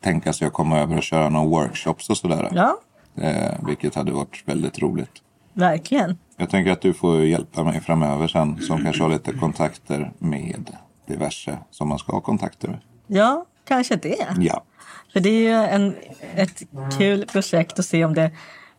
tänka 0.00 0.32
sig 0.32 0.46
att 0.46 0.52
komma 0.52 0.78
över 0.78 0.96
och 0.96 1.02
köra 1.02 1.28
några 1.28 1.46
workshops 1.48 2.10
och 2.10 2.16
sådär. 2.16 2.48
Ja, 2.52 2.76
Eh, 3.16 3.52
vilket 3.66 3.94
hade 3.94 4.12
varit 4.12 4.42
väldigt 4.46 4.78
roligt. 4.78 5.10
Verkligen. 5.54 6.18
Jag 6.36 6.50
tänker 6.50 6.72
att 6.72 6.80
du 6.80 6.92
får 6.94 7.22
hjälpa 7.24 7.64
mig 7.64 7.80
framöver 7.80 8.28
sen 8.28 8.62
som 8.62 8.82
kanske 8.82 9.02
har 9.02 9.10
lite 9.10 9.32
kontakter 9.32 10.12
med 10.18 10.70
diverse 11.08 11.58
som 11.70 11.88
man 11.88 11.98
ska 11.98 12.12
ha 12.12 12.20
kontakter 12.20 12.68
med. 12.68 12.78
Ja, 13.06 13.46
kanske 13.68 13.96
det. 13.96 14.26
Ja, 14.38 14.62
För 15.12 15.20
det 15.20 15.28
är 15.28 15.40
ju 15.40 15.52
en, 15.52 15.94
ett 16.34 16.62
kul 16.98 17.26
projekt 17.26 17.78
att 17.78 17.84
se 17.86 18.04
om 18.04 18.14
det... 18.14 18.30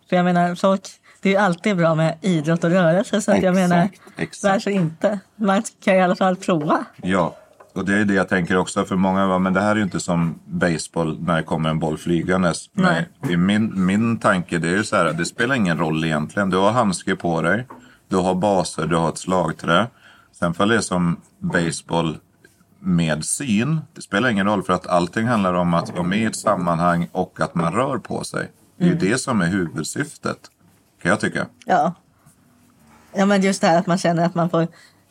För 0.09 0.15
jag 0.15 0.26
menar, 0.26 0.55
folk, 0.55 0.82
det 1.21 1.30
är 1.30 1.34
ju 1.34 1.39
alltid 1.39 1.78
bra 1.78 1.95
med 1.95 2.17
idrott 2.21 2.63
och 2.63 2.69
rörelse. 2.69 3.21
Så 3.21 3.32
att 3.32 3.43
jag 3.43 3.53
Exakt, 3.53 3.69
menar, 3.69 3.89
exakt. 4.17 4.43
varför 4.53 4.71
inte? 4.71 5.19
Man 5.36 5.63
kan 5.84 5.95
i 5.95 6.01
alla 6.01 6.15
fall 6.15 6.36
prova. 6.36 6.86
ja. 7.01 7.36
Och 7.74 7.86
det 7.86 7.93
är 7.97 8.05
det 8.05 8.13
jag 8.13 8.30
tänker 8.30 8.57
också 8.57 8.86
för 8.86 8.95
många. 8.95 9.39
Men 9.39 9.53
det 9.53 9.61
här 9.61 9.71
är 9.71 9.76
ju 9.76 9.84
inte 9.84 9.99
som 9.99 10.39
baseball 10.45 11.19
när 11.21 11.36
det 11.38 11.43
kommer 11.43 11.69
en 11.69 11.80
boll 11.80 11.97
flygandes. 11.97 12.69
Nej. 12.74 13.09
Nej. 13.21 13.38
Min, 13.38 13.86
min 13.86 14.17
tanke 14.19 14.57
det 14.57 14.67
är 14.69 14.71
ju 14.78 14.84
så 14.84 14.95
här. 14.95 15.13
Det 15.13 15.26
spelar 15.26 15.55
ingen 15.55 15.78
roll 15.78 16.03
egentligen. 16.05 16.49
Du 16.49 16.57
har 16.57 16.71
handske 16.71 17.15
på 17.15 17.41
dig. 17.41 17.67
Du 18.09 18.15
har 18.17 18.36
baser. 18.36 18.88
Du 18.88 18.95
har 18.95 19.09
ett 19.09 19.17
slagträ. 19.17 19.88
Sen 20.32 20.53
för 20.53 20.65
det 20.65 20.82
som 20.82 21.17
baseball 21.39 22.17
med 22.80 23.26
syn. 23.26 23.82
Det 23.95 24.01
spelar 24.01 24.30
ingen 24.30 24.45
roll 24.47 24.63
för 24.63 24.74
att 24.74 24.88
allting 24.88 25.28
handlar 25.28 25.53
om 25.53 25.74
att 25.74 25.89
vara 25.91 26.03
med 26.03 26.19
i 26.19 26.26
ett 26.26 26.36
sammanhang 26.36 27.07
och 27.11 27.39
att 27.41 27.55
man 27.55 27.74
rör 27.74 27.97
på 27.97 28.24
sig. 28.24 28.51
Det 28.78 28.84
är 28.84 28.88
Mm. 28.91 28.99
ju 29.03 29.09
det 29.11 29.17
som 29.17 29.41
är 29.41 29.45
huvudsyftet. 29.47 30.38
Kan 31.01 31.09
jag 31.09 31.19
tycka. 31.19 31.45
Ja. 31.65 31.93
ja, 33.13 33.26
men 33.26 33.41
just 33.41 33.61
det 33.61 33.67
här 33.67 33.80
att 33.80 33.88
man 33.88 33.97
känner 33.97 34.26
att 34.26 34.36
man 34.36 34.49
får 34.49 34.67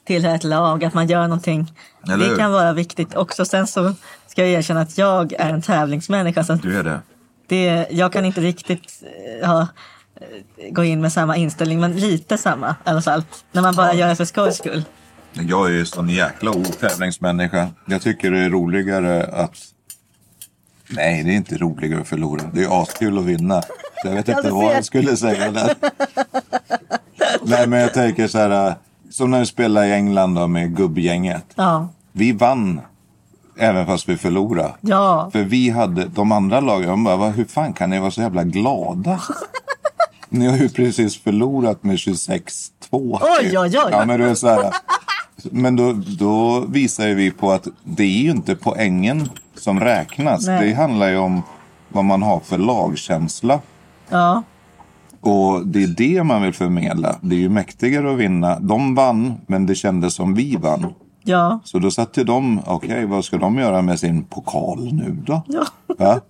tillhöra 0.07 0.35
ett 0.35 0.45
lag, 0.45 0.85
att 0.85 0.95
man 0.95 1.07
gör 1.07 1.23
någonting. 1.23 1.73
Eller 2.05 2.17
det 2.19 2.25
hur? 2.25 2.37
kan 2.37 2.53
vara 2.53 2.73
viktigt 2.73 3.15
också. 3.17 3.45
Sen 3.45 3.67
så 3.67 3.95
ska 4.27 4.43
jag 4.43 4.51
erkänna 4.51 4.81
att 4.81 4.99
jag 4.99 5.33
är 5.33 5.51
en 5.51 5.63
tävlingsmänniska. 5.63 6.45
Så 6.45 6.55
Du 6.55 6.79
är 6.79 6.85
det. 6.85 7.01
det, 7.47 7.87
jag 7.91 8.13
kan 8.13 8.25
inte 8.25 8.41
riktigt 8.41 9.03
eh, 9.43 9.49
ha, 9.49 9.61
eh, 9.61 10.71
gå 10.73 10.85
in 10.85 11.01
med 11.01 11.13
samma 11.13 11.37
inställning, 11.37 11.81
men 11.81 11.93
lite 11.97 12.39
samma 12.39 12.71
i 12.71 12.75
alla 12.85 13.03
fall. 13.03 13.23
När 13.53 13.63
man 13.63 13.75
bara 13.75 13.95
gör 13.95 14.09
det 14.09 14.17
för 14.17 14.25
skojs 14.25 14.59
skull. 14.59 14.85
Jag 15.33 15.67
är 15.67 15.71
ju 15.73 15.87
sån 15.87 16.09
jäkla 16.09 16.51
otävlingsmänniska. 16.51 17.69
Jag 17.87 18.03
tycker 18.03 18.31
det 18.31 18.39
är 18.39 18.51
roligare 18.51 19.25
att... 19.25 19.55
Nej, 20.89 21.23
det 21.25 21.31
är 21.31 21.35
inte 21.35 21.59
roligare 21.59 22.01
att 22.01 22.09
förlora. 22.09 22.43
Det 22.53 22.63
är 22.65 22.83
askul 22.83 23.19
att 23.19 23.25
vinna. 23.25 23.63
Så 23.63 23.69
jag 24.09 24.13
vet 24.15 24.29
Ja, 24.29 24.37
inte 24.37 24.49
du 24.49 24.55
vad 24.55 24.75
jag 24.77 24.85
skulle 24.85 25.17
säga 25.17 25.51
där. 25.51 25.75
Nej, 27.43 27.67
men 27.67 27.81
jag 27.81 27.95
tänker 27.95 28.29
så 28.29 28.39
här. 28.39 28.75
Som 29.13 29.31
när 29.31 29.39
vi 29.41 29.47
spelade 29.47 29.87
i 29.87 29.93
England 29.93 30.35
då 30.35 30.47
med 30.47 30.77
gubbgänget. 30.77 31.45
Ja, 31.55 31.89
Vi 32.13 32.33
vann 32.33 32.81
även 33.59 33.87
fast 33.87 34.09
vi 34.09 34.17
förlorade. 34.17 34.75
ja, 34.81 35.31
För 35.33 35.43
vi 35.45 35.71
hade, 35.71 36.05
de 36.05 36.33
andra 36.33 36.61
lagen, 36.61 36.89
de 36.89 37.05
bara, 37.05 37.17
"Vad- 37.17 37.33
hur 37.33 37.45
fan 37.45 37.73
kan 37.73 37.91
ni 37.91 38.01
vara 38.01 38.11
så 38.11 38.21
jävla 38.21 38.45
glada? 38.45 39.21
Ni 40.29 40.47
har 40.47 40.57
ju 40.57 40.69
precis 40.69 41.23
förlorat 41.23 41.83
med 41.85 41.97
26-2. 41.99 42.41
Oj, 42.93 43.19
oj, 43.59 43.59
oj. 43.59 43.71
Ja, 43.91 44.05
men, 44.07 44.21
det 44.21 44.31
är 44.31 44.35
så 44.35 44.49
här, 44.49 44.73
men 45.43 45.77
då, 45.77 45.93
då 46.19 46.61
visar 46.61 47.07
ju 47.07 47.15
vi 47.15 47.31
på 47.31 47.53
att 47.53 47.67
det 47.85 48.03
är 48.03 48.23
ju 48.23 48.31
inte 48.31 48.55
poängen 48.57 49.29
som 49.55 49.81
räknas. 49.81 50.47
Nej. 50.47 50.69
Det 50.69 50.75
handlar 50.75 51.09
ju 51.09 51.17
om 51.19 51.43
vad 51.89 52.05
man 52.05 52.23
har 52.23 52.41
för 52.41 52.59
lagkänsla. 52.59 53.61
ja, 54.09 54.43
Och 55.25 55.67
det 55.67 55.83
är 55.83 55.87
det 55.89 56.23
man 56.25 56.43
vill 56.43 56.53
förmedla. 56.53 57.17
Det 57.21 57.35
är 57.35 57.39
ju 57.39 57.49
mäktigare 57.49 58.13
att 58.13 58.19
vinna. 58.19 58.59
De 58.61 58.95
vann, 58.95 59.35
men 59.47 59.67
det 59.67 59.75
kändes 59.75 60.15
som 60.15 60.35
vi 60.35 60.57
vann. 60.57 60.87
ja, 61.25 61.61
Så 61.65 61.79
då 61.79 61.91
satte 61.91 62.25
de, 62.25 62.61
okej 62.67 63.07
vad 63.07 63.25
ska 63.25 63.39
de 63.39 63.59
göra 63.59 63.83
med 63.83 63.99
sin 64.01 64.25
pokal 64.25 64.93
nu 64.95 65.17
då? 65.27 65.43
ja. 65.47 65.65
Va? 65.99 66.21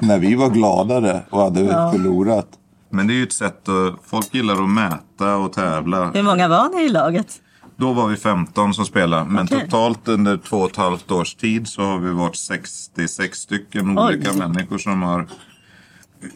När 0.00 0.18
vi 0.18 0.34
var 0.34 0.50
gladare 0.50 1.20
och 1.30 1.40
hade 1.40 1.60
Ja. 1.60 1.92
förlorat. 1.92 2.46
Men 2.90 3.06
det 3.06 3.12
är 3.12 3.16
ju 3.16 3.22
ett 3.22 3.32
sätt 3.32 3.68
att, 3.68 3.94
folk 4.10 4.34
gillar 4.34 4.62
att 4.62 4.70
mäta 4.70 5.36
och 5.36 5.52
tävla. 5.52 6.10
Hur 6.14 6.22
många 6.22 6.48
var 6.48 6.68
ni 6.76 6.82
i 6.84 6.88
laget? 6.88 7.40
Då 7.76 7.92
var 7.92 8.08
vi 8.08 8.16
15 8.16 8.74
som 8.74 8.84
spelade. 8.84 9.24
Men 9.24 9.44
Okej. 9.44 9.60
totalt 9.60 10.08
under 10.08 10.36
två 10.36 10.56
och 10.56 10.70
ett 10.70 10.76
halvt 10.76 11.10
års 11.10 11.34
tid 11.34 11.68
så 11.68 11.82
har 11.82 11.98
vi 11.98 12.10
varit 12.10 12.36
66 12.36 13.38
stycken 13.38 13.98
Oj. 13.98 14.04
olika 14.04 14.32
människor 14.32 14.78
som 14.78 15.02
har 15.02 15.26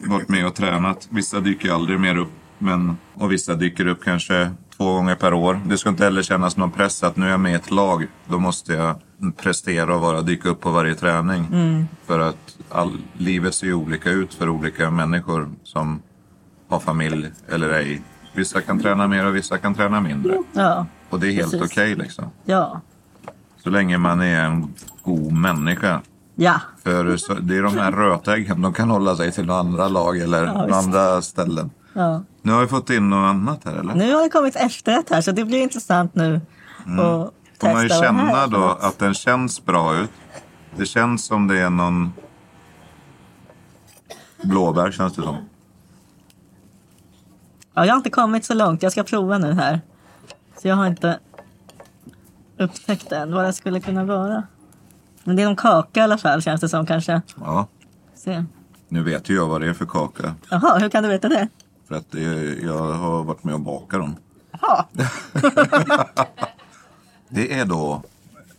varit 0.07 0.29
med 0.29 0.45
och 0.47 0.55
tränat. 0.55 1.07
Vissa 1.11 1.39
dyker 1.39 1.71
aldrig 1.71 1.99
mer 1.99 2.17
upp. 2.17 2.31
Men, 2.59 2.97
och 3.13 3.31
vissa 3.31 3.53
dyker 3.55 3.87
upp 3.87 4.03
kanske 4.03 4.51
två 4.77 4.93
gånger 4.93 5.15
per 5.15 5.33
år. 5.33 5.59
Det 5.65 5.77
ska 5.77 5.89
inte 5.89 6.03
heller 6.03 6.21
kännas 6.21 6.57
någon 6.57 6.71
press 6.71 7.03
att 7.03 7.15
nu 7.15 7.25
är 7.25 7.29
jag 7.29 7.39
med 7.39 7.51
i 7.51 7.55
ett 7.55 7.71
lag. 7.71 8.07
Då 8.27 8.39
måste 8.39 8.73
jag 8.73 8.95
prestera 9.37 9.95
och 9.95 10.01
vara 10.01 10.21
dyka 10.21 10.49
upp 10.49 10.61
på 10.61 10.71
varje 10.71 10.95
träning. 10.95 11.47
För 12.05 12.19
att 12.19 12.57
all, 12.69 12.97
livet 13.17 13.55
ser 13.55 13.67
ju 13.67 13.73
olika 13.73 14.09
ut 14.09 14.33
för 14.33 14.49
olika 14.49 14.89
människor 14.91 15.49
som 15.63 16.01
har 16.69 16.79
familj 16.79 17.31
eller 17.49 17.69
ej. 17.69 18.01
Vissa 18.33 18.61
kan 18.61 18.79
träna 18.79 19.07
mer 19.07 19.25
och 19.25 19.35
vissa 19.35 19.57
kan 19.57 19.73
träna 19.75 20.01
mindre. 20.01 20.37
Ja, 20.53 20.85
Och 21.09 21.19
det 21.19 21.27
är 21.27 21.31
helt 21.31 21.61
okej 21.61 21.95
liksom. 21.95 22.25
ja, 22.45 22.81
Så 23.63 23.69
länge 23.69 23.97
man 23.97 24.21
är 24.21 24.43
en 24.45 24.73
god 25.03 25.31
människa. 25.33 26.01
Ja, 26.39 26.61
För 26.83 27.17
så, 27.17 27.33
det 27.33 27.57
är 27.57 27.63
de 27.63 27.77
här 27.77 27.91
rötäggen, 27.91 28.61
de 28.61 28.73
kan 28.73 28.89
hålla 28.89 29.15
sig 29.15 29.31
till 29.31 29.49
andra 29.49 29.87
lag 29.87 30.17
eller 30.19 30.45
Ja, 30.45 30.75
andra 30.77 31.21
ställen. 31.21 31.71
ja. 31.93 32.23
Nu 32.41 32.51
har 32.51 32.61
vi 32.61 32.67
fått 32.67 32.89
in 32.89 33.09
något 33.09 33.27
annat 33.29 33.59
här 33.65 33.73
eller? 33.75 33.95
Nu 33.95 34.13
har 34.13 34.23
det 34.23 34.29
kommit 34.29 34.55
efterrätt 34.55 35.09
här 35.09 35.21
så 35.21 35.31
det 35.31 35.45
blir 35.45 35.61
intressant 35.61 36.15
nu 36.15 36.35
att 36.35 36.87
Mm. 36.87 36.97
Får 36.97 37.31
testa 37.59 37.73
man 37.73 37.83
ju 37.83 37.89
känna 37.89 38.47
då 38.47 38.77
att 38.81 38.99
den 38.99 39.13
känns 39.13 39.65
bra 39.65 39.95
ut. 39.97 40.09
Det 40.77 40.85
känns 40.85 41.25
som 41.25 41.47
det 41.47 41.59
är 41.59 41.69
någon 41.69 42.13
blåbär 44.43 44.91
känns 44.91 45.13
det 45.15 45.21
som. 45.21 45.35
Ja, 47.73 47.85
jag 47.85 47.93
har 47.93 47.97
inte 47.97 48.09
kommit 48.09 48.45
så 48.45 48.53
långt. 48.53 48.83
Jag 48.83 48.91
ska 48.91 49.03
prova 49.03 49.37
nu 49.37 49.53
här. 49.53 49.81
Så 50.61 50.67
jag 50.67 50.75
har 50.75 50.87
inte 50.87 51.19
upptäckt 52.57 53.11
än 53.11 53.33
vad 53.33 53.45
det 53.45 53.53
skulle 53.53 53.79
kunna 53.79 54.03
vara. 54.05 54.43
Men 55.27 55.35
det 55.35 55.41
är 55.41 55.45
någon 55.45 55.55
kaka 55.55 55.99
i 55.99 56.03
alla 56.03 56.17
fall 56.17 56.41
känns 56.41 56.61
det 56.61 56.69
som 56.69 56.85
kanske. 56.85 57.21
Ja, 57.39 57.67
Se. 58.15 58.43
nu 58.87 59.03
vet 59.03 59.29
ju 59.29 59.35
jag 59.35 59.47
vad 59.47 59.61
det 59.61 59.67
är 59.67 59.73
för 59.73 59.85
kaka. 59.85 60.35
Jaha, 60.49 60.77
hur 60.77 60.89
kan 60.89 61.03
du 61.03 61.09
veta 61.09 61.29
det? 61.29 61.47
För 61.87 61.95
att 61.95 62.11
det, 62.11 62.21
jag 62.63 62.93
har 62.93 63.23
varit 63.23 63.43
med 63.43 63.53
och 63.53 63.61
bakat 63.61 63.99
dem. 63.99 64.15
Jaha, 64.51 64.85
Det 67.29 67.53
är 67.59 67.65
då 67.65 68.01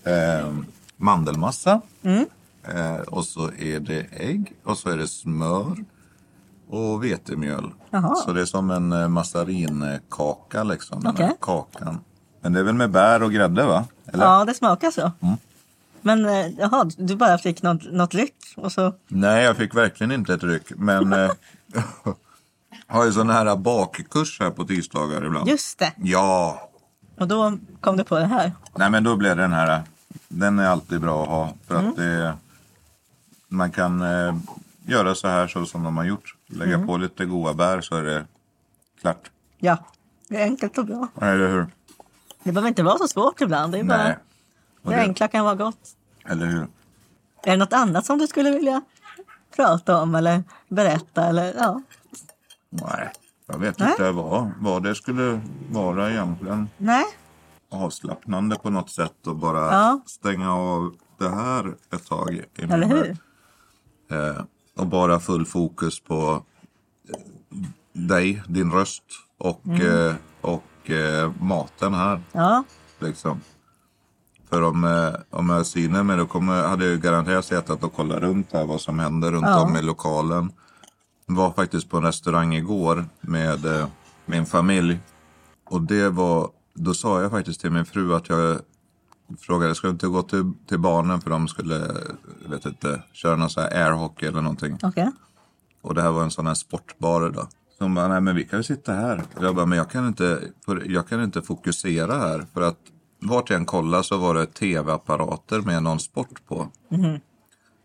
eh, 0.05 0.53
mandelmassa. 0.97 1.81
Mm. 2.03 2.27
Eh, 2.63 3.01
och 3.01 3.25
så 3.25 3.51
är 3.59 3.81
det 3.81 4.07
ägg. 4.11 4.53
Och 4.65 4.79
så 4.79 4.91
är 4.91 4.97
det 4.97 5.09
smör. 5.09 5.77
Och 6.69 7.05
vetemjöl. 7.05 7.73
Jaha. 7.91 8.15
Så 8.15 8.33
det 8.33 8.41
är 8.41 8.45
som 8.47 8.71
en 8.71 8.93
eh, 8.93 9.09
massarinkaka 9.09 10.65
liksom. 10.65 11.07
Okej. 11.07 11.37
kakan. 11.41 12.01
Men 12.41 12.53
det 12.53 12.61
är 12.61 12.65
väl 12.65 12.75
med 12.75 12.91
bär 12.91 13.23
och 13.23 13.33
grädde 13.33 13.65
va? 13.67 13.85
Eller? 14.07 14.25
ja 14.25 14.45
det 14.45 14.55
smakar 14.55 14.91
så. 14.91 15.13
Mm. 15.21 15.37
Men 16.03 16.25
eh, 16.25 16.47
jaha, 16.59 16.91
du 16.99 17.17
bara 17.17 17.39
fick 17.39 17.63
något, 17.63 17.93
något 17.93 18.15
ryck 18.15 18.35
och 18.57 18.73
så. 18.73 18.95
Nej, 19.09 19.45
jag 19.45 19.57
fick 19.57 19.75
verkligen 19.75 20.13
inte 20.13 20.35
ett 20.35 20.43
ryck. 20.43 20.73
Men 20.77 21.13
eh, 21.25 21.31
har 22.87 23.05
ju 23.05 23.13
sån 23.13 23.31
här 23.31 23.57
bakkurs 23.57 24.41
här 24.41 24.51
på 24.51 24.65
tisdagar 24.65 25.25
ibland. 25.27 25.49
Just 25.49 25.79
det, 25.79 25.93
Ja, 25.97 26.69
och 27.19 27.29
då 27.29 27.59
kom 27.81 27.97
du 27.97 28.05
på 28.05 28.19
det 28.19 28.27
här. 28.27 28.53
Nej 28.77 28.91
men 28.91 29.05
då 29.05 29.17
blev 29.17 29.37
den 29.37 29.53
här, 29.53 29.83
den 30.29 30.59
är 30.59 30.67
alltid 30.69 31.01
bra 31.01 31.23
att 31.23 31.29
ha. 31.29 31.53
För 31.67 31.75
Mm. 31.79 31.91
att 31.91 31.97
det, 31.97 32.35
man 33.49 33.71
kan 33.71 34.03
eh, 34.03 34.37
göra 34.87 35.15
så 35.15 35.29
här 35.29 35.49
så 35.49 35.67
som 35.67 35.83
de 35.83 35.97
har 35.97 36.05
gjort. 36.05 36.35
Lägga 36.47 36.75
Mm. 36.75 36.87
på 36.87 36.97
lite 36.97 37.25
goda 37.25 37.55
bär 37.55 37.81
så 37.81 37.97
är 37.97 38.03
det 38.03 38.25
klart. 39.01 39.31
Ja, 39.59 39.79
det 40.29 40.37
är 40.37 40.43
enkelt 40.43 40.79
och 40.79 40.85
bra. 40.87 41.09
Eller 41.21 41.49
hur? 41.49 41.67
Det 42.43 42.53
behöver 42.53 42.69
inte 42.69 42.83
vara 42.83 42.99
så 42.99 43.09
svårt 43.09 43.41
ibland. 43.41 43.73
Det, 43.73 43.79
är 43.79 43.85
bara, 43.85 43.99
Nej. 44.05 44.17
Och 44.89 44.93
det 44.95 45.01
det, 45.01 45.03
enkla 45.09 45.29
kan 45.29 45.45
vara 45.45 45.55
gott. 45.55 45.79
eller 46.27 46.47
hur? 46.47 46.63
Är 47.43 47.51
det 47.51 47.57
något 47.57 47.73
annat 47.73 48.07
som 48.07 48.19
du 48.19 48.27
skulle 48.27 48.51
vilja 48.51 48.83
prata 49.57 50.03
om 50.03 50.15
eller 50.15 50.43
berätta? 50.69 51.25
Eller, 51.25 51.55
ja. 51.57 51.83
Nej, 52.71 53.13
jag 53.47 53.59
vet 53.59 53.79
Nej. 53.79 53.91
inte 53.91 54.11
vad, 54.11 54.51
vad 54.61 54.83
det 54.83 54.95
skulle 54.95 55.41
vara 55.71 56.11
egentligen. 56.11 56.69
Nej, 56.77 57.05
Avslappnande 57.71 58.57
på 58.57 58.71
något 58.71 58.91
sätt 58.91 59.27
och 59.27 59.37
bara 59.37 59.61
Ja. 59.73 60.01
stänga 60.07 60.55
av 60.55 60.95
det 61.19 61.29
här 61.29 61.75
ett 61.95 62.07
tag. 62.07 62.35
i 62.35 62.63
eller 62.63 62.87
hur? 62.87 63.17
Eh, 64.11 64.43
och 64.77 64.87
bara 64.87 65.21
full 65.21 65.47
fokus 65.47 66.01
på 66.01 66.43
eh, 67.09 67.21
dig, 67.93 68.43
din 68.49 68.73
röst 68.73 69.03
och, 69.39 69.61
Mm. 69.67 70.07
eh, 70.09 70.15
och 70.41 70.91
eh, 70.91 71.33
maten 71.41 71.95
här. 71.95 72.21
Ja, 72.33 72.65
Liksom. 72.99 73.41
För 74.49 74.63
om, 74.63 74.85
eh, 74.85 75.15
om 75.31 75.49
jag 75.51 75.67
synar 75.67 76.03
mig 76.03 76.17
då 76.17 76.27
kommer, 76.27 76.63
hade 76.63 76.87
jag 76.87 77.01
garanterat 77.01 77.45
suttit 77.45 77.83
och 77.85 77.95
kollat 77.95 78.19
runt 78.19 78.53
här 78.53 78.67
vad 78.67 78.81
som 78.81 78.99
händer 78.99 79.31
runt 79.33 79.47
Ja. 79.47 79.63
om 79.63 79.77
i 79.77 79.83
lokalen. 79.83 80.53
Var 81.27 81.53
faktiskt 81.53 81.91
på 81.91 81.97
en 81.97 82.03
restaurang 82.03 82.55
igår 82.55 83.05
med 83.21 83.67
eh, 83.67 83.87
min 84.27 84.47
familj. 84.47 84.99
Och 85.71 85.83
det 85.83 86.09
var, 86.11 86.51
då 86.75 86.95
sa 86.95 87.23
jag 87.23 87.31
faktiskt 87.31 87.61
till 87.61 87.71
min 87.71 87.85
fru 87.85 88.15
att 88.15 88.29
jag 88.29 88.59
frågade, 89.39 89.75
ska 89.75 89.87
du 89.87 89.91
inte 89.93 90.07
gå 90.07 90.23
till, 90.23 90.53
till 90.69 90.79
barnen 90.79 91.21
för 91.21 91.31
de 91.31 91.49
skulle, 91.49 91.75
jag 92.43 92.51
vet 92.51 92.67
inte, 92.67 93.03
köra 93.13 93.37
någon 93.37 93.51
sån 93.51 93.63
här 93.63 93.85
airhockey 93.85 94.27
eller 94.27 94.41
någonting. 94.43 94.79
Okej. 94.83 95.11
Och 95.83 95.95
det 95.95 96.03
här 96.03 96.11
var 96.11 96.23
en 96.23 96.31
sån 96.31 96.47
här 96.47 96.55
sportbar 96.55 97.31
då. 97.31 97.49
Så 97.79 97.85
hon 97.85 97.95
bara, 97.95 98.09
nej 98.09 98.21
men 98.21 98.37
vi 98.37 98.45
kan 98.45 98.59
ju 98.59 98.63
sitta 98.63 98.93
här. 98.93 99.23
Och 99.37 99.45
jag 99.45 99.55
bara, 99.55 99.67
men 99.67 99.79
jag 99.79 99.91
kan 99.91 100.07
inte, 100.09 100.41
jag 100.87 101.09
kan 101.09 101.23
inte 101.23 101.43
fokusera 101.43 102.15
här. 102.19 102.47
För 102.55 102.63
att 102.63 102.79
vart 103.19 103.51
jag 103.51 103.59
än 103.59 103.67
kollade 103.67 104.03
så 104.05 104.17
var 104.17 104.35
det 104.35 104.47
tv-apparater 104.47 105.61
med 105.61 105.83
någon 105.83 106.01
sport 106.01 106.47
på. 106.49 106.69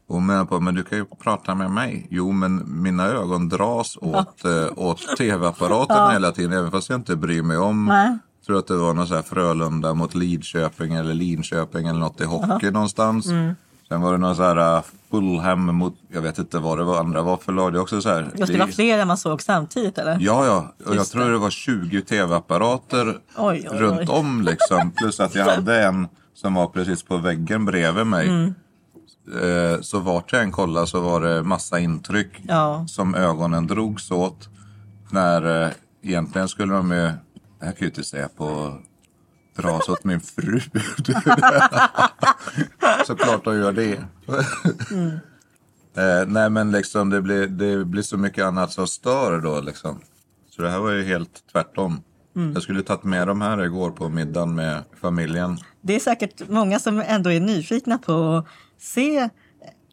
Och 0.08 0.16
hon 0.16 0.26
menar 0.26 0.46
på, 0.46 0.60
men 0.60 0.76
du 0.76 0.84
kan 0.84 0.98
ju 0.98 1.06
prata 1.06 1.56
med 1.56 1.72
mig. 1.72 2.08
Jo, 2.10 2.32
men 2.32 2.82
mina 2.82 3.06
ögon 3.08 3.50
dras 3.50 3.98
åt, 4.02 4.46
eh, 4.46 4.68
åt 4.76 5.18
tv-apparaten 5.18 6.12
hela 6.12 6.32
tiden. 6.32 6.54
Även 6.54 6.72
fast 6.72 6.90
jag 6.90 7.00
inte 7.00 7.16
bryr 7.16 7.42
mig 7.42 7.58
om. 7.58 7.86
Nej. 7.86 8.18
Jag 8.40 8.46
tror 8.46 8.60
att 8.60 8.68
det 8.68 8.78
var 8.78 8.94
någon 8.94 9.08
så 9.08 9.16
här 9.16 9.22
Frölunda 9.22 9.94
mot 9.94 10.16
Lidköping 10.16 10.94
eller 10.94 11.14
Linköping 11.14 11.88
eller 11.88 12.00
något 12.00 12.22
i 12.22 12.26
hockey 12.26 12.72
någonstans. 12.72 13.28
Sen 13.94 14.02
var 14.02 14.12
det 14.12 14.18
någon 14.18 14.36
så 14.36 14.44
här 14.44 14.78
uh, 14.78 14.84
Fulham 15.12 15.76
mot, 15.76 15.94
jag 16.14 16.22
vet 16.22 16.38
inte 16.38 16.60
vad 16.60 16.78
det 16.78 16.84
var 16.84 17.00
andra 17.00 17.22
var 17.22 17.38
för 17.38 17.52
lag. 17.54 17.74
Det 17.74 17.80
också 17.80 18.02
så 18.02 18.10
här. 18.10 18.32
Just 18.36 18.54
det 18.54 18.60
var 18.60 18.68
flera 18.68 19.06
man 19.06 19.18
såg 19.18 19.42
samtidigt 19.42 19.98
eller? 19.98 20.18
Ja, 20.20 20.46
ja. 20.46 20.74
Och 20.90 20.96
jag 20.96 21.08
tror 21.08 21.32
det 21.32 21.38
var 21.38 21.50
20 21.50 22.02
tv-apparater 22.02 23.18
runt 23.72 24.10
om 24.10 24.42
liksom. 24.42 24.92
Plus 24.92 25.20
att 25.20 25.36
jag 25.36 25.46
hade 25.46 25.84
en 25.84 26.08
som 26.34 26.54
var 26.54 26.68
precis 26.68 27.04
på 27.04 27.18
väggen 27.18 27.66
bredvid 27.66 28.08
mig. 28.08 28.28
Mm. 28.30 28.54
Eh, 29.42 29.82
Så 29.82 30.00
vart 30.00 30.34
jag 30.34 30.42
än 30.44 30.52
kollade 30.52 30.88
så 30.88 31.00
var 31.00 31.22
det 31.22 31.44
massa 31.44 31.80
intryck 31.80 32.32
Ja. 32.48 32.86
som 32.88 33.16
ögonen 33.16 33.68
drogs 33.68 34.12
åt. 34.12 34.50
När 35.12 35.64
eh, 35.66 35.70
egentligen 36.04 36.48
skulle 36.48 36.74
de 36.74 36.92
ju, 36.92 36.98
det 36.98 37.06
här 37.06 37.12
kan 37.60 37.68
jag 37.70 37.82
ju 37.82 37.88
inte 37.88 38.04
säga 38.04 38.30
på 38.38 38.78
dras 39.56 39.90
åt 39.90 40.04
min 40.04 40.20
fru. 40.22 40.60
Såklart 43.06 43.44
de 43.44 43.58
gör 43.58 43.72
det. 43.72 43.94
Eh, 45.98 46.28
nej 46.28 46.50
men 46.50 46.72
liksom 46.72 47.10
det 47.10 47.22
blir, 47.22 47.48
det 47.48 47.86
blir 47.86 48.02
så 48.02 48.18
mycket 48.18 48.46
annat 48.46 48.72
som 48.72 48.88
stör 48.88 49.42
då 49.42 49.62
liksom. 49.62 50.02
Så 50.50 50.62
det 50.62 50.70
här 50.70 50.80
var 50.80 50.92
ju 50.92 51.04
helt 51.04 51.44
tvärtom. 51.52 52.04
Jag 52.54 52.64
skulle 52.64 52.84
tagit 52.84 53.04
med 53.04 53.28
dem 53.28 53.42
här 53.42 53.64
igår 53.64 53.92
på 53.92 54.10
middagen 54.10 54.56
med 54.56 54.84
familjen. 55.02 55.58
Det 55.82 55.96
är 55.96 56.00
säkert 56.00 56.50
många 56.50 56.80
som 56.80 57.00
ändå 57.08 57.32
är 57.32 57.40
nyfikna 57.40 57.98
på 57.98 58.36
att 58.38 58.46
se 58.82 59.30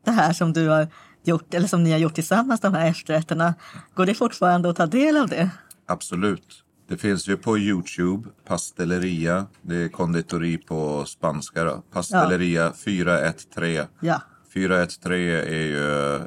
det 0.05 0.11
här 0.11 0.33
som 0.33 0.53
du 0.53 0.69
har 0.69 0.89
gjort, 1.25 1.55
eller 1.55 1.69
som 1.69 1.85
ni 1.85 1.93
har 1.93 1.99
gjort 1.99 2.15
tillsammans, 2.15 2.61
de 2.61 2.75
här 2.75 2.91
efterrätterna. 2.91 3.55
Går 3.95 4.07
det 4.07 4.15
fortfarande 4.15 4.71
att 4.71 4.77
ta 4.77 4.87
del 4.87 5.17
av 5.17 5.29
det? 5.29 5.51
Absolut. 5.87 6.65
Det 6.91 6.97
finns 6.97 7.29
ju 7.29 7.37
på 7.37 7.59
Youtube, 7.59 8.29
Pastelleria. 8.47 9.47
Det 9.63 9.77
är 9.77 9.89
konditori 9.89 10.59
på 10.59 11.05
spanska 11.05 11.65
då. 11.65 11.83
Pastelleria 11.93 12.73
413. 12.73 13.87
Ja. 14.01 14.23
413 14.55 15.13
är 15.13 15.67
ju 15.67 16.21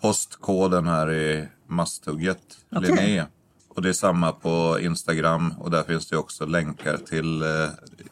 postkoden 0.00 0.86
här 0.86 1.12
i 1.12 1.48
Masthugget, 1.68 2.38
Okej. 2.76 2.90
Linné. 2.90 3.24
Och 3.68 3.82
det 3.82 3.88
är 3.88 3.92
samma 3.92 4.32
på 4.32 4.78
Instagram 4.80 5.54
och 5.58 5.70
där 5.70 5.82
finns 5.82 6.08
det 6.08 6.16
också 6.16 6.46
länkar 6.46 6.96
till 6.96 7.42
eh, 7.42 7.48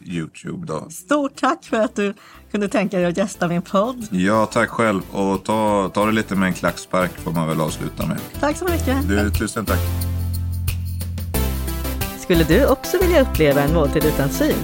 Youtube 0.01 0.67
då. 0.67 0.91
Stort 0.91 1.41
tack 1.41 1.65
för 1.65 1.77
att 1.77 1.97
du 1.97 2.15
kunde 2.51 2.69
tänka 2.69 2.97
dig 2.97 3.07
att 3.07 3.17
gästa 3.17 3.49
min 3.49 3.63
podd. 3.63 4.07
Ja, 4.11 4.47
tack 4.47 4.69
själv. 4.71 5.03
Och 5.11 5.45
ta, 5.45 5.91
ta 5.95 6.07
det 6.07 6.13
lite 6.13 6.37
med 6.37 6.47
en 6.47 6.55
klackspark 6.55 7.13
får 7.19 7.33
man 7.33 7.49
väl 7.49 7.61
avsluta 7.61 8.07
med. 8.07 8.19
Tack 8.41 8.57
så 8.57 8.65
mycket. 8.65 9.09
Du, 9.09 9.31
tusen 9.31 9.65
tack. 9.65 10.12
Skulle 12.33 12.59
du 12.59 12.67
också 12.67 12.99
vilja 12.99 13.21
uppleva 13.21 13.63
en 13.63 13.75
måltid 13.75 14.05
utan 14.05 14.31
syn? 14.31 14.57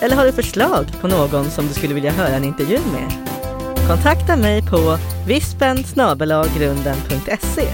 Eller 0.00 0.16
har 0.16 0.24
du 0.24 0.32
förslag 0.32 0.86
på 1.00 1.08
någon 1.08 1.50
som 1.50 1.66
du 1.66 1.74
skulle 1.74 1.94
vilja 1.94 2.12
höra 2.12 2.28
en 2.28 2.44
intervju 2.44 2.78
med? 2.92 3.12
Kontakta 3.88 4.36
mig 4.36 4.62
på 4.62 4.98
vispen 5.26 5.84
grunden.se. 6.58 7.68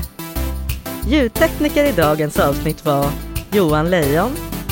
Ljudtekniker 1.06 1.84
i 1.84 1.92
dagens 1.92 2.38
avsnitt 2.38 2.84
var 2.84 3.06
Johan 3.52 3.90
Lejon, 3.90 4.30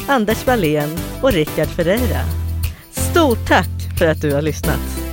Anders 0.09 0.47
Wallén 0.47 0.99
och 1.23 1.33
Rickard 1.33 1.69
Ferreira. 1.69 2.21
Stort 2.91 3.47
tack 3.47 3.99
för 3.99 4.07
att 4.07 4.23
du 4.23 4.35
har 4.35 4.43
lyssnat! 4.43 5.08